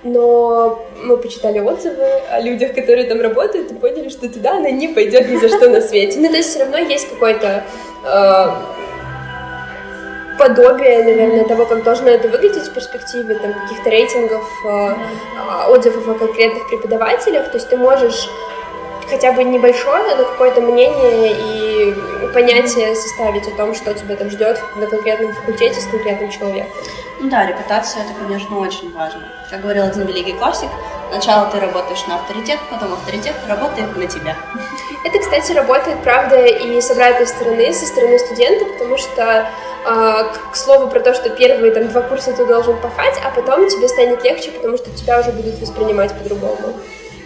Но 0.07 0.79
мы 1.03 1.17
почитали 1.17 1.59
отзывы 1.59 2.05
о 2.31 2.39
людях, 2.39 2.73
которые 2.73 3.07
там 3.07 3.21
работают, 3.21 3.71
и 3.71 3.75
поняли, 3.75 4.09
что 4.09 4.29
туда 4.29 4.57
она 4.57 4.69
не 4.69 4.87
пойдет 4.87 5.29
ни 5.29 5.37
за 5.37 5.49
что 5.49 5.69
на 5.69 5.81
свете. 5.81 6.19
Ну, 6.19 6.29
то 6.29 6.37
есть 6.37 6.49
все 6.49 6.59
равно 6.59 6.77
есть 6.77 7.09
какой-то 7.09 7.63
э, 8.05 8.45
подобие, 10.37 11.03
наверное, 11.03 11.45
того, 11.45 11.65
как 11.65 11.83
должно 11.83 12.09
это 12.09 12.27
выглядеть 12.27 12.63
в 12.63 12.73
перспективе, 12.73 13.35
там, 13.35 13.53
каких-то 13.53 13.89
рейтингов, 13.89 14.47
э, 14.65 14.93
отзывов 15.69 16.07
о 16.07 16.13
конкретных 16.13 16.67
преподавателях. 16.69 17.51
То 17.51 17.57
есть 17.57 17.69
ты 17.69 17.77
можешь 17.77 18.29
хотя 19.09 19.31
бы 19.31 19.43
небольшое, 19.43 20.15
но 20.15 20.25
какое-то 20.25 20.61
мнение 20.61 21.33
и 21.33 22.27
понятие 22.33 22.95
составить 22.95 23.47
о 23.47 23.51
том, 23.51 23.73
что 23.73 23.93
тебя 23.93 24.15
там 24.15 24.29
ждет 24.29 24.61
на 24.75 24.87
конкретном 24.87 25.33
факультете 25.33 25.79
с 25.79 25.87
конкретным 25.87 26.29
человеком. 26.29 26.71
Ну 27.19 27.29
да, 27.29 27.45
репутация 27.45 28.03
это, 28.03 28.13
конечно, 28.13 28.59
очень 28.59 28.93
важно. 28.93 29.21
Как 29.49 29.61
говорил 29.61 29.85
один 29.85 30.05
великий 30.05 30.33
классик, 30.33 30.69
сначала 31.09 31.49
ты 31.49 31.59
работаешь 31.59 32.05
на 32.07 32.15
авторитет, 32.15 32.59
потом 32.69 32.93
авторитет 32.93 33.33
работает 33.47 33.95
на 33.97 34.05
тебя. 34.05 34.35
Это, 35.03 35.19
кстати, 35.19 35.51
работает, 35.53 36.03
правда, 36.03 36.45
и 36.45 36.79
с 36.79 36.91
обратной 36.91 37.27
стороны, 37.27 37.73
со 37.73 37.85
стороны 37.85 38.19
студента, 38.19 38.65
потому 38.65 38.97
что 38.97 39.47
а, 39.85 40.23
к 40.51 40.55
слову 40.55 40.89
про 40.89 40.99
то, 40.99 41.13
что 41.13 41.29
первые 41.29 41.71
там 41.71 41.87
два 41.87 42.01
курса 42.01 42.33
ты 42.33 42.45
должен 42.45 42.77
пахать, 42.77 43.15
а 43.23 43.29
потом 43.29 43.67
тебе 43.69 43.87
станет 43.87 44.23
легче, 44.23 44.51
потому 44.51 44.77
что 44.77 44.91
тебя 44.91 45.19
уже 45.19 45.31
будут 45.31 45.59
воспринимать 45.59 46.13
по-другому. 46.13 46.73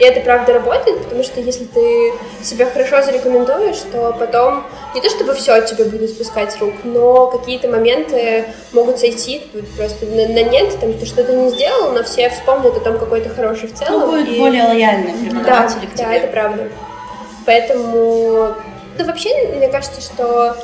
И 0.01 0.03
это 0.03 0.19
правда 0.21 0.53
работает, 0.53 1.03
потому 1.03 1.21
что 1.21 1.39
если 1.41 1.65
ты 1.65 2.13
себя 2.41 2.65
хорошо 2.65 3.03
зарекомендуешь, 3.03 3.77
то 3.91 4.15
потом 4.17 4.63
не 4.95 5.01
то 5.01 5.11
чтобы 5.11 5.35
все 5.35 5.51
от 5.53 5.67
тебя 5.67 5.85
будет 5.85 6.09
спускать 6.09 6.59
рук, 6.59 6.73
но 6.83 7.27
какие-то 7.27 7.67
моменты 7.67 8.45
могут 8.73 8.97
сойти 8.97 9.43
просто 9.77 10.07
на, 10.07 10.27
на 10.27 10.41
нет, 10.41 10.75
там 10.79 10.93
ты 10.93 11.05
что-то 11.05 11.33
не 11.33 11.51
сделал, 11.51 11.91
но 11.91 12.01
все 12.01 12.31
вспомнят 12.31 12.75
о 12.75 12.79
том, 12.79 12.97
какой 12.97 13.21
то 13.21 13.29
хороший 13.29 13.67
в 13.67 13.75
целом. 13.75 13.99
Ну, 13.99 14.07
будет 14.07 14.27
и... 14.27 14.39
более 14.39 14.63
лояльный 14.63 15.13
преподаватель 15.13 15.81
да, 15.81 15.85
к 15.85 15.93
тебе. 15.93 16.03
Да, 16.03 16.13
это 16.13 16.27
правда. 16.31 16.69
Поэтому, 17.45 18.55
да 18.97 19.05
вообще, 19.05 19.29
мне 19.55 19.67
кажется, 19.67 20.01
что 20.01 20.57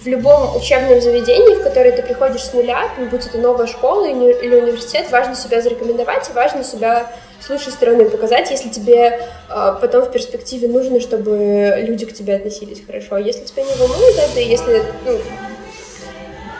в 0.00 0.06
любом 0.06 0.54
учебном 0.56 1.00
заведении, 1.00 1.56
в 1.56 1.64
которое 1.64 1.90
ты 1.90 2.02
приходишь 2.02 2.44
с 2.44 2.52
нуля, 2.52 2.88
будь 3.10 3.26
это 3.26 3.38
новая 3.38 3.66
школа 3.66 4.06
или 4.06 4.54
университет, 4.54 5.10
важно 5.10 5.34
себя 5.34 5.60
зарекомендовать 5.60 6.30
и 6.30 6.32
важно 6.32 6.62
себя 6.62 7.10
с 7.44 7.48
лучшей 7.50 7.72
стороны 7.72 8.04
показать, 8.04 8.50
если 8.50 8.68
тебе 8.68 9.20
э, 9.48 9.74
потом 9.80 10.04
в 10.04 10.12
перспективе 10.12 10.68
нужно, 10.68 11.00
чтобы 11.00 11.74
люди 11.78 12.06
к 12.06 12.12
тебе 12.12 12.36
относились 12.36 12.82
хорошо. 12.86 13.18
Если 13.18 13.44
тебя 13.44 13.64
не 13.64 13.74
волнует 13.74 14.16
это, 14.16 14.38
если 14.38 14.84
ну, 15.04 15.18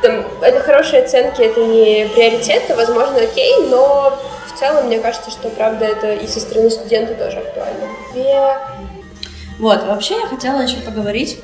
там, 0.02 0.26
это 0.40 0.60
хорошие 0.60 1.02
оценки, 1.02 1.40
это 1.40 1.60
не 1.64 2.08
приоритет, 2.12 2.66
то, 2.66 2.74
возможно, 2.74 3.18
окей, 3.18 3.68
но 3.68 4.18
в 4.52 4.58
целом, 4.58 4.86
мне 4.86 4.98
кажется, 4.98 5.30
что, 5.30 5.48
правда, 5.50 5.84
это 5.84 6.14
и 6.14 6.26
со 6.26 6.40
стороны 6.40 6.68
студента 6.70 7.14
тоже 7.14 7.38
актуально. 7.38 7.86
И... 8.16 9.60
Вот, 9.60 9.84
вообще 9.84 10.18
я 10.18 10.26
хотела 10.26 10.60
еще 10.60 10.78
поговорить 10.78 11.38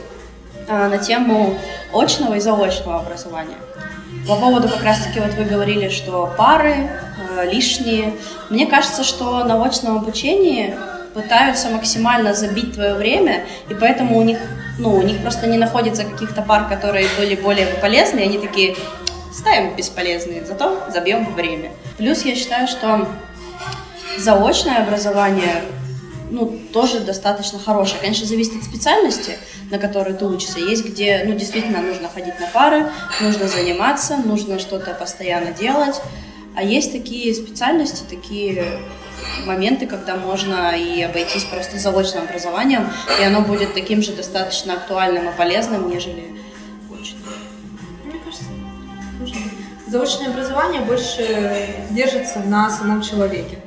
а, 0.68 0.88
на 0.88 0.98
тему 0.98 1.56
очного 1.94 2.34
и 2.34 2.40
заочного 2.40 2.98
образования. 2.98 3.56
По 4.28 4.36
поводу 4.36 4.68
как 4.68 4.82
раз-таки 4.82 5.20
вот 5.20 5.32
вы 5.32 5.44
говорили, 5.44 5.88
что 5.88 6.30
пары 6.36 6.90
э, 7.38 7.50
лишние. 7.50 8.12
Мне 8.50 8.66
кажется, 8.66 9.02
что 9.02 9.42
на 9.44 9.64
очном 9.64 9.96
обучении 9.96 10.76
пытаются 11.14 11.70
максимально 11.70 12.34
забить 12.34 12.74
твое 12.74 12.92
время, 12.92 13.46
и 13.70 13.74
поэтому 13.74 14.18
у 14.18 14.22
них, 14.22 14.38
ну, 14.78 14.94
у 14.94 15.00
них 15.00 15.22
просто 15.22 15.46
не 15.46 15.56
находится 15.56 16.04
каких-то 16.04 16.42
пар, 16.42 16.68
которые 16.68 17.08
были 17.18 17.36
более 17.36 17.68
полезны, 17.80 18.18
и 18.20 18.24
они 18.24 18.36
такие, 18.36 18.76
ставим 19.32 19.74
бесполезные, 19.74 20.44
зато 20.44 20.78
забьем 20.92 21.34
время. 21.34 21.70
Плюс 21.96 22.22
я 22.26 22.34
считаю, 22.34 22.68
что 22.68 23.08
заочное 24.18 24.82
образование 24.82 25.62
ну, 26.30 26.58
тоже 26.72 27.00
достаточно 27.00 27.58
хорошая. 27.58 28.00
Конечно, 28.00 28.26
зависит 28.26 28.56
от 28.56 28.64
специальности, 28.64 29.38
на 29.70 29.78
которой 29.78 30.14
ты 30.14 30.24
учишься. 30.26 30.58
Есть 30.58 30.84
где, 30.84 31.24
ну, 31.26 31.34
действительно 31.34 31.80
нужно 31.80 32.08
ходить 32.08 32.38
на 32.40 32.46
пары, 32.48 32.90
нужно 33.20 33.48
заниматься, 33.48 34.16
нужно 34.16 34.58
что-то 34.58 34.94
постоянно 34.94 35.52
делать. 35.52 36.00
А 36.56 36.62
есть 36.62 36.92
такие 36.92 37.34
специальности, 37.34 38.02
такие 38.08 38.80
моменты, 39.46 39.86
когда 39.86 40.16
можно 40.16 40.76
и 40.76 41.02
обойтись 41.02 41.44
просто 41.44 41.78
заочным 41.78 42.24
образованием, 42.24 42.88
и 43.20 43.24
оно 43.24 43.42
будет 43.42 43.74
таким 43.74 44.02
же 44.02 44.12
достаточно 44.12 44.74
актуальным 44.74 45.28
и 45.28 45.32
полезным, 45.36 45.88
нежели 45.88 46.24
очное. 46.92 47.38
Мне 48.04 48.18
кажется, 48.24 48.44
заочное 49.86 50.30
образование 50.30 50.80
больше 50.82 51.84
держится 51.90 52.40
на 52.40 52.70
самом 52.70 53.02
человеке. 53.02 53.58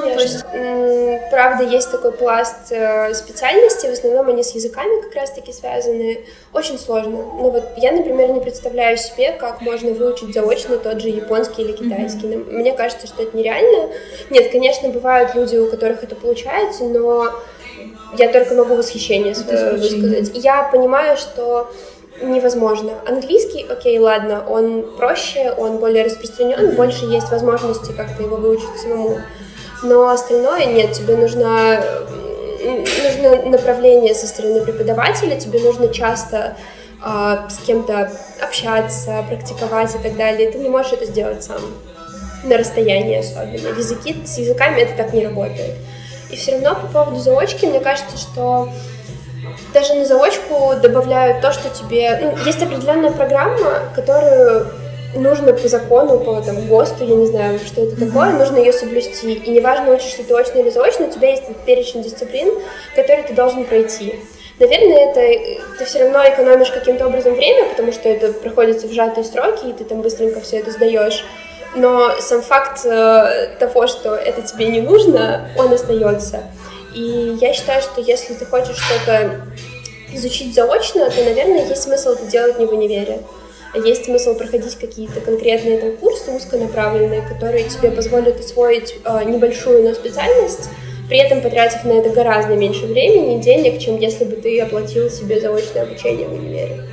Конечно. 0.00 0.10
Ну, 0.10 0.14
то 0.14 0.22
есть, 0.22 1.30
правда, 1.30 1.64
есть 1.64 1.90
такой 1.90 2.12
пласт 2.12 2.70
э, 2.70 3.14
специальностей, 3.14 3.90
в 3.90 3.92
основном 3.92 4.28
они 4.28 4.42
с 4.42 4.54
языками 4.54 5.00
как 5.02 5.14
раз-таки 5.14 5.52
связаны. 5.52 6.24
Очень 6.52 6.78
сложно. 6.78 7.16
Ну 7.16 7.50
вот 7.50 7.64
я, 7.76 7.92
например, 7.92 8.30
не 8.32 8.40
представляю 8.40 8.96
себе, 8.96 9.32
как 9.32 9.60
можно 9.60 9.92
выучить 9.92 10.34
заочно 10.34 10.78
тот 10.78 11.00
же 11.00 11.08
японский 11.08 11.62
или 11.62 11.72
китайский. 11.72 12.26
Mm-hmm. 12.26 12.52
Мне 12.52 12.72
кажется, 12.72 13.06
что 13.06 13.22
это 13.22 13.36
нереально. 13.36 13.90
Нет, 14.30 14.50
конечно, 14.50 14.88
бывают 14.88 15.34
люди, 15.34 15.56
у 15.56 15.70
которых 15.70 16.02
это 16.02 16.14
получается, 16.14 16.84
но 16.84 17.32
я 18.16 18.28
только 18.32 18.54
могу 18.54 18.76
восхищение 18.76 19.34
свое 19.34 19.72
высказать. 19.74 20.30
Я 20.34 20.68
понимаю, 20.70 21.16
что 21.16 21.70
невозможно. 22.22 22.92
Английский, 23.06 23.66
окей, 23.68 23.98
ладно, 23.98 24.44
он 24.48 24.96
проще, 24.96 25.52
он 25.56 25.78
более 25.78 26.04
распространен, 26.04 26.76
больше 26.76 27.06
есть 27.06 27.30
возможности 27.30 27.92
как-то 27.92 28.22
его 28.22 28.36
выучить 28.36 28.80
самому 28.80 29.20
но 29.84 30.08
остальное 30.08 30.66
нет, 30.66 30.92
тебе 30.92 31.16
нужно, 31.16 31.82
нужно 32.62 33.50
направление 33.50 34.14
со 34.14 34.26
стороны 34.26 34.62
преподавателя, 34.62 35.38
тебе 35.38 35.60
нужно 35.60 35.88
часто 35.88 36.56
э, 37.04 37.36
с 37.48 37.58
кем-то 37.66 38.10
общаться, 38.42 39.24
практиковать 39.28 39.94
и 39.94 39.98
так 39.98 40.16
далее. 40.16 40.50
Ты 40.50 40.58
не 40.58 40.68
можешь 40.68 40.92
это 40.94 41.06
сделать 41.06 41.44
сам, 41.44 41.60
на 42.42 42.56
расстоянии 42.56 43.18
особенно. 43.18 43.76
Языки, 43.78 44.16
с 44.24 44.38
языками 44.38 44.80
это 44.80 44.96
так 44.96 45.12
не 45.12 45.24
работает. 45.24 45.74
И 46.30 46.36
все 46.36 46.52
равно 46.52 46.74
по 46.74 46.86
поводу 46.86 47.20
заочки, 47.20 47.66
мне 47.66 47.80
кажется, 47.80 48.16
что 48.16 48.70
даже 49.72 49.94
на 49.94 50.04
заочку 50.04 50.74
добавляют 50.80 51.40
то, 51.40 51.52
что 51.52 51.68
тебе... 51.68 52.18
Ну, 52.22 52.44
есть 52.44 52.62
определенная 52.62 53.10
программа, 53.10 53.80
которую 53.94 54.66
нужно 55.16 55.52
по 55.52 55.68
закону, 55.68 56.18
по 56.18 56.40
там, 56.40 56.66
ГОСТу, 56.66 57.04
я 57.04 57.14
не 57.14 57.26
знаю, 57.26 57.58
что 57.58 57.82
это 57.82 58.06
такое, 58.06 58.30
mm-hmm. 58.30 58.38
нужно 58.38 58.56
ее 58.58 58.72
соблюсти. 58.72 59.34
И 59.34 59.50
неважно, 59.50 59.92
учишься 59.92 60.22
ты 60.24 60.34
очно 60.34 60.58
или 60.58 60.70
заочно, 60.70 61.06
у 61.06 61.10
тебя 61.10 61.30
есть 61.30 61.44
перечень 61.66 62.02
дисциплин, 62.02 62.48
которые 62.94 63.24
ты 63.24 63.34
должен 63.34 63.64
пройти. 63.64 64.14
Наверное, 64.58 65.10
это 65.10 65.64
ты 65.78 65.84
все 65.84 66.04
равно 66.04 66.22
экономишь 66.28 66.70
каким-то 66.70 67.06
образом 67.06 67.34
время, 67.34 67.68
потому 67.70 67.92
что 67.92 68.08
это 68.08 68.32
проходится 68.32 68.86
в 68.86 68.92
сжатые 68.92 69.24
сроки, 69.24 69.66
и 69.66 69.72
ты 69.72 69.84
там 69.84 70.00
быстренько 70.00 70.40
все 70.40 70.58
это 70.58 70.70
сдаешь. 70.70 71.24
Но 71.74 72.12
сам 72.20 72.40
факт 72.40 72.84
э, 72.86 73.56
того, 73.58 73.88
что 73.88 74.14
это 74.14 74.42
тебе 74.42 74.66
не 74.66 74.80
нужно, 74.80 75.48
он 75.58 75.72
остается. 75.72 76.44
И 76.94 77.36
я 77.40 77.52
считаю, 77.52 77.82
что 77.82 78.00
если 78.00 78.34
ты 78.34 78.46
хочешь 78.46 78.76
что-то 78.76 79.44
изучить 80.12 80.54
заочно, 80.54 81.10
то, 81.10 81.24
наверное, 81.24 81.66
есть 81.66 81.82
смысл 81.82 82.10
это 82.10 82.26
делать 82.26 82.60
не 82.60 82.66
в 82.66 82.72
универе 82.72 83.18
есть 83.74 84.04
смысл 84.04 84.34
проходить 84.34 84.74
какие-то 84.76 85.20
конкретные 85.20 85.78
там, 85.78 85.96
курсы 85.96 86.30
узконаправленные, 86.30 87.22
которые 87.22 87.64
тебе 87.64 87.90
позволят 87.90 88.38
освоить 88.40 88.96
э, 89.04 89.24
небольшую, 89.24 89.82
но 89.82 89.94
специальность, 89.94 90.68
при 91.08 91.18
этом 91.18 91.40
потратив 91.40 91.84
на 91.84 91.92
это 91.92 92.10
гораздо 92.10 92.54
меньше 92.54 92.86
времени 92.86 93.38
и 93.38 93.42
денег, 93.42 93.80
чем 93.80 93.98
если 93.98 94.24
бы 94.24 94.36
ты 94.36 94.60
оплатил 94.60 95.10
себе 95.10 95.40
заочное 95.40 95.82
обучение 95.82 96.28
в 96.28 96.32
универе. 96.32 96.84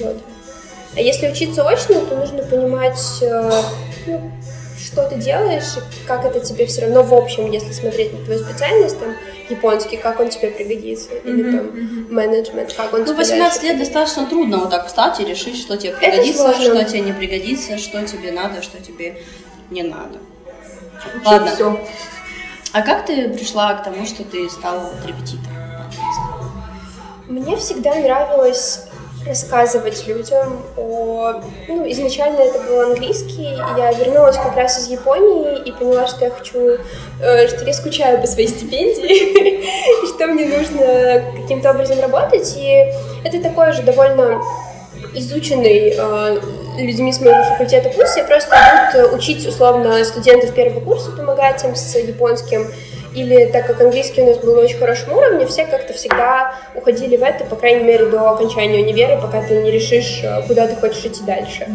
Вот. 0.00 0.16
А 0.96 1.00
если 1.00 1.28
учиться 1.28 1.62
очно, 1.68 2.00
то 2.00 2.16
нужно 2.16 2.42
понимать, 2.42 3.00
э, 3.20 3.50
ну, 4.06 4.32
что 4.82 5.08
ты 5.08 5.16
делаешь, 5.16 5.76
как 6.06 6.24
это 6.24 6.40
тебе 6.40 6.66
все 6.66 6.82
равно 6.82 7.02
в 7.02 7.12
общем, 7.12 7.50
если 7.50 7.72
смотреть 7.72 8.12
на 8.12 8.24
твою 8.24 8.40
специальность, 8.40 8.98
там, 8.98 9.14
японский, 9.50 9.96
как 9.96 10.20
он 10.20 10.28
тебе 10.28 10.50
пригодится, 10.50 11.10
mm-hmm, 11.10 11.30
или 11.30 11.42
там 11.50 11.66
mm-hmm. 11.66 12.12
менеджмент, 12.12 12.72
как 12.72 12.92
он 12.92 13.00
ну, 13.00 13.06
тебе 13.06 13.16
18 13.16 13.62
лет 13.62 13.78
достаточно 13.78 14.26
трудно 14.26 14.58
вот 14.58 14.70
так 14.70 14.86
встать 14.86 15.20
и 15.20 15.24
решить, 15.24 15.56
что 15.56 15.76
тебе 15.76 15.92
пригодится, 15.94 16.54
что 16.54 16.84
тебе 16.84 17.00
не 17.00 17.12
пригодится, 17.12 17.78
что 17.78 18.04
тебе 18.06 18.32
надо, 18.32 18.62
что 18.62 18.82
тебе 18.82 19.22
не 19.70 19.82
надо. 19.82 20.18
Учить 21.14 21.26
Ладно. 21.26 21.50
Все. 21.54 21.80
А 22.72 22.82
как 22.82 23.06
ты 23.06 23.28
пришла 23.30 23.74
к 23.74 23.84
тому, 23.84 24.04
что 24.04 24.24
ты 24.24 24.48
стала 24.50 24.80
вот 24.80 25.06
репетитором? 25.06 25.56
Мне 27.28 27.56
всегда 27.56 27.94
нравилось 27.94 28.87
рассказывать 29.26 30.06
людям 30.06 30.64
о... 30.76 31.40
Ну, 31.68 31.90
изначально 31.90 32.40
это 32.40 32.60
был 32.60 32.80
английский, 32.80 33.56
я 33.76 33.92
вернулась 33.92 34.36
как 34.36 34.56
раз 34.56 34.78
из 34.78 34.88
Японии 34.88 35.62
и 35.64 35.72
поняла, 35.72 36.06
что 36.06 36.24
я 36.24 36.30
хочу... 36.30 36.78
Э, 37.20 37.48
что 37.48 37.64
я 37.64 37.72
скучаю 37.72 38.20
по 38.20 38.26
своей 38.26 38.48
стипендии, 38.48 40.06
что 40.06 40.26
мне 40.26 40.46
нужно 40.46 41.24
каким-то 41.40 41.70
образом 41.70 42.00
работать, 42.00 42.54
и 42.56 42.92
это 43.24 43.42
такой 43.42 43.72
же 43.72 43.82
довольно 43.82 44.40
изученный 45.14 45.94
э, 45.96 46.40
людьми 46.78 47.12
с 47.12 47.20
моего 47.20 47.42
факультета 47.44 47.90
курса, 47.90 48.20
и 48.20 48.26
просто 48.26 48.56
идут 48.94 49.14
учить 49.14 49.46
условно 49.46 50.04
студентов 50.04 50.54
первого 50.54 50.80
курса, 50.80 51.10
помогать 51.10 51.62
им 51.64 51.74
с 51.74 51.94
японским, 51.96 52.68
или 53.14 53.46
так 53.46 53.66
как 53.66 53.80
английский 53.80 54.22
у 54.22 54.26
нас 54.26 54.38
был 54.38 54.54
на 54.54 54.62
очень 54.62 54.78
хорошем 54.78 55.12
уровне, 55.12 55.46
все 55.46 55.64
как-то 55.66 55.92
всегда 55.92 56.54
уходили 56.74 57.16
в 57.16 57.22
это, 57.22 57.44
по 57.44 57.56
крайней 57.56 57.84
мере, 57.84 58.06
до 58.06 58.30
окончания 58.30 58.82
универа, 58.82 59.20
пока 59.20 59.42
ты 59.42 59.62
не 59.62 59.70
решишь, 59.70 60.20
э, 60.22 60.42
куда 60.46 60.66
ты 60.66 60.76
хочешь 60.76 61.04
идти 61.04 61.22
дальше. 61.24 61.66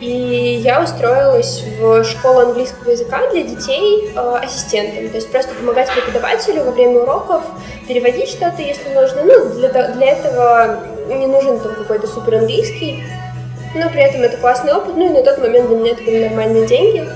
И 0.00 0.60
я 0.64 0.82
устроилась 0.82 1.62
в 1.78 2.04
школу 2.04 2.40
английского 2.40 2.90
языка 2.90 3.20
для 3.30 3.42
детей 3.42 4.10
э, 4.14 4.38
ассистентом, 4.42 5.08
то 5.10 5.16
есть 5.16 5.30
просто 5.30 5.54
помогать 5.54 5.90
преподавателю 5.92 6.64
во 6.64 6.72
время 6.72 7.00
уроков, 7.00 7.42
переводить 7.86 8.28
что-то, 8.28 8.62
если 8.62 8.88
нужно. 8.94 9.22
Ну, 9.24 9.48
для, 9.54 9.68
для 9.68 10.06
этого 10.12 10.80
не 11.08 11.26
нужен 11.26 11.60
там 11.60 11.74
какой-то 11.74 12.06
супер 12.06 12.36
английский, 12.36 13.02
но 13.74 13.88
при 13.90 14.02
этом 14.02 14.22
это 14.22 14.36
классный 14.36 14.72
опыт, 14.72 14.96
ну 14.96 15.06
и 15.06 15.08
на 15.08 15.22
тот 15.22 15.38
момент 15.38 15.68
для 15.68 15.76
меня 15.76 15.92
это 15.92 16.02
были 16.02 16.28
нормальные 16.28 16.66
деньги. 16.66 17.08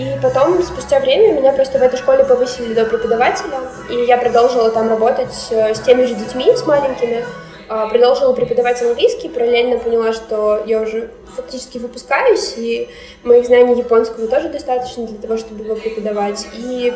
И 0.00 0.18
потом, 0.22 0.62
спустя 0.62 0.98
время, 0.98 1.34
меня 1.34 1.52
просто 1.52 1.78
в 1.78 1.82
этой 1.82 1.98
школе 1.98 2.24
повысили 2.24 2.72
до 2.72 2.86
преподавателя, 2.86 3.58
и 3.90 4.06
я 4.06 4.16
продолжила 4.16 4.70
там 4.70 4.88
работать 4.88 5.34
э, 5.50 5.74
с 5.74 5.80
теми 5.80 6.06
же 6.06 6.14
детьми, 6.14 6.56
с 6.56 6.66
маленькими, 6.66 7.22
а, 7.68 7.86
продолжила 7.86 8.32
преподавать 8.32 8.80
английский, 8.80 9.28
параллельно 9.28 9.78
поняла, 9.78 10.14
что 10.14 10.62
я 10.64 10.80
уже 10.80 11.10
фактически 11.36 11.76
выпускаюсь, 11.76 12.54
и 12.56 12.88
моих 13.24 13.44
знаний 13.44 13.76
японского 13.76 14.26
тоже 14.26 14.48
достаточно 14.48 15.06
для 15.06 15.18
того, 15.18 15.36
чтобы 15.36 15.64
его 15.64 15.74
преподавать. 15.76 16.46
И 16.54 16.94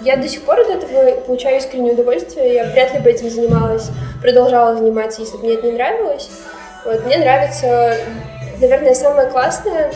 я 0.00 0.16
до 0.16 0.26
сих 0.26 0.42
пор 0.42 0.58
от 0.58 0.70
этого 0.70 1.20
получаю 1.20 1.58
искреннее 1.58 1.92
удовольствие. 1.92 2.52
Я 2.52 2.64
вряд 2.64 2.94
ли 2.94 2.98
бы 2.98 3.10
этим 3.10 3.30
занималась, 3.30 3.90
продолжала 4.20 4.74
заниматься, 4.74 5.20
если 5.20 5.36
бы 5.36 5.44
мне 5.44 5.54
это 5.54 5.66
не 5.68 5.72
нравилось. 5.74 6.28
Вот, 6.84 7.06
мне 7.06 7.16
нравится, 7.18 7.96
наверное, 8.60 8.94
самое 8.94 9.30
классное 9.30 9.92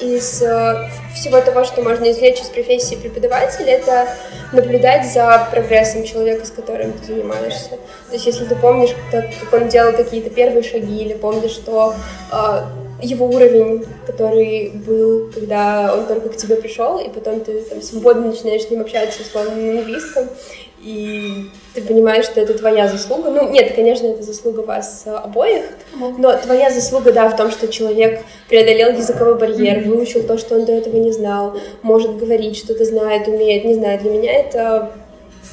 из 0.00 0.42
э, 0.42 0.88
всего 1.14 1.40
того, 1.40 1.64
что 1.64 1.82
можно 1.82 2.10
извлечь 2.10 2.40
из 2.40 2.48
профессии 2.48 2.94
преподавателя, 2.94 3.72
это 3.72 4.08
наблюдать 4.52 5.10
за 5.12 5.46
прогрессом 5.50 6.04
человека, 6.04 6.46
с 6.46 6.50
которым 6.50 6.92
ты 6.92 7.06
занимаешься. 7.06 7.70
То 7.70 8.12
есть, 8.12 8.26
если 8.26 8.44
ты 8.44 8.56
помнишь, 8.56 8.90
как, 9.10 9.26
как 9.40 9.52
он 9.52 9.68
делал 9.68 9.92
какие-то 9.92 10.30
первые 10.30 10.62
шаги, 10.62 11.02
или 11.02 11.14
помнишь, 11.14 11.52
что 11.52 11.94
э, 12.32 12.62
его 13.02 13.26
уровень, 13.26 13.84
который 14.06 14.70
был, 14.70 15.30
когда 15.32 15.94
он 15.94 16.06
только 16.06 16.30
к 16.30 16.36
тебе 16.36 16.56
пришел, 16.56 16.98
и 16.98 17.08
потом 17.08 17.40
ты 17.40 17.62
там, 17.62 17.82
свободно 17.82 18.28
начинаешь 18.28 18.62
с 18.62 18.70
ним 18.70 18.80
общаться, 18.80 19.22
условно, 19.22 19.54
на 19.54 19.78
английском, 19.80 20.28
и 20.80 21.50
ты 21.74 21.82
понимаешь, 21.82 22.24
что 22.24 22.40
это 22.40 22.56
твоя 22.56 22.88
заслуга. 22.88 23.30
Ну, 23.30 23.50
нет, 23.50 23.74
конечно, 23.74 24.06
это 24.06 24.22
заслуга 24.22 24.60
вас 24.60 25.02
э, 25.06 25.10
обоих, 25.10 25.64
но 26.18 26.36
твоя 26.36 26.70
заслуга, 26.70 27.12
да, 27.12 27.28
в 27.28 27.36
том, 27.36 27.50
что 27.50 27.68
человек 27.68 28.20
преодолел 28.48 28.92
языковой 28.92 29.36
барьер, 29.38 29.88
выучил 29.88 30.22
то, 30.22 30.38
что 30.38 30.54
он 30.54 30.64
до 30.64 30.72
этого 30.72 30.96
не 30.96 31.12
знал, 31.12 31.58
может 31.82 32.16
говорить, 32.16 32.56
что-то 32.56 32.84
знает, 32.84 33.26
умеет, 33.28 33.64
не 33.64 33.74
знаю. 33.74 33.98
Для 34.00 34.10
меня 34.10 34.32
это 34.32 34.92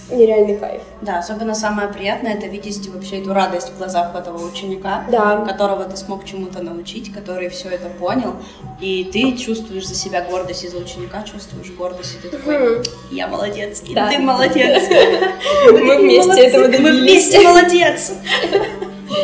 нереальный 0.09 0.57
кайф. 0.57 0.81
Да, 1.01 1.19
особенно 1.19 1.55
самое 1.55 1.87
приятное 1.87 2.33
это 2.33 2.47
видеть 2.47 2.87
вообще 2.89 3.21
эту 3.21 3.33
радость 3.33 3.69
в 3.69 3.77
глазах 3.77 4.15
этого 4.15 4.45
ученика, 4.45 5.05
да. 5.09 5.37
которого 5.37 5.85
ты 5.85 5.97
смог 5.97 6.25
чему-то 6.25 6.61
научить, 6.61 7.13
который 7.13 7.49
все 7.49 7.69
это 7.69 7.87
понял, 7.87 8.35
и 8.79 9.09
ты 9.11 9.37
чувствуешь 9.37 9.87
за 9.87 9.95
себя 9.95 10.23
гордость, 10.23 10.63
и 10.63 10.67
за 10.67 10.77
ученика 10.77 11.23
чувствуешь 11.23 11.71
гордость, 11.71 12.15
и 12.15 12.27
ты 12.27 12.37
такой, 12.37 12.83
я 13.11 13.27
молодец, 13.27 13.81
и 13.87 13.93
да. 13.93 14.09
ты 14.09 14.19
молодец. 14.19 14.83
Мы 15.71 15.97
вместе 15.97 16.41
этого 16.47 16.67
добились. 16.67 16.83
Мы 16.83 17.01
вместе 17.01 17.41
молодец. 17.41 18.13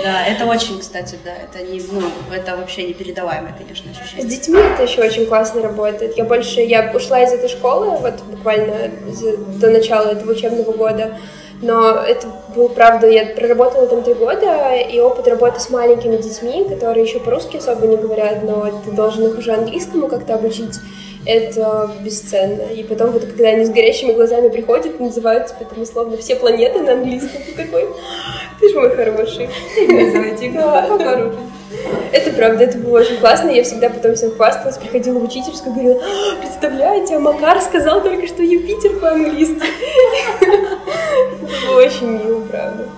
Да, 0.04 0.26
это 0.26 0.46
очень, 0.46 0.80
кстати, 0.80 1.18
да, 1.24 1.32
это 1.32 1.64
не, 1.64 1.82
ну, 1.92 2.02
это 2.34 2.58
вообще 2.58 2.84
непередаваемое, 2.84 3.54
конечно, 3.58 3.92
ощущение. 3.92 4.24
С 4.24 4.26
детьми 4.26 4.60
это 4.60 4.84
еще 4.84 5.02
очень 5.02 5.26
классно 5.28 5.62
работает. 5.62 6.18
Я 6.18 6.24
больше, 6.24 6.62
я 6.62 6.92
ушла 6.94 7.22
из 7.24 7.32
этой 7.32 7.50
школы, 7.50 7.98
вот 7.98 8.22
буквально 8.30 8.92
до 9.60 9.70
начала 9.70 10.12
этого 10.12 10.32
учебного 10.32 10.72
года, 10.72 11.18
но 11.62 11.92
это 11.92 12.28
был, 12.56 12.70
правда, 12.70 13.08
я 13.08 13.26
проработала 13.28 13.88
там 13.88 14.02
три 14.04 14.16
года, 14.16 14.76
и 14.76 15.00
опыт 15.00 15.28
работы 15.28 15.60
с 15.60 15.70
маленькими 15.70 16.18
детьми, 16.18 16.66
которые 16.68 17.06
еще 17.06 17.20
по-русски 17.20 17.58
особо 17.58 17.86
не 17.86 17.98
говорят, 17.98 18.44
но 18.44 18.82
ты 18.84 18.92
должен 18.92 19.28
их 19.28 19.38
уже 19.38 19.54
английскому 19.54 20.08
как-то 20.08 20.36
обучить, 20.36 20.80
это 21.26 21.92
бесценно. 22.02 22.64
И 22.74 22.84
потом 22.84 23.12
вот, 23.12 23.24
когда 23.26 23.50
они 23.50 23.66
с 23.66 23.70
горящими 23.70 24.14
глазами 24.14 24.50
приходят, 24.50 25.00
называют 25.00 25.48
тебя 25.48 25.66
там 25.70 25.82
условно 25.82 26.18
все 26.18 26.36
планеты 26.36 26.80
на 26.80 26.94
английском, 26.94 27.42
ты 27.46 27.64
такой, 27.64 27.88
ты 28.60 28.70
же 28.70 28.80
мой 28.80 28.90
хороший. 28.96 29.50
Называйте 29.88 30.52
да. 30.52 31.32
Это 32.12 32.32
правда, 32.32 32.66
это 32.66 32.78
было 32.78 33.00
очень 33.00 33.18
классно. 33.18 33.50
Я 33.50 33.64
всегда 33.64 33.90
потом 33.90 34.16
всем 34.16 34.32
хвасталась, 34.32 34.78
приходила 34.78 35.20
в 35.20 35.24
учительскую, 35.24 35.74
говорила, 35.74 36.02
«А, 36.04 36.42
представляете, 36.42 37.16
а 37.16 37.20
Макар 37.20 37.62
сказал 37.62 38.04
только, 38.04 38.28
что 38.28 38.44
Юпитер 38.44 39.00
по-английски. 39.00 39.62
Это 40.42 41.68
было 41.68 41.82
очень 41.82 42.08
мило, 42.08 42.42
правда. 42.42 42.90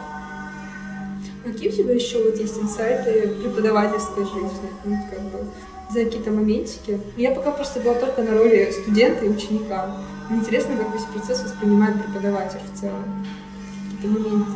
Какие 1.45 1.69
у 1.69 1.71
тебя 1.71 1.93
еще 1.93 2.24
вот 2.24 2.38
есть 2.38 2.57
инсайты 2.57 3.36
преподавательской 3.41 4.24
жизни? 4.24 4.69
Ну, 4.86 4.97
как 5.09 5.19
бы, 5.19 5.39
за 5.94 6.06
какие-то 6.06 6.32
моментики. 6.32 7.00
Я 7.18 7.32
пока 7.32 7.52
просто 7.52 7.80
была 7.80 7.94
только 7.96 8.24
на 8.24 8.38
роли 8.38 8.72
студента 8.72 9.26
и 9.26 9.30
ученика. 9.30 9.96
Мне 10.30 10.39
интересно, 10.39 10.76
как 10.78 10.94
весь 10.94 11.04
процесс 11.04 11.44
воспринимает 11.44 11.96
преподаватель 12.04 12.60
в 12.74 12.80
целом. 12.80 13.26
Какие-то 13.91 14.20
моменты. 14.20 14.52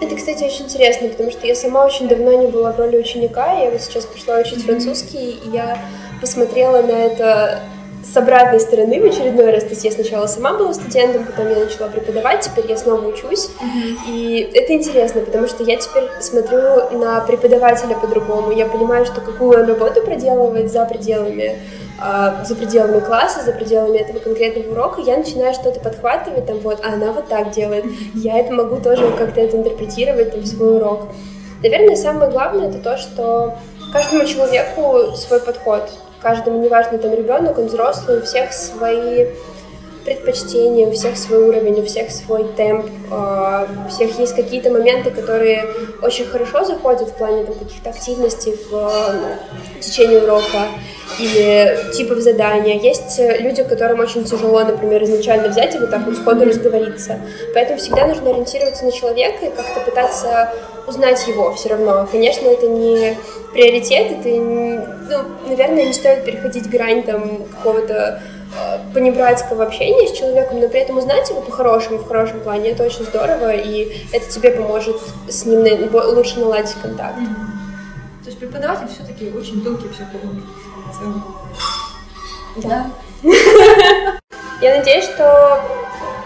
Это, 0.00 0.14
кстати, 0.16 0.44
очень 0.44 0.66
интересно, 0.66 1.08
потому 1.08 1.30
что 1.30 1.46
я 1.46 1.54
сама 1.54 1.86
очень 1.86 2.08
давно 2.08 2.32
не 2.42 2.48
была 2.48 2.72
в 2.72 2.78
роли 2.78 2.98
ученика. 2.98 3.52
Я 3.58 3.70
вот 3.70 3.80
сейчас 3.80 4.04
пошла 4.04 4.38
учить 4.38 4.64
французский, 4.64 5.30
и 5.30 5.50
я 5.50 5.78
посмотрела 6.20 6.82
на 6.82 6.92
это 6.92 7.62
с 8.12 8.16
обратной 8.16 8.60
стороны 8.60 9.00
в 9.00 9.04
очередной 9.04 9.50
раз. 9.50 9.64
То 9.64 9.70
есть 9.70 9.84
я 9.84 9.90
сначала 9.90 10.26
сама 10.26 10.54
была 10.54 10.72
студентом, 10.74 11.24
потом 11.24 11.48
я 11.50 11.64
начала 11.64 11.88
преподавать, 11.88 12.42
теперь 12.42 12.66
я 12.68 12.76
снова 12.76 13.06
учусь. 13.06 13.48
Mm-hmm. 13.48 13.96
И 14.08 14.50
это 14.54 14.72
интересно, 14.74 15.22
потому 15.22 15.48
что 15.48 15.64
я 15.64 15.76
теперь 15.76 16.04
смотрю 16.20 16.98
на 16.98 17.20
преподавателя 17.20 17.96
по-другому. 17.96 18.52
Я 18.52 18.66
понимаю, 18.66 19.06
что 19.06 19.20
какую 19.20 19.60
он 19.60 19.66
работу 19.66 20.02
проделывает 20.02 20.70
за 20.70 20.84
пределами 20.84 21.58
а, 21.98 22.44
за 22.44 22.54
пределами 22.54 23.00
класса, 23.00 23.42
за 23.42 23.52
пределами 23.52 23.96
этого 23.96 24.18
конкретного 24.18 24.70
урока, 24.70 25.00
я 25.00 25.16
начинаю 25.16 25.54
что-то 25.54 25.80
подхватывать, 25.80 26.44
там 26.44 26.58
вот, 26.58 26.84
а 26.84 26.92
она 26.92 27.12
вот 27.12 27.28
так 27.28 27.52
делает, 27.52 27.86
я 28.14 28.38
это 28.38 28.52
могу 28.52 28.76
тоже 28.76 29.10
как-то 29.16 29.40
это 29.40 29.56
интерпретировать 29.56 30.32
там, 30.32 30.40
в 30.40 30.46
свой 30.46 30.76
урок. 30.76 31.08
Наверное, 31.62 31.96
самое 31.96 32.30
главное 32.30 32.68
это 32.68 32.78
то, 32.80 32.98
что 32.98 33.56
каждому 33.94 34.26
человеку 34.26 35.16
свой 35.16 35.40
подход, 35.40 35.90
каждому, 36.26 36.60
неважно, 36.60 36.98
там 36.98 37.14
ребенок, 37.14 37.56
он 37.56 37.66
взрослый, 37.66 38.18
у 38.18 38.22
всех 38.22 38.52
свои 38.52 39.26
предпочтения, 40.06 40.86
у 40.86 40.92
всех 40.92 41.18
свой 41.18 41.40
уровень, 41.40 41.80
у 41.80 41.84
всех 41.84 42.10
свой 42.12 42.44
темп, 42.56 42.86
а, 43.10 43.66
у 43.86 43.90
всех 43.90 44.18
есть 44.18 44.36
какие-то 44.36 44.70
моменты, 44.70 45.10
которые 45.10 45.66
очень 46.00 46.24
хорошо 46.26 46.64
заходят 46.64 47.08
в 47.08 47.14
плане 47.14 47.44
там, 47.44 47.56
каких-то 47.56 47.90
активностей 47.90 48.52
в, 48.52 48.70
в 48.70 49.80
течение 49.80 50.22
урока 50.22 50.68
или 51.18 51.92
типов 51.92 52.20
задания. 52.20 52.78
Есть 52.80 53.18
люди, 53.18 53.64
которым 53.64 53.98
очень 53.98 54.24
тяжело, 54.24 54.62
например, 54.64 55.02
изначально 55.02 55.48
взять 55.48 55.74
и 55.74 55.78
вот 55.78 55.90
так 55.90 56.06
вот 56.06 56.16
сходу 56.16 56.44
разговориться. 56.44 57.18
Поэтому 57.52 57.78
всегда 57.78 58.06
нужно 58.06 58.30
ориентироваться 58.30 58.84
на 58.84 58.92
человека 58.92 59.46
и 59.46 59.50
как-то 59.50 59.80
пытаться 59.84 60.52
узнать 60.86 61.26
его 61.26 61.52
все 61.54 61.70
равно. 61.70 62.08
Конечно, 62.10 62.46
это 62.46 62.68
не 62.68 63.16
приоритет, 63.52 64.12
это, 64.12 64.28
ну, 64.28 65.48
наверное, 65.48 65.86
не 65.86 65.92
стоит 65.92 66.24
переходить 66.24 66.70
грань 66.70 67.02
там 67.02 67.44
какого-то 67.56 68.20
Э, 68.20 68.35
понебратского 68.94 69.64
общения 69.64 70.08
с 70.08 70.12
человеком, 70.12 70.60
но 70.60 70.68
при 70.68 70.80
этом 70.80 70.98
узнать 70.98 71.28
его 71.30 71.40
по-хорошему, 71.40 71.98
в 71.98 72.08
хорошем 72.08 72.40
плане, 72.40 72.70
это 72.70 72.84
очень 72.84 73.04
здорово, 73.04 73.52
и 73.52 74.06
это 74.12 74.30
тебе 74.30 74.50
поможет 74.50 74.96
с 75.28 75.44
ним 75.44 75.64
лучше 75.92 76.40
наладить 76.40 76.74
контакт. 76.80 77.18
Mm-hmm. 77.18 78.22
То 78.24 78.26
есть 78.26 78.38
преподаватель 78.38 78.88
все-таки 78.88 79.30
очень 79.30 79.62
тонкий 79.62 79.88
психолог. 79.88 80.42
Да. 82.56 82.90
Я 84.62 84.78
надеюсь, 84.78 85.04
что 85.04 85.60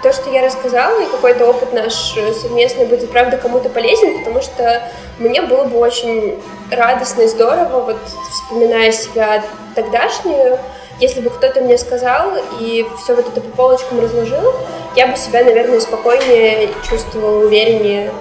то, 0.03 0.13
что 0.13 0.31
я 0.31 0.43
рассказала, 0.43 1.01
и 1.03 1.11
какой-то 1.11 1.47
опыт 1.47 1.73
наш 1.73 1.93
совместный 2.41 2.87
будет, 2.87 3.11
правда, 3.11 3.37
кому-то 3.37 3.69
полезен, 3.69 4.19
потому 4.19 4.41
что 4.41 4.83
мне 5.19 5.43
было 5.43 5.65
бы 5.65 5.79
очень 5.79 6.41
радостно 6.71 7.23
и 7.23 7.29
здорово, 7.29 7.81
вот 7.81 7.99
вспоминая 8.31 8.93
себя 8.93 9.45
тогдашнюю, 9.75 10.59
если 11.01 11.21
бы 11.21 11.31
кто-то 11.31 11.61
мне 11.63 11.79
сказал 11.79 12.33
и 12.61 12.87
все 13.03 13.15
вот 13.15 13.27
это 13.29 13.41
по 13.41 13.57
полочкам 13.57 14.01
разложил, 14.01 14.53
я 14.97 15.07
бы 15.07 15.17
себя, 15.17 15.43
наверное, 15.45 15.81
спокойнее 15.81 16.69
чувствовала, 16.89 17.45
увереннее 17.45 18.13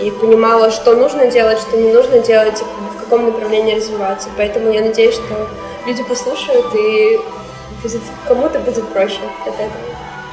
и 0.00 0.10
понимала, 0.10 0.70
что 0.70 0.94
нужно 0.94 1.26
делать, 1.26 1.58
что 1.58 1.76
не 1.76 1.92
нужно 1.92 2.18
делать, 2.18 2.60
и 2.60 2.64
в 2.64 3.00
каком 3.00 3.26
направлении 3.26 3.76
развиваться. 3.76 4.28
Поэтому 4.36 4.70
я 4.70 4.82
надеюсь, 4.82 5.14
что 5.14 5.48
люди 5.86 6.02
послушают, 6.02 6.66
и 6.74 7.18
кому-то 8.28 8.58
будет 8.58 8.86
проще 8.88 9.20
от 9.46 9.54
этого. 9.54 9.70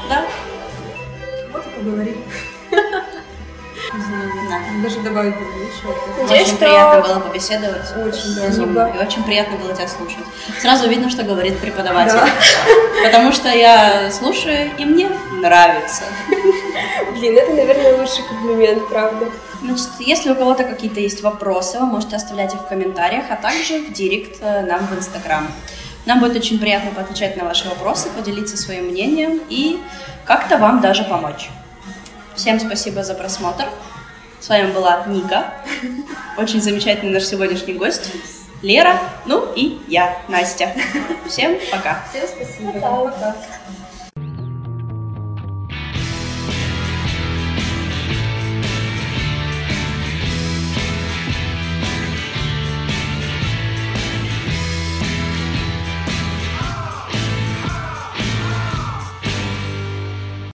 Да. 0.10 0.26
Вот 1.54 1.64
и 1.66 1.80
поговорим. 1.80 2.18
Да. 4.54 4.84
даже 4.84 4.99
добавить 5.01 5.36
было. 5.36 5.47
Надеюсь, 6.22 6.43
Очень 6.43 6.56
что- 6.56 6.66
приятно 6.66 7.01
было 7.01 7.20
побеседовать. 7.20 7.97
Очень, 7.97 8.74
да. 8.74 8.89
И 8.89 8.97
очень 9.06 9.24
приятно 9.24 9.58
было 9.58 9.74
тебя 9.74 9.88
слушать. 9.88 10.24
Сразу 10.62 10.88
видно, 10.89 11.10
что 11.10 11.24
говорит 11.24 11.60
преподаватель. 11.60 12.14
Да. 12.14 12.28
Потому 13.06 13.32
что 13.32 13.49
я 13.49 14.12
слушаю, 14.12 14.72
и 14.78 14.86
мне 14.86 15.10
нравится. 15.34 16.04
Блин, 17.18 17.38
это, 17.38 17.54
наверное, 17.54 17.97
лучший 17.97 18.24
комплимент, 18.24 18.88
правда. 18.89 19.28
Значит, 19.62 19.89
если 19.99 20.32
у 20.32 20.36
кого-то 20.36 20.64
какие-то 20.64 20.99
есть 20.99 21.22
вопросы, 21.22 21.80
вы 21.80 21.86
можете 21.86 22.16
оставлять 22.16 22.54
их 22.54 22.62
в 22.62 22.68
комментариях, 22.68 23.26
а 23.30 23.36
также 23.36 23.80
в 23.80 23.93
директ 23.93 24.38
э, 24.41 24.62
нам 24.66 24.86
в 24.88 24.93
Инстаграм. 24.97 25.47
Нам 26.06 26.20
будет 26.20 26.36
очень 26.36 26.60
приятно 26.60 26.91
поотвечать 26.91 27.38
на 27.38 27.45
ваши 27.45 27.68
вопросы, 27.70 28.10
поделиться 28.10 28.58
своим 28.58 28.86
мнением 28.88 29.39
и 29.49 29.80
как-то 30.26 30.58
вам 30.58 30.82
даже 30.82 31.06
помочь. 31.06 31.49
Всем 32.36 32.60
спасибо 32.60 33.04
за 33.04 33.14
просмотр. 33.14 33.66
С 34.43 34.49
вами 34.49 34.73
была 34.73 35.05
Ника, 35.07 35.53
очень 36.37 36.61
замечательный 36.61 37.13
наш 37.13 37.23
сегодняшний 37.23 37.75
гость, 37.75 38.11
Лера, 38.61 38.99
ну 39.25 39.47
и 39.55 39.81
я, 39.87 40.17
Настя. 40.27 40.73
Всем 41.29 41.57
пока. 41.71 42.03
Всем 42.09 42.27
спасибо. 42.27 42.73
Пока. 42.73 42.89
Пока. 42.89 43.35